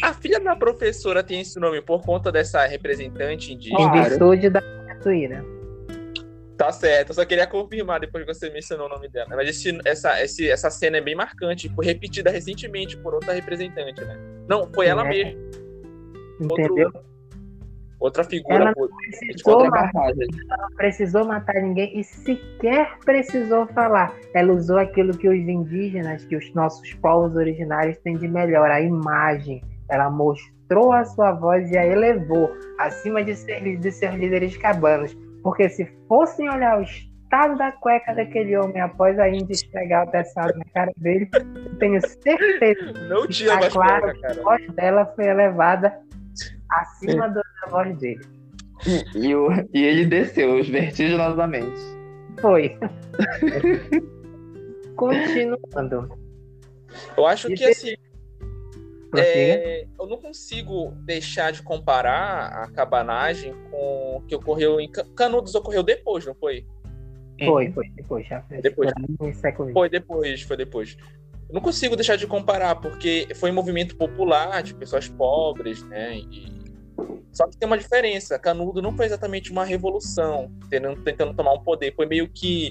A 0.00 0.14
filha 0.14 0.38
da 0.38 0.54
professora 0.54 1.24
tem 1.24 1.40
esse 1.40 1.58
nome 1.58 1.82
por 1.82 2.02
conta 2.02 2.30
dessa 2.30 2.64
representante 2.64 3.52
indígena? 3.52 3.80
Em 3.80 4.02
virtude 4.04 4.48
da 4.48 4.62
Tuíra. 5.02 5.44
Tá 6.56 6.72
certo, 6.72 7.10
eu 7.10 7.14
só 7.14 7.24
queria 7.24 7.46
confirmar 7.46 8.00
depois 8.00 8.24
que 8.24 8.34
você 8.34 8.50
mencionou 8.50 8.86
o 8.86 8.90
nome 8.90 9.08
dela. 9.08 9.28
Mas 9.30 9.48
esse- 9.48 9.78
essa, 9.84 10.20
esse- 10.22 10.50
essa 10.50 10.68
cena 10.70 10.96
é 10.96 11.00
bem 11.00 11.14
marcante, 11.14 11.68
foi 11.68 11.86
repetida 11.86 12.30
recentemente 12.30 12.96
por 12.96 13.14
outra 13.14 13.32
representante, 13.32 14.00
né? 14.04 14.18
Não, 14.48 14.68
foi 14.74 14.88
ela 14.88 15.06
É. 15.06 15.08
mesma, 15.08 15.40
Entendeu? 16.40 16.90
outra 18.00 18.24
figura. 18.24 18.54
Ela 18.56 18.72
pô. 18.74 18.88
Precisou 18.88 19.70
matar, 19.70 20.12
não 20.16 20.76
precisou 20.76 21.24
matar 21.24 21.54
ninguém 21.62 21.98
e 21.98 22.02
sequer 22.02 22.98
precisou 23.04 23.66
falar. 23.68 24.12
Ela 24.34 24.52
usou 24.52 24.78
aquilo 24.78 25.16
que 25.16 25.28
os 25.28 25.36
indígenas, 25.48 26.24
que 26.24 26.34
os 26.36 26.52
nossos 26.54 26.92
povos 26.94 27.36
originários 27.36 27.96
têm 27.98 28.16
de 28.16 28.26
melhor, 28.26 28.68
a 28.70 28.80
imagem. 28.80 29.62
Ela 29.88 30.10
mostrou 30.10 30.57
a 30.92 31.04
sua 31.04 31.32
voz 31.32 31.70
e 31.70 31.78
a 31.78 31.86
elevou 31.86 32.50
acima 32.78 33.24
de, 33.24 33.34
ser, 33.34 33.78
de 33.78 33.92
seus 33.92 34.14
líderes 34.14 34.56
cabanos. 34.56 35.16
Porque 35.42 35.68
se 35.68 35.86
fossem 36.06 36.48
olhar 36.50 36.78
o 36.78 36.82
estado 36.82 37.56
da 37.56 37.72
cueca 37.72 38.14
daquele 38.14 38.56
homem 38.56 38.80
após 38.80 39.18
a 39.18 39.28
Índia 39.28 39.52
esfregar 39.52 40.06
o 40.06 40.12
na 40.12 40.64
cara 40.74 40.92
dele, 40.96 41.28
eu 41.34 41.78
tenho 41.78 42.00
certeza 42.06 42.92
Não 43.08 43.26
tinha 43.26 43.50
Tá 43.50 43.60
mais 43.60 43.72
claro 43.72 44.02
cueca, 44.02 44.18
que 44.18 44.26
a 44.26 44.28
cara. 44.28 44.42
voz 44.42 44.70
dela 44.74 45.06
foi 45.14 45.26
elevada 45.26 45.98
acima 46.70 47.28
da 47.28 47.42
voz 47.70 47.96
dele. 47.98 48.20
E, 48.86 49.28
e, 49.28 49.34
o, 49.34 49.48
e 49.72 49.84
ele 49.84 50.06
desceu 50.06 50.62
vertiginosamente. 50.64 51.80
Foi. 52.40 52.76
Continuando. 54.96 56.08
Eu 57.16 57.26
acho 57.26 57.50
E 57.50 57.54
que 57.54 57.64
assim. 57.64 57.94
É, 59.16 59.86
eu 59.98 60.06
não 60.06 60.18
consigo 60.18 60.90
deixar 61.04 61.52
de 61.52 61.62
comparar 61.62 62.64
a 62.64 62.70
cabanagem 62.70 63.54
com 63.70 64.16
o 64.16 64.22
que 64.26 64.34
ocorreu 64.34 64.80
em 64.80 64.90
Ca- 64.90 65.06
Canudos 65.16 65.54
ocorreu 65.54 65.82
depois, 65.82 66.26
não 66.26 66.34
foi? 66.34 66.66
Foi, 67.44 67.70
foi, 67.70 67.88
depois, 67.90 68.26
já 68.26 68.42
foi. 68.42 68.60
Depois. 68.60 68.90
Foi 69.72 69.88
depois, 69.88 70.42
foi 70.42 70.56
depois. 70.56 70.96
Eu 71.48 71.54
não 71.54 71.60
consigo 71.60 71.96
deixar 71.96 72.16
de 72.16 72.26
comparar, 72.26 72.74
porque 72.76 73.28
foi 73.36 73.50
um 73.50 73.54
movimento 73.54 73.96
popular 73.96 74.62
de 74.62 74.74
pessoas 74.74 75.08
pobres, 75.08 75.82
né? 75.84 76.16
E... 76.18 76.58
Só 77.32 77.46
que 77.46 77.56
tem 77.56 77.66
uma 77.66 77.78
diferença. 77.78 78.38
Canudo 78.38 78.82
não 78.82 78.94
foi 78.96 79.06
exatamente 79.06 79.52
uma 79.52 79.64
revolução, 79.64 80.50
tentando, 80.68 81.02
tentando 81.02 81.34
tomar 81.34 81.54
um 81.54 81.62
poder. 81.62 81.94
Foi 81.94 82.06
meio 82.06 82.28
que 82.28 82.70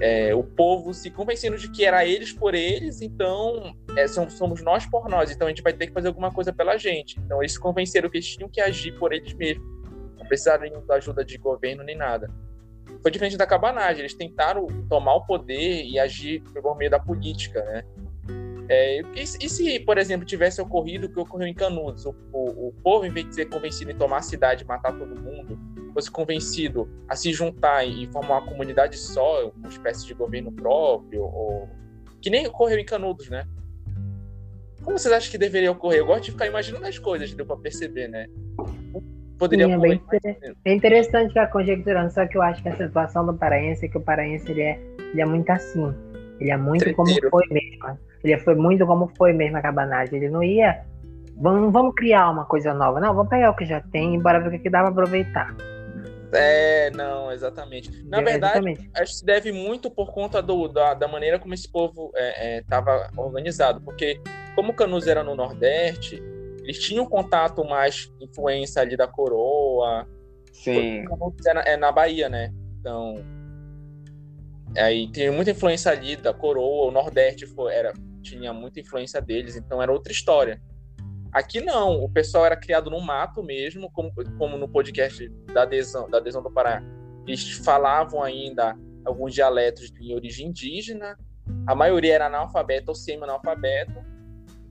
é, 0.00 0.34
o 0.34 0.42
povo 0.42 0.92
se 0.92 1.10
convencendo 1.10 1.56
de 1.56 1.70
que 1.70 1.84
era 1.84 2.04
eles 2.04 2.32
por 2.32 2.54
eles, 2.54 3.00
então 3.00 3.74
é, 3.96 4.06
somos 4.06 4.62
nós 4.62 4.86
por 4.86 5.08
nós, 5.08 5.30
então 5.30 5.46
a 5.46 5.50
gente 5.50 5.62
vai 5.62 5.72
ter 5.72 5.86
que 5.86 5.92
fazer 5.92 6.08
alguma 6.08 6.32
coisa 6.32 6.52
pela 6.52 6.76
gente. 6.76 7.18
Então 7.20 7.40
eles 7.40 7.52
se 7.52 7.60
convenceram 7.60 8.08
que 8.08 8.16
eles 8.16 8.28
tinham 8.28 8.48
que 8.48 8.60
agir 8.60 8.92
por 8.98 9.12
eles 9.12 9.32
mesmos. 9.34 9.66
Não 10.18 10.26
precisaram 10.26 10.84
da 10.86 10.96
ajuda 10.96 11.24
de 11.24 11.36
governo 11.38 11.82
nem 11.82 11.96
nada. 11.96 12.30
Foi 13.00 13.10
diferente 13.10 13.36
da 13.36 13.46
cabanagem, 13.46 14.00
eles 14.00 14.14
tentaram 14.14 14.66
tomar 14.88 15.14
o 15.14 15.26
poder 15.26 15.84
e 15.84 15.98
agir 15.98 16.42
por 16.62 16.76
meio 16.76 16.90
da 16.90 16.98
política, 16.98 17.62
né? 17.64 17.84
É, 18.68 19.00
e, 19.00 19.22
e 19.22 19.48
se, 19.48 19.80
por 19.80 19.98
exemplo, 19.98 20.24
tivesse 20.24 20.60
ocorrido 20.60 21.06
o 21.06 21.12
que 21.12 21.18
ocorreu 21.18 21.46
em 21.46 21.54
Canudos, 21.54 22.06
o, 22.06 22.14
o, 22.32 22.68
o 22.68 22.74
povo, 22.82 23.04
em 23.04 23.10
vez 23.10 23.28
de 23.28 23.34
ser 23.34 23.46
convencido 23.46 23.90
em 23.90 23.94
tomar 23.94 24.18
a 24.18 24.22
cidade 24.22 24.64
e 24.64 24.66
matar 24.66 24.96
todo 24.96 25.20
mundo, 25.20 25.58
fosse 25.92 26.10
convencido 26.10 26.88
a 27.08 27.14
se 27.14 27.32
juntar 27.32 27.84
e 27.84 28.06
formar 28.12 28.38
uma 28.38 28.46
comunidade 28.46 28.96
só, 28.96 29.50
uma 29.56 29.68
espécie 29.68 30.06
de 30.06 30.14
governo 30.14 30.50
próprio, 30.52 31.22
ou... 31.22 31.68
que 32.20 32.30
nem 32.30 32.46
ocorreu 32.46 32.78
em 32.78 32.84
Canudos, 32.84 33.28
né? 33.28 33.44
Como 34.82 34.98
vocês 34.98 35.14
acham 35.14 35.30
que 35.30 35.38
deveria 35.38 35.70
ocorrer? 35.70 36.00
Eu 36.00 36.06
gosto 36.06 36.24
de 36.24 36.32
ficar 36.32 36.46
imaginando 36.46 36.86
as 36.86 36.98
coisas, 36.98 37.32
deu 37.32 37.46
pra 37.46 37.56
perceber, 37.56 38.08
né? 38.08 38.26
Poderia 39.38 39.66
Sim, 39.66 39.72
é 39.72 39.78
bem 39.78 39.92
inter- 39.92 40.54
É 40.64 40.72
interessante 40.72 41.28
ficar 41.28 41.48
conjecturando, 41.48 42.12
só 42.12 42.26
que 42.26 42.36
eu 42.36 42.42
acho 42.42 42.62
que 42.62 42.68
a 42.68 42.76
situação 42.76 43.26
do 43.26 43.34
paraense 43.34 43.86
é 43.86 43.88
que 43.88 43.98
o 43.98 44.00
paraense 44.00 44.50
ele 44.50 44.62
é, 44.62 44.80
ele 45.12 45.20
é 45.20 45.24
muito 45.24 45.50
assim. 45.50 45.92
Ele 46.40 46.50
é 46.50 46.56
muito 46.56 46.84
como 46.94 47.06
Treteiro. 47.08 47.30
foi 47.30 47.44
mesmo. 47.50 47.98
Ele 48.22 48.38
foi 48.38 48.54
muito 48.54 48.86
como 48.86 49.10
foi 49.16 49.32
mesmo 49.32 49.56
a 49.56 49.62
cabanagem. 49.62 50.16
Ele 50.16 50.28
não 50.28 50.42
ia. 50.42 50.84
Vamos, 51.36 51.72
vamos 51.72 51.94
criar 51.94 52.30
uma 52.30 52.44
coisa 52.44 52.74
nova. 52.74 53.00
Não, 53.00 53.14
vamos 53.14 53.30
pegar 53.30 53.50
o 53.50 53.56
que 53.56 53.64
já 53.64 53.80
tem 53.80 54.14
e 54.14 54.20
bora 54.20 54.40
ver 54.40 54.48
o 54.48 54.50
que 54.52 54.58
que 54.60 54.70
dá 54.70 54.80
pra 54.80 54.90
aproveitar. 54.90 55.54
É, 56.32 56.90
não, 56.90 57.30
exatamente. 57.30 58.02
Na 58.04 58.20
É, 58.20 58.24
verdade, 58.24 58.58
exatamente. 58.58 58.90
acho 58.94 59.12
que 59.12 59.18
se 59.18 59.24
deve 59.24 59.52
muito 59.52 59.90
por 59.90 60.12
conta 60.12 60.42
do, 60.42 60.68
da, 60.68 60.94
da 60.94 61.06
maneira 61.06 61.38
como 61.38 61.52
esse 61.54 61.70
povo 61.70 62.12
estava 62.60 63.10
organizado. 63.16 63.80
Porque, 63.82 64.20
como 64.54 64.74
Canudos 64.74 65.06
era 65.06 65.22
no 65.22 65.34
Nordeste, 65.34 66.22
eles 66.62 66.78
tinham 66.78 67.04
contato 67.06 67.64
mais, 67.64 68.10
influência 68.20 68.80
ali 68.80 68.96
da 68.96 69.06
coroa. 69.06 70.06
Sim. 70.52 71.04
Canudos 71.04 71.46
é 71.46 71.54
na, 71.54 71.60
é 71.62 71.76
na 71.76 71.92
Bahia, 71.92 72.28
né? 72.28 72.52
Então. 72.80 73.16
Aí 74.76 75.10
tem 75.12 75.30
muita 75.30 75.50
influência 75.50 75.90
ali 75.90 76.16
da 76.16 76.32
coroa. 76.32 76.88
O 76.88 76.90
Nordeste 76.90 77.46
foi, 77.46 77.74
era, 77.74 77.92
tinha 78.22 78.52
muita 78.52 78.80
influência 78.80 79.20
deles, 79.20 79.54
então 79.56 79.82
era 79.82 79.92
outra 79.92 80.12
história. 80.12 80.60
Aqui 81.32 81.60
não, 81.62 82.02
o 82.04 82.08
pessoal 82.08 82.44
era 82.44 82.56
criado 82.56 82.90
no 82.90 83.00
mato 83.00 83.42
mesmo, 83.42 83.90
como, 83.90 84.12
como 84.38 84.58
no 84.58 84.68
podcast 84.68 85.28
da 85.52 85.62
adesão, 85.62 86.08
da 86.10 86.18
adesão 86.18 86.42
do 86.42 86.50
Pará. 86.50 86.82
Eles 87.26 87.52
falavam 87.64 88.22
ainda 88.22 88.76
alguns 89.04 89.32
dialetos 89.34 89.90
de 89.90 90.14
origem 90.14 90.48
indígena, 90.48 91.16
a 91.66 91.74
maioria 91.74 92.14
era 92.14 92.26
analfabeto 92.26 92.90
ou 92.90 92.94
semi-analfabeto. 92.94 93.94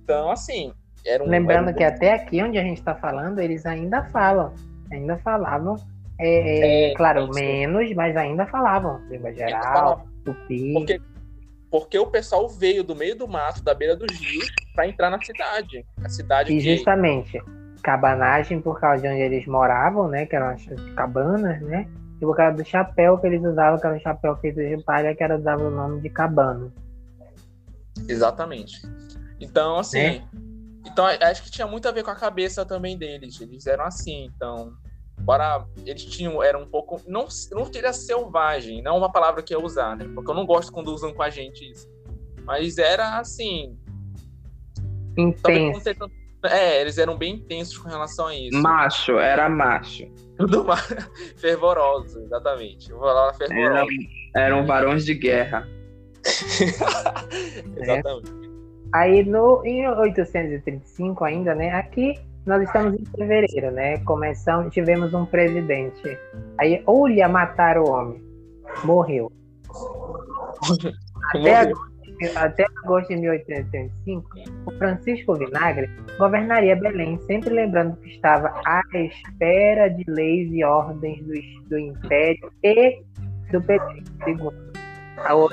Então, 0.04 0.30
assim, 0.30 0.72
era 1.06 1.24
um. 1.24 1.28
Lembrando 1.28 1.70
era 1.70 1.76
um- 1.76 1.78
que 1.78 1.84
até 1.84 2.14
aqui 2.14 2.42
onde 2.44 2.58
a 2.58 2.64
gente 2.64 2.78
está 2.78 2.96
falando, 2.96 3.40
eles 3.40 3.66
ainda 3.66 4.04
falam. 4.06 4.54
Ainda 4.92 5.18
falavam. 5.20 5.76
É, 6.20 6.28
é, 6.28 6.92
É, 6.92 6.94
claro, 6.96 7.28
menos, 7.34 7.92
mas 7.96 8.16
ainda 8.16 8.46
falavam. 8.46 9.00
Língua 9.10 9.34
geral, 9.34 9.62
falavam. 9.64 10.06
tupi. 10.24 10.74
Porque, 10.74 11.02
porque 11.72 11.98
o 11.98 12.06
pessoal 12.06 12.50
veio 12.50 12.84
do 12.84 12.94
meio 12.94 13.16
do 13.16 13.28
mato, 13.28 13.64
da 13.64 13.74
beira 13.74 13.96
dos 13.96 14.12
rios, 14.20 14.52
para 14.76 14.88
entrar 14.88 15.10
na 15.10 15.22
cidade. 15.22 15.86
A 16.04 16.10
cidade 16.10 16.52
E 16.52 16.62
que 16.62 16.76
justamente, 16.76 17.42
cabanagem 17.82 18.62
por 18.62 18.78
causa 18.80 19.02
de 19.02 19.08
onde 19.08 19.22
eles 19.22 19.48
moravam, 19.48 20.10
né? 20.10 20.26
Que 20.26 20.36
eram 20.36 20.50
as 20.50 20.66
cabanas, 20.96 21.62
né? 21.62 21.88
E 22.18 22.26
por 22.26 22.36
causa 22.36 22.58
do 22.58 22.66
chapéu 22.66 23.18
que 23.18 23.26
eles 23.26 23.42
usavam, 23.42 23.80
que 23.80 23.88
era 23.88 23.96
um 23.96 24.00
chapéu 24.02 24.36
feito 24.36 24.58
de 24.58 24.84
palha, 24.84 25.16
que 25.16 25.24
era 25.24 25.40
dava 25.40 25.64
o 25.64 25.72
nome 25.72 26.02
de 26.02 26.10
cabano. 26.10 26.74
Exatamente. 28.08 28.82
Então, 29.40 29.78
assim. 29.80 29.98
Né? 29.98 30.24
Então, 30.86 31.06
acho 31.06 31.42
que 31.42 31.52
tinha 31.52 31.68
muito 31.68 31.88
a 31.88 31.92
ver 31.92 32.04
com 32.04 32.12
a 32.12 32.16
cabeça 32.16 32.66
também 32.66 32.98
deles. 32.98 33.40
Eles 33.40 33.66
eram 33.66 33.86
assim, 33.86 34.26
então. 34.26 34.74
Embora 35.22 35.66
eles 35.86 36.04
tinham, 36.06 36.42
eram 36.44 36.64
um 36.64 36.68
pouco. 36.68 37.00
Não, 37.08 37.28
não 37.52 37.66
queria 37.66 37.94
selvagem, 37.94 38.82
não 38.82 38.96
é 38.96 38.98
uma 38.98 39.12
palavra 39.12 39.42
que 39.44 39.54
eu 39.54 39.60
ia 39.60 39.66
usar, 39.66 39.96
né? 39.96 40.10
Porque 40.16 40.30
eu 40.30 40.36
não 40.36 40.46
gosto 40.46 40.72
quando 40.72 40.92
usam 40.94 41.14
com 41.14 41.22
a 41.24 41.30
gente 41.30 41.70
isso. 41.70 41.88
Mas 42.44 42.78
era 42.78 43.20
assim. 43.20 43.78
Intenso. 45.18 45.84
tanto- 45.84 46.12
É, 46.44 46.82
eles 46.82 46.98
eram 46.98 47.16
bem 47.16 47.36
intensos 47.36 47.78
com 47.78 47.88
relação 47.88 48.28
a 48.28 48.36
isso. 48.36 48.58
Macho, 48.60 49.20
era 49.20 49.48
macho. 49.48 50.08
Tudo 50.38 50.64
mais. 50.64 50.82
Fervorosos, 51.38 52.16
exatamente. 52.16 52.90
Eu 52.90 52.98
vou 52.98 53.08
falar 53.08 53.36
Eram, 53.52 53.88
eram 54.36 54.66
varões 54.66 55.06
de 55.06 55.14
guerra. 55.14 55.68
Exatamente. 57.78 58.32
Aí 58.94 59.24
no, 59.24 59.64
em 59.66 59.88
835 59.88 61.24
ainda, 61.24 61.56
né? 61.56 61.72
Aqui 61.72 62.20
nós 62.46 62.64
estamos 62.64 62.94
em 62.94 63.06
fevereiro, 63.06 63.72
né? 63.72 63.98
Começamos, 64.00 64.74
tivemos 64.74 65.14
um 65.14 65.26
presidente. 65.26 66.18
Aí 66.58 66.82
ou 66.86 67.08
ia 67.08 67.28
matar 67.28 67.78
o 67.78 67.90
homem, 67.90 68.22
morreu. 68.84 69.32
Até 71.34 71.72
até 72.36 72.66
agosto 72.84 73.10
de 73.10 73.16
1835, 73.16 74.30
o 74.66 74.72
Francisco 74.78 75.34
Vinagre 75.36 75.90
governaria 76.18 76.76
Belém, 76.76 77.20
sempre 77.26 77.50
lembrando 77.50 77.98
que 77.98 78.10
estava 78.10 78.54
à 78.66 78.82
espera 78.94 79.88
de 79.90 80.04
leis 80.08 80.52
e 80.52 80.64
ordens 80.64 81.20
do, 81.26 81.70
do 81.70 81.80
Império 81.80 82.52
e 82.64 83.02
do 83.52 83.62
Pedro 83.62 84.04
II. 84.28 84.38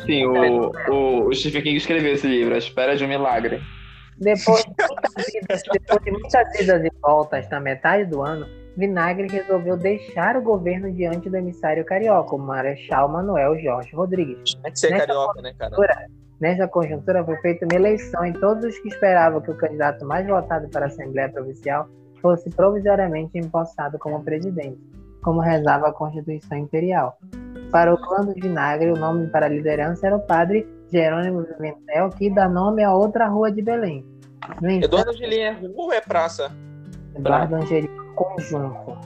Sim, 0.04 0.26
o, 0.26 0.72
o, 0.90 1.28
o 1.28 1.34
Stephen 1.34 1.62
King 1.62 1.76
escreveu 1.76 2.12
esse 2.12 2.26
livro, 2.26 2.54
A 2.54 2.58
Espera 2.58 2.96
de 2.96 3.04
um 3.04 3.08
Milagre. 3.08 3.60
Depois 4.20 4.64
de 4.64 4.74
muitas 4.78 5.34
idas, 5.34 5.62
depois 5.72 6.04
de 6.04 6.10
muitas 6.10 6.60
idas 6.60 6.84
e 6.84 6.90
voltas 7.00 7.48
na 7.48 7.60
metade 7.60 8.04
do 8.06 8.22
ano, 8.22 8.46
Vinagre 8.76 9.28
resolveu 9.28 9.76
deixar 9.76 10.36
o 10.36 10.42
governo 10.42 10.92
diante 10.92 11.28
do 11.28 11.36
emissário 11.36 11.84
carioca, 11.84 12.34
o 12.34 12.38
Marechal 12.38 13.08
Manuel 13.08 13.58
Jorge 13.58 13.94
Rodrigues. 13.94 14.54
Tem 14.54 14.72
que 14.72 14.78
ser 14.78 14.90
Nessa 14.90 15.06
carioca, 15.06 15.42
né, 15.42 15.52
cara? 15.58 16.08
Nessa 16.40 16.68
conjuntura 16.68 17.24
foi 17.24 17.36
feita 17.38 17.66
uma 17.66 17.74
eleição 17.74 18.24
e 18.24 18.32
todos 18.32 18.64
os 18.64 18.78
que 18.78 18.88
esperavam 18.88 19.40
que 19.40 19.50
o 19.50 19.56
candidato 19.56 20.04
mais 20.04 20.26
votado 20.26 20.68
para 20.68 20.86
a 20.86 20.88
Assembleia 20.88 21.28
Provincial 21.28 21.88
fosse 22.22 22.48
provisoriamente 22.50 23.36
empossado 23.36 23.98
como 23.98 24.22
presidente, 24.22 24.78
como 25.22 25.40
rezava 25.40 25.88
a 25.88 25.92
Constituição 25.92 26.58
Imperial. 26.58 27.18
Para 27.72 27.92
o 27.92 27.98
clã 27.98 28.24
dos 28.24 28.34
Vinagre, 28.34 28.92
o 28.92 28.96
nome 28.96 29.26
para 29.28 29.46
a 29.46 29.48
liderança 29.48 30.06
era 30.06 30.16
o 30.16 30.20
padre 30.20 30.64
Jerônimo 30.90 31.44
Pimentel, 31.44 32.10
que 32.10 32.30
dá 32.30 32.48
nome 32.48 32.82
a 32.82 32.94
outra 32.94 33.26
rua 33.26 33.50
de 33.50 33.62
Belém. 33.62 34.04
No 34.60 34.70
entanto, 34.70 34.84
Eduardo 34.84 35.10
Angelim 35.10 35.40
é 35.40 35.52
rua 35.52 35.72
ou 35.76 35.92
é 35.92 36.00
praça? 36.00 36.50
Eduardo 37.14 37.56
Angelino 37.56 38.14
Conjunto, 38.14 38.96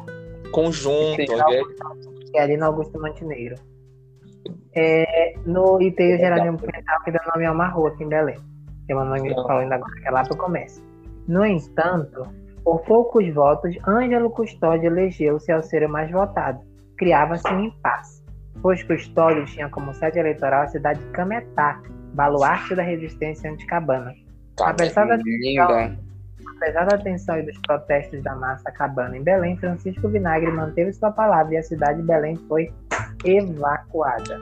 Conjunto. 0.53 1.17
Que 1.17 2.39
é 2.39 2.43
ali 2.43 2.57
no 2.57 2.67
Augusto 2.67 3.01
Montenegro. 3.01 3.57
É, 4.75 5.35
no, 5.45 5.81
e 5.83 5.91
tem 5.93 6.15
o 6.15 6.19
Jerônimo 6.19 6.59
Pimentel, 6.59 7.01
que 7.05 7.11
dá 7.11 7.21
nome 7.35 7.47
a 7.47 7.53
uma 7.53 7.69
rua 7.69 7.91
aqui 7.91 8.05
em 8.05 8.09
Belém. 8.09 8.39
Que 8.87 8.95
o 8.95 9.05
nome 9.05 9.29
Não. 9.29 9.47
falou 9.47 9.63
ainda 9.63 9.75
agora, 9.77 9.95
que 9.95 10.09
é 10.09 10.11
lá 10.11 10.23
pro 10.23 10.37
comércio. 10.37 10.83
No 11.29 11.45
entanto, 11.45 12.27
por 12.65 12.81
poucos 12.83 13.29
votos, 13.33 13.77
Ângelo 13.87 14.31
Custódio 14.31 14.87
elegeu-se 14.87 15.51
ao 15.53 15.63
ser 15.63 15.85
o 15.85 15.89
mais 15.89 16.11
votado. 16.11 16.61
Criava-se 16.97 17.49
um 17.53 17.65
impasse, 17.65 18.22
pois 18.61 18.83
Custódio 18.83 19.45
tinha 19.47 19.69
como 19.69 19.95
sede 19.95 20.19
eleitoral 20.19 20.63
a 20.63 20.69
cidade 20.69 21.01
de 21.01 21.11
Cametá, 21.11 21.81
baluarte 22.15 22.75
da 22.75 22.83
resistência 22.83 23.51
anticabana. 23.51 24.15
Tá, 24.57 24.71
Apesar 24.71 25.07
da 25.07 25.17
Linda. 25.17 25.97
Apesar 26.57 26.85
da 26.87 26.99
tensão 26.99 27.39
e 27.39 27.43
dos 27.43 27.59
protestos 27.59 28.23
da 28.23 28.37
massa 28.37 28.71
cabana 28.71 29.17
em 29.17 29.23
Belém, 29.23 29.57
Francisco 29.57 30.09
Vinagre 30.09 30.51
manteve 30.51 30.93
sua 30.93 31.11
palavra 31.11 31.55
e 31.55 31.57
a 31.57 31.63
cidade 31.63 32.01
de 32.01 32.07
Belém 32.07 32.37
foi 32.49 32.73
evacuada. 33.25 34.41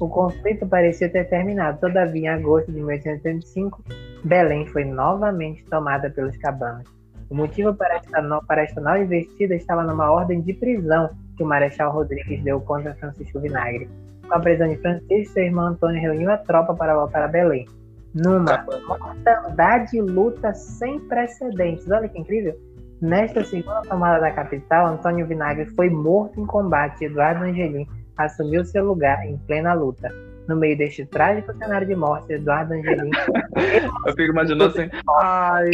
O 0.00 0.08
conflito 0.08 0.66
parecia 0.66 1.08
ter 1.08 1.28
terminado, 1.28 1.78
todavia, 1.78 2.22
em 2.22 2.28
agosto 2.28 2.72
de 2.72 2.78
1885, 2.78 3.84
Belém 4.24 4.66
foi 4.66 4.84
novamente 4.84 5.64
tomada 5.66 6.10
pelos 6.10 6.36
cabanos. 6.38 6.88
O 7.30 7.34
motivo 7.34 7.74
para 7.74 7.96
esta, 7.96 8.40
para 8.46 8.62
esta 8.62 8.80
nova 8.80 8.98
investida 8.98 9.54
estava 9.54 9.84
numa 9.84 10.10
ordem 10.10 10.40
de 10.40 10.52
prisão 10.54 11.10
que 11.36 11.42
o 11.42 11.46
Marechal 11.46 11.92
Rodrigues 11.92 12.42
deu 12.42 12.60
contra 12.60 12.94
Francisco 12.94 13.40
Vinagre. 13.40 13.88
Com 14.26 14.34
a 14.34 14.40
prisão 14.40 14.68
de 14.68 14.76
Francisco, 14.78 15.34
seu 15.34 15.44
irmão 15.44 15.68
Antônio 15.68 16.00
reuniu 16.00 16.30
a 16.30 16.36
tropa 16.36 16.74
para 16.74 16.94
voltar 16.94 17.22
a 17.22 17.28
Belém. 17.28 17.66
Numa 18.14 18.66
mortandade 18.86 20.00
luta 20.00 20.52
sem 20.52 21.00
precedentes. 21.00 21.90
Olha 21.90 22.08
que 22.08 22.18
incrível! 22.18 22.58
Nesta 23.00 23.42
segunda 23.42 23.82
tomada 23.82 24.20
da 24.20 24.30
capital, 24.30 24.86
Antônio 24.86 25.26
Vinagre 25.26 25.66
foi 25.74 25.90
morto 25.90 26.40
em 26.40 26.46
combate. 26.46 27.04
Eduardo 27.04 27.44
Angelim 27.44 27.86
assumiu 28.16 28.64
seu 28.64 28.84
lugar 28.84 29.26
em 29.26 29.36
plena 29.38 29.72
luta. 29.72 30.08
No 30.46 30.56
meio 30.56 30.78
deste 30.78 31.04
trágico 31.06 31.52
cenário 31.56 31.86
de 31.86 31.96
morte, 31.96 32.32
Eduardo 32.32 32.74
Angelim. 32.74 33.10
Eu 34.06 34.14
fico 34.14 34.32
imaginando 34.32 34.66
assim, 34.66 34.88
ai, 35.20 35.70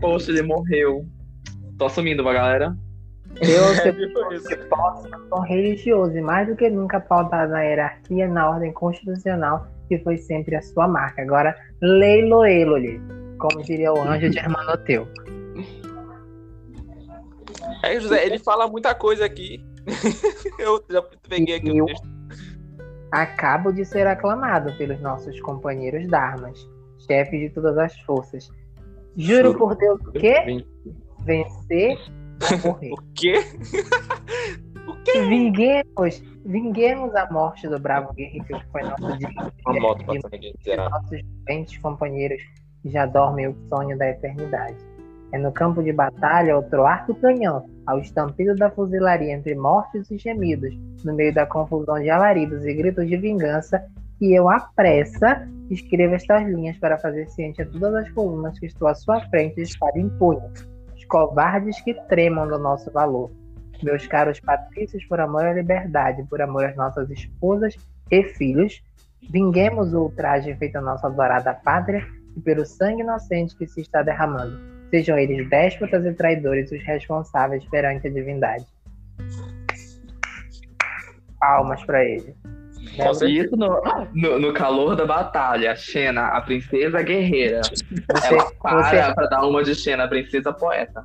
poxa, 0.00 0.30
ele 0.30 0.42
morreu. 0.42 1.04
Tô 1.76 1.86
assumindo, 1.86 2.24
galera. 2.24 2.74
Eu, 3.42 4.40
se 4.40 4.56
posso, 4.68 5.08
sou 5.28 5.40
religioso 5.40 6.16
e 6.16 6.20
mais 6.20 6.46
do 6.46 6.54
que 6.54 6.70
nunca 6.70 7.00
pautado 7.00 7.50
na 7.50 7.62
hierarquia 7.62 8.28
na 8.28 8.48
ordem 8.48 8.72
constitucional 8.72 9.66
que 9.88 9.98
foi 9.98 10.16
sempre 10.16 10.54
a 10.54 10.62
sua 10.62 10.86
marca. 10.86 11.22
Agora, 11.22 11.56
leilo 11.80 12.44
eloli, 12.44 13.00
como 13.38 13.62
diria 13.62 13.92
o 13.92 14.00
anjo 14.00 14.30
de 14.30 14.38
Hermanoteu. 14.38 15.08
É, 17.82 17.98
José, 17.98 18.24
ele 18.24 18.38
fala 18.38 18.68
muita 18.68 18.94
coisa 18.94 19.24
aqui. 19.24 19.62
eu 20.58 20.82
já 20.88 21.02
peguei 21.28 21.56
aqui 21.56 21.82
o 21.82 21.86
texto. 21.86 22.08
Acabo 23.10 23.72
de 23.72 23.84
ser 23.84 24.06
aclamado 24.06 24.72
pelos 24.78 25.00
nossos 25.00 25.38
companheiros 25.40 26.06
Dharmas, 26.08 26.58
chefes 27.06 27.40
de 27.40 27.50
todas 27.50 27.76
as 27.76 27.98
forças. 28.02 28.48
Juro, 29.16 29.48
Juro 29.48 29.58
por 29.58 29.76
Deus 29.76 30.00
o 30.06 30.12
quê? 30.12 30.64
Vencer 31.24 31.98
morrer. 32.64 32.92
o 32.92 33.02
quê? 33.14 33.34
o 34.86 34.94
quê? 35.04 35.22
Vinguemos, 35.28 36.22
vinguemos 36.44 37.14
a 37.14 37.30
morte 37.30 37.68
do 37.68 37.78
bravo 37.78 38.12
guerreiro 38.14 38.44
que 38.44 38.66
foi 38.70 38.82
nosso 38.82 39.18
dia. 39.18 39.28
Nossos 40.76 41.20
doentes 41.46 41.78
companheiros 41.78 42.42
já 42.84 43.06
dormem 43.06 43.48
o 43.48 43.56
sonho 43.68 43.96
da 43.96 44.08
eternidade. 44.08 44.76
É 45.32 45.38
no 45.38 45.50
campo 45.50 45.82
de 45.82 45.92
batalha, 45.92 46.54
ao 46.54 46.62
troar 46.64 47.06
do 47.06 47.14
canhão, 47.14 47.64
ao 47.86 47.98
estampido 47.98 48.54
da 48.54 48.70
fuzilaria 48.70 49.32
entre 49.32 49.54
mortes 49.54 50.10
e 50.10 50.18
gemidos, 50.18 50.74
no 51.04 51.14
meio 51.14 51.32
da 51.32 51.46
confusão 51.46 51.98
de 51.98 52.10
alaridos 52.10 52.66
e 52.66 52.74
gritos 52.74 53.06
de 53.06 53.16
vingança, 53.16 53.82
que 54.18 54.34
eu, 54.34 54.48
à 54.48 54.60
pressa, 54.76 55.48
escrevo 55.70 56.14
estas 56.14 56.46
linhas 56.46 56.76
para 56.76 56.98
fazer 56.98 57.26
ciente 57.30 57.62
a 57.62 57.66
todas 57.66 57.94
as 57.94 58.10
colunas 58.10 58.58
que 58.58 58.66
estou 58.66 58.86
à 58.88 58.94
sua 58.94 59.20
frente 59.30 59.56
de 59.56 59.62
espada 59.62 59.98
em 59.98 60.08
punho, 60.10 60.52
covardes 61.12 61.78
que 61.82 61.92
tremam 62.08 62.48
do 62.48 62.58
nosso 62.58 62.90
valor. 62.90 63.30
Meus 63.82 64.06
caros 64.06 64.40
patrícios, 64.40 65.04
por 65.04 65.20
amor 65.20 65.44
à 65.44 65.52
liberdade, 65.52 66.24
por 66.24 66.40
amor 66.40 66.64
às 66.64 66.74
nossas 66.74 67.10
esposas 67.10 67.76
e 68.10 68.22
filhos, 68.22 68.82
vinguemos 69.30 69.92
o 69.92 70.04
ultraje 70.04 70.54
feito 70.54 70.76
à 70.76 70.80
nossa 70.80 71.06
adorada 71.08 71.52
pátria 71.52 72.02
e 72.34 72.40
pelo 72.40 72.64
sangue 72.64 73.02
inocente 73.02 73.54
que 73.54 73.66
se 73.66 73.82
está 73.82 74.02
derramando 74.02 74.58
Sejam 74.88 75.18
eles 75.18 75.48
déspotas 75.50 76.04
e 76.06 76.14
traidores 76.14 76.72
os 76.72 76.82
responsáveis 76.82 77.62
perante 77.66 78.08
a 78.08 78.10
divindade. 78.10 78.66
Palmas 81.38 81.84
para 81.84 82.02
ele. 82.04 82.34
Nossa, 82.98 83.28
isso 83.28 83.56
no, 83.56 83.80
no, 84.14 84.38
no, 84.38 84.52
calor 84.52 84.96
da 84.96 85.06
batalha, 85.06 85.72
a 85.72 85.76
Xena, 85.76 86.26
a 86.28 86.40
princesa 86.40 87.02
guerreira. 87.02 87.60
Você, 87.62 88.34
ela 88.34 88.52
para 88.60 88.82
você... 88.82 89.14
pra 89.14 89.26
dar 89.26 89.46
uma 89.46 89.62
de 89.62 89.74
Xena, 89.74 90.04
a 90.04 90.08
princesa 90.08 90.52
poeta. 90.52 91.04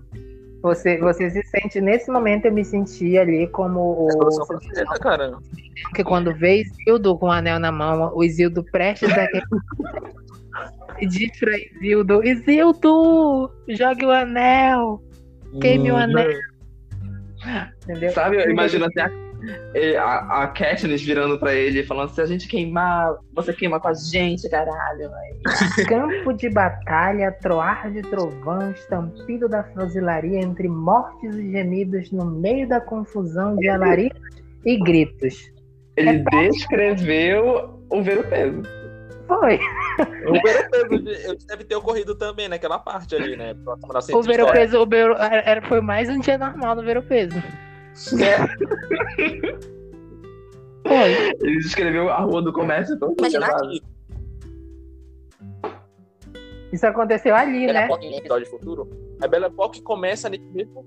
Você, 0.61 0.97
você 0.97 1.29
se 1.29 1.41
sente, 1.43 1.79
nesse 1.79 2.11
momento 2.11 2.45
eu 2.45 2.51
me 2.51 2.65
senti 2.65 3.17
ali 3.17 3.47
como 3.47 4.07
o. 4.09 4.47
Princesa, 4.47 4.99
cara. 4.99 5.37
Porque 5.83 6.03
quando 6.03 6.33
vê 6.33 6.63
Isildo 6.63 7.17
com 7.17 7.27
o 7.27 7.31
anel 7.31 7.59
na 7.59 7.71
mão, 7.71 8.11
o 8.13 8.23
Isildo 8.23 8.63
prestes 8.71 9.09
a 9.11 9.27
Diz 11.05 11.39
pra 11.39 11.55
Isildo: 11.57 12.23
Isildo, 12.23 13.51
jogue 13.69 14.05
o 14.05 14.11
anel, 14.11 15.01
queime 15.61 15.91
hum, 15.91 15.95
o 15.95 15.97
anel. 15.97 16.31
Entendeu? 17.83 18.11
Sabe, 18.11 18.43
imagina 18.49 18.87
assim, 18.87 18.99
a, 18.99 19.26
a, 19.97 20.43
a 20.43 20.47
Katniss 20.47 21.03
virando 21.03 21.39
pra 21.39 21.53
ele, 21.53 21.83
falando: 21.83 22.09
se 22.09 22.21
a 22.21 22.25
gente 22.25 22.47
queimar, 22.47 23.15
você 23.33 23.53
queima 23.53 23.79
com 23.79 23.87
a 23.87 23.93
gente, 23.93 24.49
caralho. 24.49 25.09
Campo 25.87 26.33
de 26.33 26.49
batalha, 26.49 27.31
troar 27.41 27.91
de 27.91 28.01
trovão, 28.03 28.71
estampido 28.71 29.47
da 29.47 29.63
fuzilaria 29.63 30.39
entre 30.39 30.67
mortes 30.67 31.35
e 31.35 31.51
gemidos 31.51 32.11
no 32.11 32.25
meio 32.25 32.67
da 32.67 32.81
confusão 32.81 33.55
de 33.55 33.69
alaridos 33.69 34.19
e 34.65 34.77
gritos. 34.77 35.51
Ele 35.95 36.23
é 36.33 36.49
descreveu 36.49 37.81
o 37.89 38.03
ver 38.03 38.19
o 38.19 38.23
peso. 38.23 38.61
Foi. 39.27 39.59
O 40.27 40.41
peso 40.41 41.45
deve 41.47 41.65
ter 41.65 41.75
ocorrido 41.75 42.15
também 42.15 42.47
naquela 42.47 42.79
parte 42.79 43.15
ali, 43.15 43.35
né? 43.35 43.53
O 44.13 44.21
ver 44.21 44.41
o 44.41 44.51
peso, 44.51 44.79
o 44.79 44.85
ver, 44.85 45.11
era, 45.19 45.61
foi 45.67 45.81
mais 45.81 46.07
um 46.09 46.19
dia 46.19 46.37
normal 46.37 46.75
do 46.75 46.83
ver 46.83 46.97
o 46.97 47.03
peso. 47.03 47.35
É. 48.19 48.37
Ele 51.41 51.57
escreveu 51.57 52.09
a 52.09 52.19
rua 52.19 52.41
do 52.41 52.53
comércio 52.53 52.97
todo. 52.97 53.15
Imagina 53.19 53.47
aqui. 53.47 53.81
Isso 56.71 56.85
aconteceu 56.85 57.35
ali, 57.35 57.65
Bela 57.67 57.87
né? 57.87 57.89
Em 58.01 58.17
episódio 58.17 58.47
futuro. 58.47 58.89
A 59.21 59.27
Bela 59.27 59.47
Época 59.47 59.81
começa 59.81 60.29
nesse 60.29 60.45
mesmo 60.45 60.85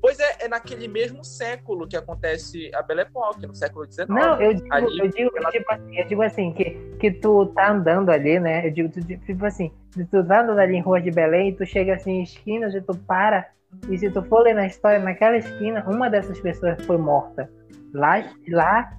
Pois 0.00 0.18
é, 0.20 0.44
é 0.44 0.48
naquele 0.48 0.86
mesmo 0.86 1.24
século 1.24 1.86
que 1.88 1.96
acontece 1.96 2.70
a 2.72 2.82
Belle 2.82 3.00
Époque, 3.00 3.46
no 3.46 3.54
século 3.54 3.84
XIX. 3.84 4.08
Não, 4.08 4.40
eu 4.40 4.54
digo, 4.54 4.72
ali, 4.72 4.98
eu, 4.98 5.08
digo 5.08 5.30
ela... 5.36 5.50
tipo 5.50 5.72
assim, 5.72 5.98
eu 5.98 6.06
digo 6.06 6.22
assim, 6.22 6.52
que, 6.52 6.70
que 7.00 7.10
tu 7.10 7.46
tá 7.46 7.72
andando 7.72 8.10
ali, 8.10 8.38
né? 8.38 8.66
Eu 8.66 8.70
digo, 8.70 8.88
tu, 8.88 9.04
tipo 9.04 9.44
assim, 9.44 9.72
tu 9.92 10.24
tá 10.24 10.42
andando 10.42 10.58
ali 10.58 10.76
em 10.76 10.80
rua 10.80 11.00
de 11.00 11.10
Belém, 11.10 11.54
tu 11.54 11.66
chega 11.66 11.94
assim 11.94 12.12
em 12.12 12.22
esquinas 12.22 12.74
e 12.74 12.80
tu 12.80 12.96
para, 12.96 13.48
e 13.88 13.98
se 13.98 14.10
tu 14.10 14.22
for 14.22 14.42
ler 14.42 14.54
na 14.54 14.66
história, 14.66 14.98
naquela 14.98 15.36
esquina, 15.36 15.84
uma 15.86 16.08
dessas 16.08 16.40
pessoas 16.40 16.84
foi 16.84 16.98
morta. 16.98 17.50
Lá, 17.92 18.24
lá 18.48 18.90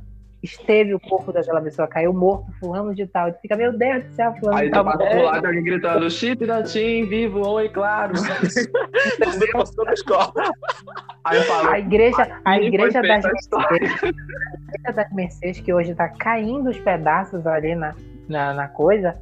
esteve 0.41 0.93
o 0.93 0.99
corpo 0.99 1.33
daquela 1.33 1.61
pessoa, 1.61 1.87
caiu 1.87 2.13
morto, 2.13 2.51
fulano 2.59 2.95
de 2.95 3.05
tal. 3.07 3.29
E 3.29 3.33
tu 3.33 3.41
fica, 3.41 3.55
meu 3.55 3.77
Deus 3.77 4.03
do 4.05 4.11
céu, 4.11 4.33
fulano 4.39 4.57
Aí 4.57 4.67
de 4.67 4.71
tal. 4.71 4.87
Aí 4.87 4.97
tá 4.97 5.05
do 5.05 5.21
lado 5.21 5.45
alguém 5.45 5.63
gritando, 5.63 6.09
chip 6.09 6.45
da 6.45 6.63
Tim, 6.63 7.05
vivo, 7.05 7.47
oi, 7.47 7.69
claro. 7.69 8.13
Aí 11.25 11.41
falo, 11.43 11.69
a 11.69 11.79
igreja, 11.79 12.41
a 12.45 12.59
igreja 12.59 13.01
das 13.01 13.23
Mercedes, 13.23 13.49
a 13.53 13.75
igreja 13.75 14.93
das 14.95 15.13
Mercedes, 15.13 15.59
que 15.59 15.73
hoje 15.73 15.93
tá 15.93 16.07
caindo 16.07 16.69
os 16.69 16.79
pedaços 16.79 17.45
ali 17.45 17.75
na, 17.75 17.93
na, 18.27 18.53
na 18.53 18.67
coisa, 18.69 19.19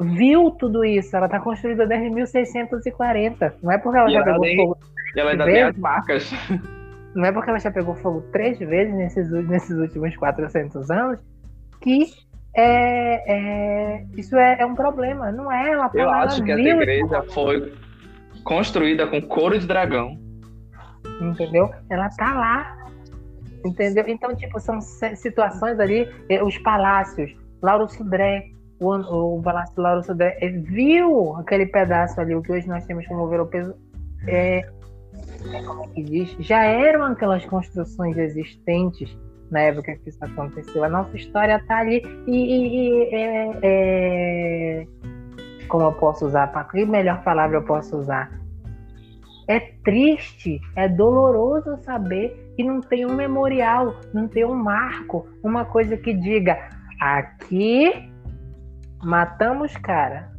viu 0.00 0.50
tudo 0.52 0.84
isso. 0.84 1.16
Ela 1.16 1.28
tá 1.28 1.40
construída 1.40 1.86
desde 1.86 2.10
1640. 2.10 3.56
Não 3.62 3.72
é 3.72 3.78
porque 3.78 3.98
ela 3.98 4.08
e 4.08 4.12
já 4.12 4.18
ela 4.18 4.26
pegou 4.26 4.40
nem, 4.40 4.56
fogo. 4.56 4.78
E 5.14 5.20
ela 5.20 5.30
ainda 5.30 5.44
tem 5.44 5.62
as 5.62 5.76
marcas. 5.76 6.30
Não 7.14 7.24
é 7.24 7.32
porque 7.32 7.50
ela 7.50 7.58
já 7.58 7.70
pegou 7.70 7.94
fogo 7.96 8.22
três 8.32 8.58
vezes 8.58 8.94
nesses, 8.94 9.30
nesses 9.48 9.76
últimos 9.76 10.14
400 10.16 10.90
anos 10.90 11.18
que 11.80 12.06
é, 12.54 13.32
é 13.32 14.04
isso 14.16 14.36
é, 14.36 14.60
é, 14.60 14.66
um 14.66 14.74
problema. 14.74 15.32
Não 15.32 15.50
é 15.50 15.72
ela 15.72 15.90
Eu 15.94 16.10
acho 16.10 16.42
que 16.42 16.52
essa 16.52 16.60
igreja 16.60 17.22
foi 17.32 17.72
construída 18.44 19.06
com 19.06 19.20
couro 19.22 19.58
de 19.58 19.66
dragão. 19.66 20.18
Entendeu? 21.20 21.70
Ela 21.90 22.08
tá 22.10 22.34
lá. 22.34 22.78
Entendeu? 23.64 24.04
Então, 24.06 24.34
tipo, 24.36 24.60
são 24.60 24.80
situações 24.80 25.80
ali, 25.80 26.08
os 26.44 26.56
palácios, 26.58 27.34
Lauro 27.60 27.88
Sudré, 27.88 28.50
o, 28.80 29.38
o 29.38 29.42
Palácio 29.42 29.80
Lauro 29.80 30.02
Sudré, 30.02 30.38
viu 30.64 31.36
aquele 31.36 31.66
pedaço 31.66 32.20
ali, 32.20 32.34
o 32.34 32.42
que 32.42 32.52
hoje 32.52 32.68
nós 32.68 32.84
temos 32.86 33.06
como 33.06 33.24
o 33.24 33.46
peso, 33.46 33.74
é, 34.26 34.62
como 35.66 35.84
é 35.84 35.88
que 35.88 36.02
diz, 36.02 36.36
já 36.40 36.62
eram 36.62 37.04
aquelas 37.04 37.44
construções 37.44 38.16
existentes 38.16 39.16
na 39.50 39.60
época 39.60 39.96
que 39.96 40.08
isso 40.08 40.22
aconteceu. 40.24 40.84
A 40.84 40.88
nossa 40.88 41.16
história 41.16 41.56
está 41.56 41.78
ali 41.78 42.02
e, 42.26 42.36
e, 42.36 42.68
e 42.76 43.14
é, 43.14 43.50
é, 43.62 44.86
como 45.68 45.84
eu 45.84 45.92
posso 45.92 46.26
usar, 46.26 46.46
que 46.70 46.84
melhor 46.84 47.22
palavra 47.22 47.58
eu 47.58 47.64
posso 47.64 47.96
usar? 47.96 48.30
É 49.48 49.60
triste, 49.82 50.60
é 50.76 50.86
doloroso 50.88 51.78
saber 51.78 52.52
que 52.54 52.62
não 52.62 52.80
tem 52.82 53.06
um 53.06 53.14
memorial, 53.14 53.94
não 54.12 54.28
tem 54.28 54.44
um 54.44 54.54
marco, 54.54 55.26
uma 55.42 55.64
coisa 55.64 55.96
que 55.96 56.12
diga 56.12 56.58
aqui 57.00 58.10
matamos 59.02 59.76
cara. 59.76 60.32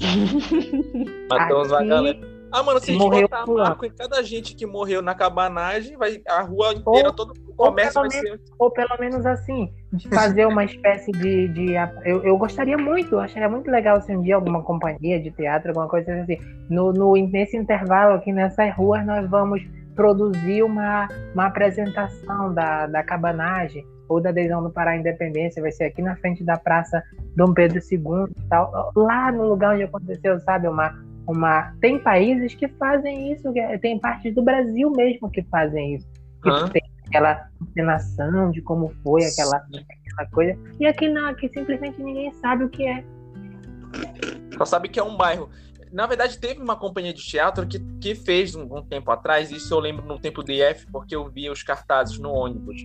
matamos 1.30 1.72
aqui, 1.72 1.84
a 1.84 1.86
galera. 1.86 2.40
Ah, 2.52 2.64
mano, 2.64 2.80
se 2.80 2.90
a 2.90 2.94
gente 2.94 3.02
morreu 3.02 3.22
botar 3.22 3.46
marco 3.46 3.86
em 3.86 3.90
cada 3.90 4.22
gente 4.24 4.56
que 4.56 4.66
morreu 4.66 5.00
na 5.00 5.14
cabanagem, 5.14 5.96
vai 5.96 6.20
a 6.28 6.42
rua 6.42 6.72
inteira, 6.72 7.10
oh. 7.10 7.12
todo 7.12 7.28
mundo 7.28 7.54
comércio 7.56 8.00
ou 8.02 8.08
vai 8.08 8.20
pelo 8.20 8.28
ser. 8.28 8.40
Ou 8.58 8.70
pelo 8.70 8.96
menos 8.98 9.24
assim, 9.24 9.72
de 9.92 10.08
fazer 10.08 10.46
uma 10.46 10.64
espécie 10.64 11.12
de. 11.12 11.48
de 11.48 11.74
eu, 12.04 12.24
eu 12.24 12.36
gostaria 12.36 12.76
muito, 12.76 13.14
eu 13.14 13.20
acharia 13.20 13.48
muito 13.48 13.70
legal 13.70 14.00
se 14.02 14.14
um 14.16 14.22
dia 14.22 14.34
alguma 14.34 14.62
companhia 14.62 15.20
de 15.20 15.30
teatro, 15.30 15.68
alguma 15.68 15.88
coisa 15.88 16.12
assim. 16.22 16.38
No, 16.68 16.92
no, 16.92 17.14
nesse 17.14 17.56
intervalo 17.56 18.14
aqui 18.14 18.32
nessas 18.32 18.74
ruas, 18.74 19.06
nós 19.06 19.28
vamos 19.30 19.62
produzir 19.94 20.62
uma, 20.62 21.08
uma 21.34 21.46
apresentação 21.46 22.52
da, 22.52 22.86
da 22.86 23.02
cabanagem 23.02 23.86
ou 24.08 24.20
da 24.20 24.30
adesão 24.30 24.62
do 24.62 24.70
Pará 24.70 24.92
à 24.92 24.96
Independência, 24.96 25.62
vai 25.62 25.70
ser 25.70 25.84
aqui 25.84 26.02
na 26.02 26.16
frente 26.16 26.42
da 26.42 26.56
Praça 26.56 27.02
Dom 27.36 27.52
Pedro 27.54 27.78
II, 27.78 28.34
tal, 28.48 28.92
lá 28.94 29.30
no 29.32 29.48
lugar 29.48 29.74
onde 29.74 29.84
aconteceu, 29.84 30.38
sabe, 30.40 30.68
uma, 30.68 30.98
uma 31.26 31.74
tem 31.80 31.98
países 31.98 32.54
que 32.54 32.68
fazem 32.68 33.32
isso, 33.32 33.52
tem 33.80 33.98
partes 33.98 34.34
do 34.34 34.42
Brasil 34.42 34.90
mesmo 34.90 35.30
que 35.30 35.42
fazem 35.44 35.96
isso, 35.96 36.08
que 36.42 36.50
Hã? 36.50 36.68
tem 36.68 36.82
aquela 37.06 37.48
encenação 37.60 38.50
de 38.50 38.62
como 38.62 38.92
foi 39.02 39.24
aquela, 39.24 39.56
aquela 39.56 40.30
coisa, 40.32 40.58
e 40.78 40.86
aqui 40.86 41.08
não, 41.08 41.28
aqui 41.28 41.48
simplesmente 41.48 42.00
ninguém 42.02 42.32
sabe 42.34 42.64
o 42.64 42.68
que 42.68 42.86
é. 42.86 43.04
Só 44.56 44.64
sabe 44.64 44.88
que 44.88 45.00
é 45.00 45.02
um 45.02 45.16
bairro. 45.16 45.48
Na 45.92 46.06
verdade, 46.06 46.38
teve 46.38 46.60
uma 46.60 46.76
companhia 46.76 47.12
de 47.12 47.22
teatro 47.22 47.66
que, 47.66 47.80
que 48.00 48.14
fez 48.14 48.54
um, 48.54 48.62
um 48.76 48.82
tempo 48.82 49.10
atrás, 49.10 49.50
isso 49.50 49.74
eu 49.74 49.80
lembro 49.80 50.06
no 50.06 50.20
tempo 50.20 50.42
do 50.42 50.52
IF, 50.52 50.86
porque 50.92 51.16
eu 51.16 51.28
via 51.28 51.50
os 51.50 51.62
cartazes 51.62 52.18
no 52.18 52.30
ônibus. 52.30 52.80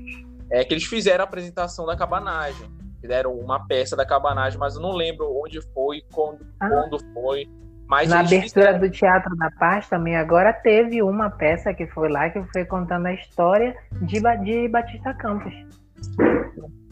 É 0.49 0.63
que 0.63 0.73
eles 0.73 0.85
fizeram 0.85 1.23
a 1.23 1.27
apresentação 1.27 1.85
da 1.85 1.95
cabanagem. 1.95 2.67
Fizeram 3.05 3.33
uma 3.37 3.63
peça 3.67 3.95
da 3.95 4.03
cabanagem, 4.03 4.57
mas 4.57 4.75
eu 4.75 4.81
não 4.81 4.91
lembro 4.91 5.31
onde 5.39 5.61
foi, 5.73 6.01
quando, 6.11 6.43
Ah. 6.59 6.67
quando 6.67 6.97
foi. 7.13 7.47
Mas 7.87 8.09
Na 8.09 8.21
abertura 8.21 8.41
fizeram. 8.41 8.79
do 8.79 8.89
Teatro 8.89 9.35
da 9.37 9.51
Paz 9.51 9.87
também 9.87 10.15
agora 10.15 10.51
teve 10.51 11.03
uma 11.03 11.29
peça 11.29 11.71
que 11.71 11.85
foi 11.85 12.09
lá 12.09 12.31
que 12.31 12.43
foi 12.51 12.65
contando 12.65 13.05
a 13.05 13.13
história 13.13 13.75
de, 14.01 14.19
de 14.43 14.67
Batista 14.67 15.13
Campos. 15.13 15.53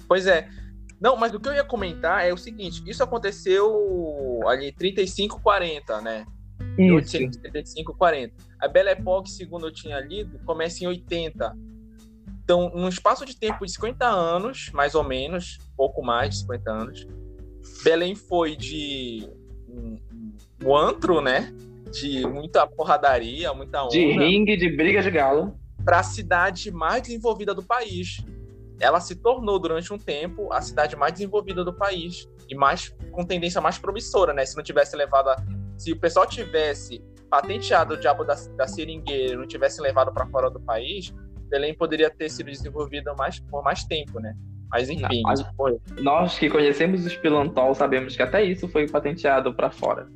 Pois 0.07 0.27
é. 0.27 0.47
Não, 1.01 1.17
mas 1.17 1.33
o 1.33 1.39
que 1.39 1.49
eu 1.49 1.53
ia 1.55 1.63
comentar 1.63 2.23
é 2.23 2.31
o 2.31 2.37
seguinte: 2.37 2.83
isso 2.87 3.03
aconteceu 3.03 4.39
ali 4.45 4.71
35, 4.71 5.41
40, 5.41 5.99
né? 6.01 6.25
Isso. 6.77 7.17
1835, 7.17 7.97
40. 7.97 8.35
A 8.61 8.67
Belle 8.67 8.89
Époque, 8.89 9.31
segundo 9.31 9.65
eu 9.65 9.73
tinha 9.73 9.99
lido, 9.99 10.37
começa 10.45 10.83
em 10.83 10.87
80. 10.87 11.53
Então, 12.43 12.71
num 12.75 12.89
espaço 12.89 13.25
de 13.25 13.37
tempo 13.37 13.65
de 13.65 13.71
50 13.71 14.05
anos, 14.05 14.69
mais 14.73 14.95
ou 14.95 15.03
menos, 15.03 15.59
pouco 15.77 16.03
mais 16.03 16.31
de 16.31 16.37
50 16.41 16.71
anos, 16.71 17.07
Belém 17.83 18.15
foi 18.15 18.55
de 18.55 19.29
um, 19.67 19.97
um 20.65 20.75
antro, 20.75 21.21
né? 21.21 21.53
De 21.91 22.25
muita 22.27 22.67
porradaria, 22.67 23.53
muita 23.53 23.83
onda, 23.83 23.91
De 23.91 24.11
ringue, 24.11 24.57
de 24.57 24.69
briga 24.75 25.01
de 25.01 25.09
galo. 25.11 25.57
para 25.85 25.99
a 25.99 26.03
cidade 26.03 26.71
mais 26.71 27.03
desenvolvida 27.03 27.53
do 27.53 27.63
país. 27.63 28.17
Ela 28.79 28.99
se 28.99 29.15
tornou, 29.15 29.57
durante 29.59 29.93
um 29.93 29.97
tempo, 29.97 30.51
a 30.51 30.61
cidade 30.61 30.95
mais 30.95 31.13
desenvolvida 31.13 31.63
do 31.63 31.73
país 31.73 32.27
e 32.49 32.55
mais 32.55 32.93
com 33.11 33.23
tendência 33.23 33.61
mais 33.61 33.77
promissora, 33.77 34.33
né? 34.33 34.45
Se 34.45 34.57
não 34.57 34.63
tivesse 34.63 34.95
levado 34.95 35.29
a... 35.29 35.37
Se 35.77 35.91
o 35.93 35.99
pessoal 35.99 36.25
tivesse 36.25 37.01
patenteado 37.29 37.93
o 37.93 37.97
diabo 37.97 38.23
da, 38.23 38.35
da 38.57 38.67
seringueira 38.67 39.33
e 39.33 39.37
não 39.37 39.47
tivesse 39.47 39.81
levado 39.81 40.11
para 40.13 40.25
fora 40.27 40.49
do 40.49 40.59
país, 40.59 41.13
Belém 41.53 41.75
poderia 41.75 42.09
ter 42.09 42.29
sido 42.29 42.49
desenvolvida 42.49 43.13
mais, 43.13 43.39
por 43.39 43.63
mais 43.63 43.83
tempo, 43.83 44.19
né? 44.19 44.35
Mas 44.71 44.89
enfim, 44.89 45.21
Não, 45.21 45.33
isso 45.33 45.45
foi. 45.55 45.79
Nós 46.01 46.39
que 46.39 46.49
conhecemos 46.49 47.05
os 47.05 47.15
pilantol 47.15 47.75
sabemos 47.75 48.15
que 48.15 48.23
até 48.23 48.43
isso 48.43 48.67
foi 48.67 48.89
patenteado 48.89 49.53
pra 49.53 49.69
fora. 49.69 50.07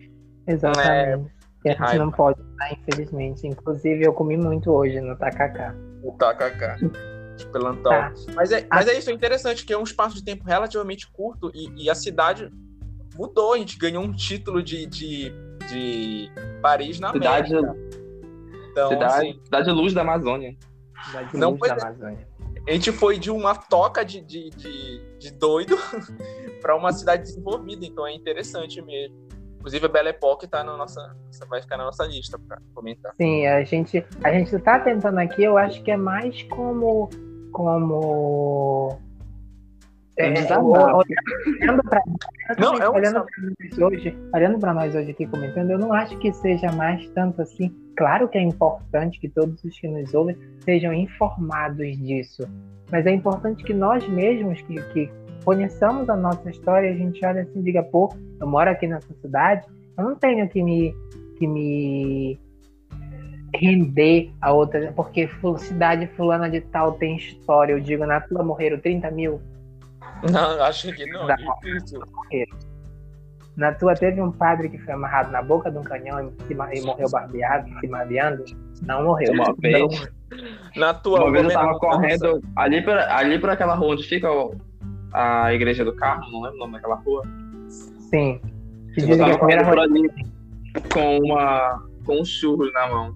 Exatamente. 0.47 1.29
que 1.61 1.69
a 1.69 1.71
gente 1.73 1.79
raiva. 1.79 2.05
não 2.05 2.11
pode, 2.11 2.41
infelizmente. 2.71 3.45
Inclusive, 3.45 4.03
eu 4.03 4.13
comi 4.13 4.35
muito 4.35 4.71
hoje 4.71 4.99
no 4.99 5.15
Tacacá. 5.15 5.75
o 6.01 6.11
tacacá. 6.13 6.75
Pelantão. 7.51 7.91
Tá. 7.91 8.11
Mas, 8.33 8.51
é, 8.51 8.65
mas 8.67 8.87
é 8.87 8.97
isso, 8.97 9.11
é 9.11 9.13
interessante, 9.13 9.63
que 9.63 9.71
é 9.71 9.77
um 9.77 9.83
espaço 9.83 10.15
de 10.15 10.23
tempo 10.23 10.43
relativamente 10.43 11.07
curto 11.11 11.51
e, 11.53 11.83
e 11.83 11.87
a 11.87 11.93
cidade 11.93 12.51
mudou. 13.15 13.53
A 13.53 13.59
gente 13.59 13.77
ganhou 13.77 14.03
um 14.03 14.11
título 14.11 14.63
de, 14.63 14.87
de, 14.87 15.31
de 15.69 16.31
Paris 16.63 16.99
na 16.99 17.11
Cidade, 17.11 17.55
América. 17.55 17.77
Então, 18.71 18.89
cidade, 18.89 19.13
assim, 19.13 19.39
cidade 19.43 19.69
luz 19.69 19.93
da 19.93 20.01
Amazônia. 20.01 20.55
Não, 21.33 21.57
é. 21.63 21.71
Amazônia. 21.71 22.27
a 22.67 22.71
gente 22.71 22.91
foi 22.91 23.17
de 23.17 23.31
uma 23.31 23.55
toca 23.55 24.03
de, 24.03 24.21
de, 24.21 24.49
de, 24.49 25.17
de 25.19 25.31
doido 25.31 25.77
para 26.61 26.75
uma 26.75 26.91
cidade 26.91 27.23
desenvolvida. 27.23 27.85
Então 27.85 28.05
é 28.05 28.13
interessante 28.13 28.81
mesmo. 28.81 29.27
Inclusive 29.57 29.85
a 29.85 29.89
Belle 29.89 30.09
Époque 30.09 30.47
tá 30.47 30.63
na 30.63 30.77
nossa, 30.77 31.15
vai 31.49 31.61
ficar 31.61 31.77
na 31.77 31.85
nossa 31.85 32.05
lista 32.05 32.39
para 32.39 32.57
comentar. 32.73 33.13
Sim, 33.19 33.45
a 33.47 33.63
gente, 33.63 34.05
a 34.23 34.31
gente 34.31 34.57
tá 34.59 34.79
tentando 34.79 35.19
aqui, 35.19 35.43
eu 35.43 35.57
acho 35.57 35.81
que 35.83 35.91
é 35.91 35.97
mais 35.97 36.43
como. 36.43 37.09
como. 37.51 38.97
É 40.15 40.31
desabafo. 40.31 41.03
olhando 41.59 41.83
pra, 41.83 42.01
Não, 42.57 42.75
é 42.75 42.89
um 42.89 42.93
olhando 42.93 43.23
pra 43.23 43.43
nós 43.43 43.77
hoje, 43.77 44.17
olhando 44.33 44.59
para 44.59 44.73
nós 44.73 44.95
hoje 44.95 45.11
aqui 45.11 45.27
comentando, 45.27 45.69
eu 45.69 45.77
não 45.77 45.93
acho 45.93 46.17
que 46.17 46.33
seja 46.33 46.71
mais 46.71 47.07
tanto 47.09 47.41
assim. 47.41 47.75
Claro 47.97 48.29
que 48.29 48.37
é 48.37 48.41
importante 48.41 49.19
que 49.19 49.27
todos 49.27 49.63
os 49.63 49.79
que 49.79 49.87
nos 49.87 50.13
ouvem 50.13 50.37
sejam 50.59 50.93
informados 50.93 51.97
disso, 51.97 52.47
mas 52.91 53.05
é 53.07 53.11
importante 53.11 53.63
que 53.63 53.73
nós 53.73 54.07
mesmos 54.07 54.61
que, 54.61 54.75
que 54.93 55.11
conheçamos 55.43 56.07
a 56.09 56.15
nossa 56.15 56.49
história, 56.49 56.91
a 56.91 56.95
gente 56.95 57.25
olha 57.25 57.41
assim 57.41 57.59
e 57.59 57.63
diga, 57.63 57.81
pô, 57.81 58.13
eu 58.39 58.47
moro 58.47 58.69
aqui 58.69 58.87
nessa 58.87 59.13
cidade, 59.15 59.65
eu 59.97 60.03
não 60.03 60.15
tenho 60.15 60.47
que 60.47 60.61
me 60.61 60.95
que 61.37 61.47
me 61.47 62.39
render 63.55 64.31
a 64.41 64.51
outra, 64.51 64.91
porque 64.95 65.29
cidade 65.57 66.07
fulana 66.15 66.49
de 66.49 66.61
tal 66.61 66.93
tem 66.93 67.15
história. 67.17 67.73
Eu 67.73 67.79
digo, 67.79 68.05
na 68.05 68.19
tua 68.21 68.43
morreram 68.43 68.79
30 68.79 69.09
mil, 69.11 69.41
Não, 70.31 70.61
acho 70.63 70.91
que 70.93 71.05
não. 71.05 71.27
Dá. 71.27 71.35
Difícil. 71.35 72.01
Na 73.57 73.73
tua 73.73 73.95
teve 73.95 74.21
um 74.21 74.31
padre 74.31 74.69
que 74.69 74.77
foi 74.77 74.93
amarrado 74.93 75.31
na 75.31 75.41
boca 75.41 75.69
de 75.71 75.77
um 75.77 75.83
canhão 75.83 76.31
e, 76.49 76.53
e 76.53 76.81
morreu 76.85 77.09
barbeado, 77.09 77.67
se 77.79 77.87
barbeando. 77.87 78.45
Não 78.83 79.03
morreu. 79.03 79.33
Uma 79.33 79.53
vez, 79.59 80.11
Na 80.75 80.93
tua 80.93 81.21
uma 81.23 81.31
vez 81.31 81.45
eu 81.45 81.51
tava 81.51 81.79
correndo 81.79 82.41
ali 82.55 82.81
por, 82.83 82.93
ali 82.97 83.39
por 83.39 83.49
aquela 83.49 83.73
rua 83.73 83.93
onde 83.93 84.03
fica 84.03 84.31
o- 84.31 84.53
a 85.11 85.51
igreja 85.53 85.83
do 85.83 85.95
carro, 85.95 86.31
não 86.31 86.41
lembro 86.41 86.57
o 86.57 86.59
nome 86.59 86.73
daquela 86.73 86.95
rua. 86.95 87.23
Sim. 87.69 88.39
Que 88.93 89.01
Eu 89.01 89.07
que 89.07 89.17
tava 89.17 89.37
correndo 89.39 89.65
por 89.65 89.79
ali 89.79 90.09
com 90.93 91.17
uma 91.19 91.83
com 92.05 92.21
um 92.21 92.25
churro 92.25 92.71
na 92.71 92.87
mão. 92.87 93.15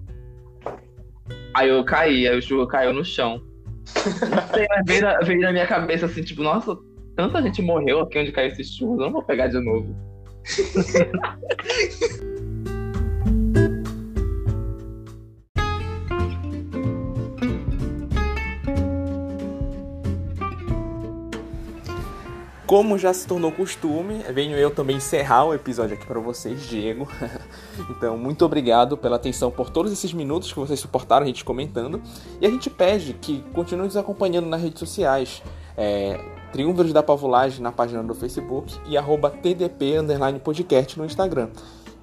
Aí 1.54 1.68
eu 1.68 1.84
caí, 1.84 2.26
aí 2.26 2.36
o 2.36 2.42
churro 2.42 2.66
caiu 2.66 2.92
no 2.92 3.04
chão. 3.04 3.40
Não 4.30 4.42
sei, 4.54 4.66
veio, 4.86 5.02
na- 5.02 5.18
veio 5.20 5.40
na 5.40 5.52
minha 5.52 5.66
cabeça 5.66 6.06
assim, 6.06 6.22
tipo, 6.22 6.42
nossa, 6.42 6.76
tanta 7.14 7.40
gente 7.42 7.60
morreu 7.62 8.00
aqui 8.00 8.18
onde 8.18 8.32
caiu 8.32 8.48
esse 8.48 8.64
churro, 8.64 8.94
eu 8.94 9.00
não 9.06 9.12
vou 9.12 9.22
pegar 9.22 9.48
de 9.48 9.60
novo. 9.60 9.94
Como 22.72 22.96
já 22.96 23.12
se 23.12 23.26
tornou 23.26 23.52
costume, 23.52 24.24
venho 24.32 24.56
eu 24.56 24.70
também 24.70 24.96
encerrar 24.96 25.44
o 25.44 25.52
episódio 25.52 25.94
aqui 25.94 26.06
para 26.06 26.18
vocês, 26.18 26.66
Diego. 26.66 27.06
então, 27.90 28.16
muito 28.16 28.46
obrigado 28.46 28.96
pela 28.96 29.16
atenção 29.16 29.50
por 29.50 29.68
todos 29.68 29.92
esses 29.92 30.14
minutos 30.14 30.50
que 30.50 30.58
vocês 30.58 30.80
suportaram 30.80 31.24
a 31.24 31.26
gente 31.26 31.44
comentando. 31.44 32.00
E 32.40 32.46
a 32.46 32.48
gente 32.48 32.70
pede 32.70 33.12
que 33.12 33.44
continuem 33.52 33.88
nos 33.88 33.96
acompanhando 33.98 34.46
nas 34.46 34.62
redes 34.62 34.80
sociais. 34.80 35.42
É, 35.76 36.18
Triunvos 36.52 36.92
da 36.92 37.02
Pavulagem 37.02 37.62
na 37.62 37.72
página 37.72 38.02
do 38.02 38.14
Facebook 38.14 38.78
e 38.86 38.98
arroba 38.98 39.30
TDP 39.30 39.94
podcast 40.44 40.98
no 40.98 41.06
Instagram. 41.06 41.48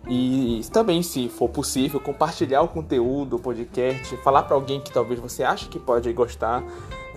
E 0.08 0.62
também, 0.74 1.04
se 1.04 1.30
for 1.30 1.48
possível, 1.50 2.00
compartilhar 2.00 2.62
o 2.64 2.68
conteúdo, 2.68 3.36
o 3.36 3.40
podcast, 3.40 4.18
falar 4.18 4.44
para 4.44 4.56
alguém 4.56 4.82
que 4.82 4.92
talvez 4.92 5.20
você 5.20 5.44
ache 5.44 5.68
que 5.68 5.78
pode 5.78 6.12
gostar, 6.14 6.64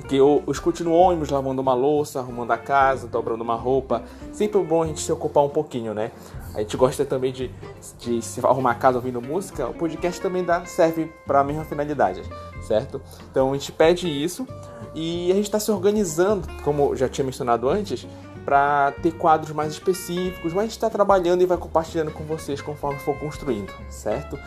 que 0.09 0.17
eu, 0.17 0.43
eu 0.47 0.53
escute 0.53 0.85
no 0.85 0.93
ônibus 0.93 1.31
lavando 1.31 1.63
uma 1.63 1.73
louça, 1.73 2.19
arrumando 2.19 2.51
a 2.51 2.59
casa, 2.59 3.07
dobrando 3.07 3.43
uma 3.43 3.55
roupa. 3.55 4.03
Sempre 4.31 4.61
é 4.61 4.65
bom 4.65 4.83
a 4.83 4.87
gente 4.87 5.01
se 5.01 5.11
ocupar 5.11 5.43
um 5.43 5.49
pouquinho, 5.49 5.95
né? 5.95 6.11
A 6.55 6.61
gente 6.61 6.77
gosta 6.77 7.03
também 7.03 7.33
de, 7.33 7.51
de 7.99 8.21
se 8.21 8.45
arrumar 8.45 8.73
a 8.73 8.75
casa 8.75 8.99
ouvindo 8.99 9.23
música. 9.23 9.67
O 9.67 9.73
podcast 9.73 10.21
também 10.21 10.45
dá, 10.45 10.67
serve 10.67 11.11
para 11.27 11.41
a 11.41 11.45
mesma 11.45 11.65
finalidade, 11.65 12.23
certo? 12.61 13.01
Então 13.31 13.51
a 13.51 13.55
gente 13.55 13.73
pede 13.73 14.07
isso 14.07 14.47
e 14.95 15.31
a 15.31 15.35
gente 15.35 15.45
está 15.45 15.59
se 15.59 15.71
organizando, 15.71 16.47
como 16.63 16.95
já 16.95 17.09
tinha 17.09 17.25
mencionado 17.25 17.69
antes, 17.69 18.07
para 18.45 18.93
ter 19.03 19.13
quadros 19.13 19.53
mais 19.53 19.73
específicos, 19.73 20.53
mas 20.53 20.59
a 20.59 20.63
gente 20.63 20.73
está 20.73 20.91
trabalhando 20.91 21.43
e 21.43 21.47
vai 21.47 21.57
compartilhando 21.57 22.11
com 22.11 22.25
vocês 22.25 22.61
conforme 22.61 22.99
for 23.01 23.17
construindo, 23.19 23.73
certo? 23.89 24.39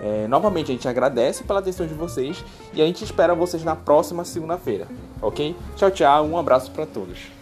É, 0.00 0.26
novamente 0.28 0.70
a 0.70 0.74
gente 0.74 0.88
agradece 0.88 1.44
pela 1.44 1.58
atenção 1.58 1.86
de 1.86 1.94
vocês 1.94 2.44
e 2.72 2.80
a 2.80 2.86
gente 2.86 3.04
espera 3.04 3.34
vocês 3.34 3.62
na 3.64 3.76
próxima 3.76 4.24
segunda-feira, 4.24 4.86
ok? 5.20 5.54
Tchau, 5.76 5.90
tchau, 5.90 6.26
um 6.26 6.38
abraço 6.38 6.70
para 6.70 6.86
todos. 6.86 7.39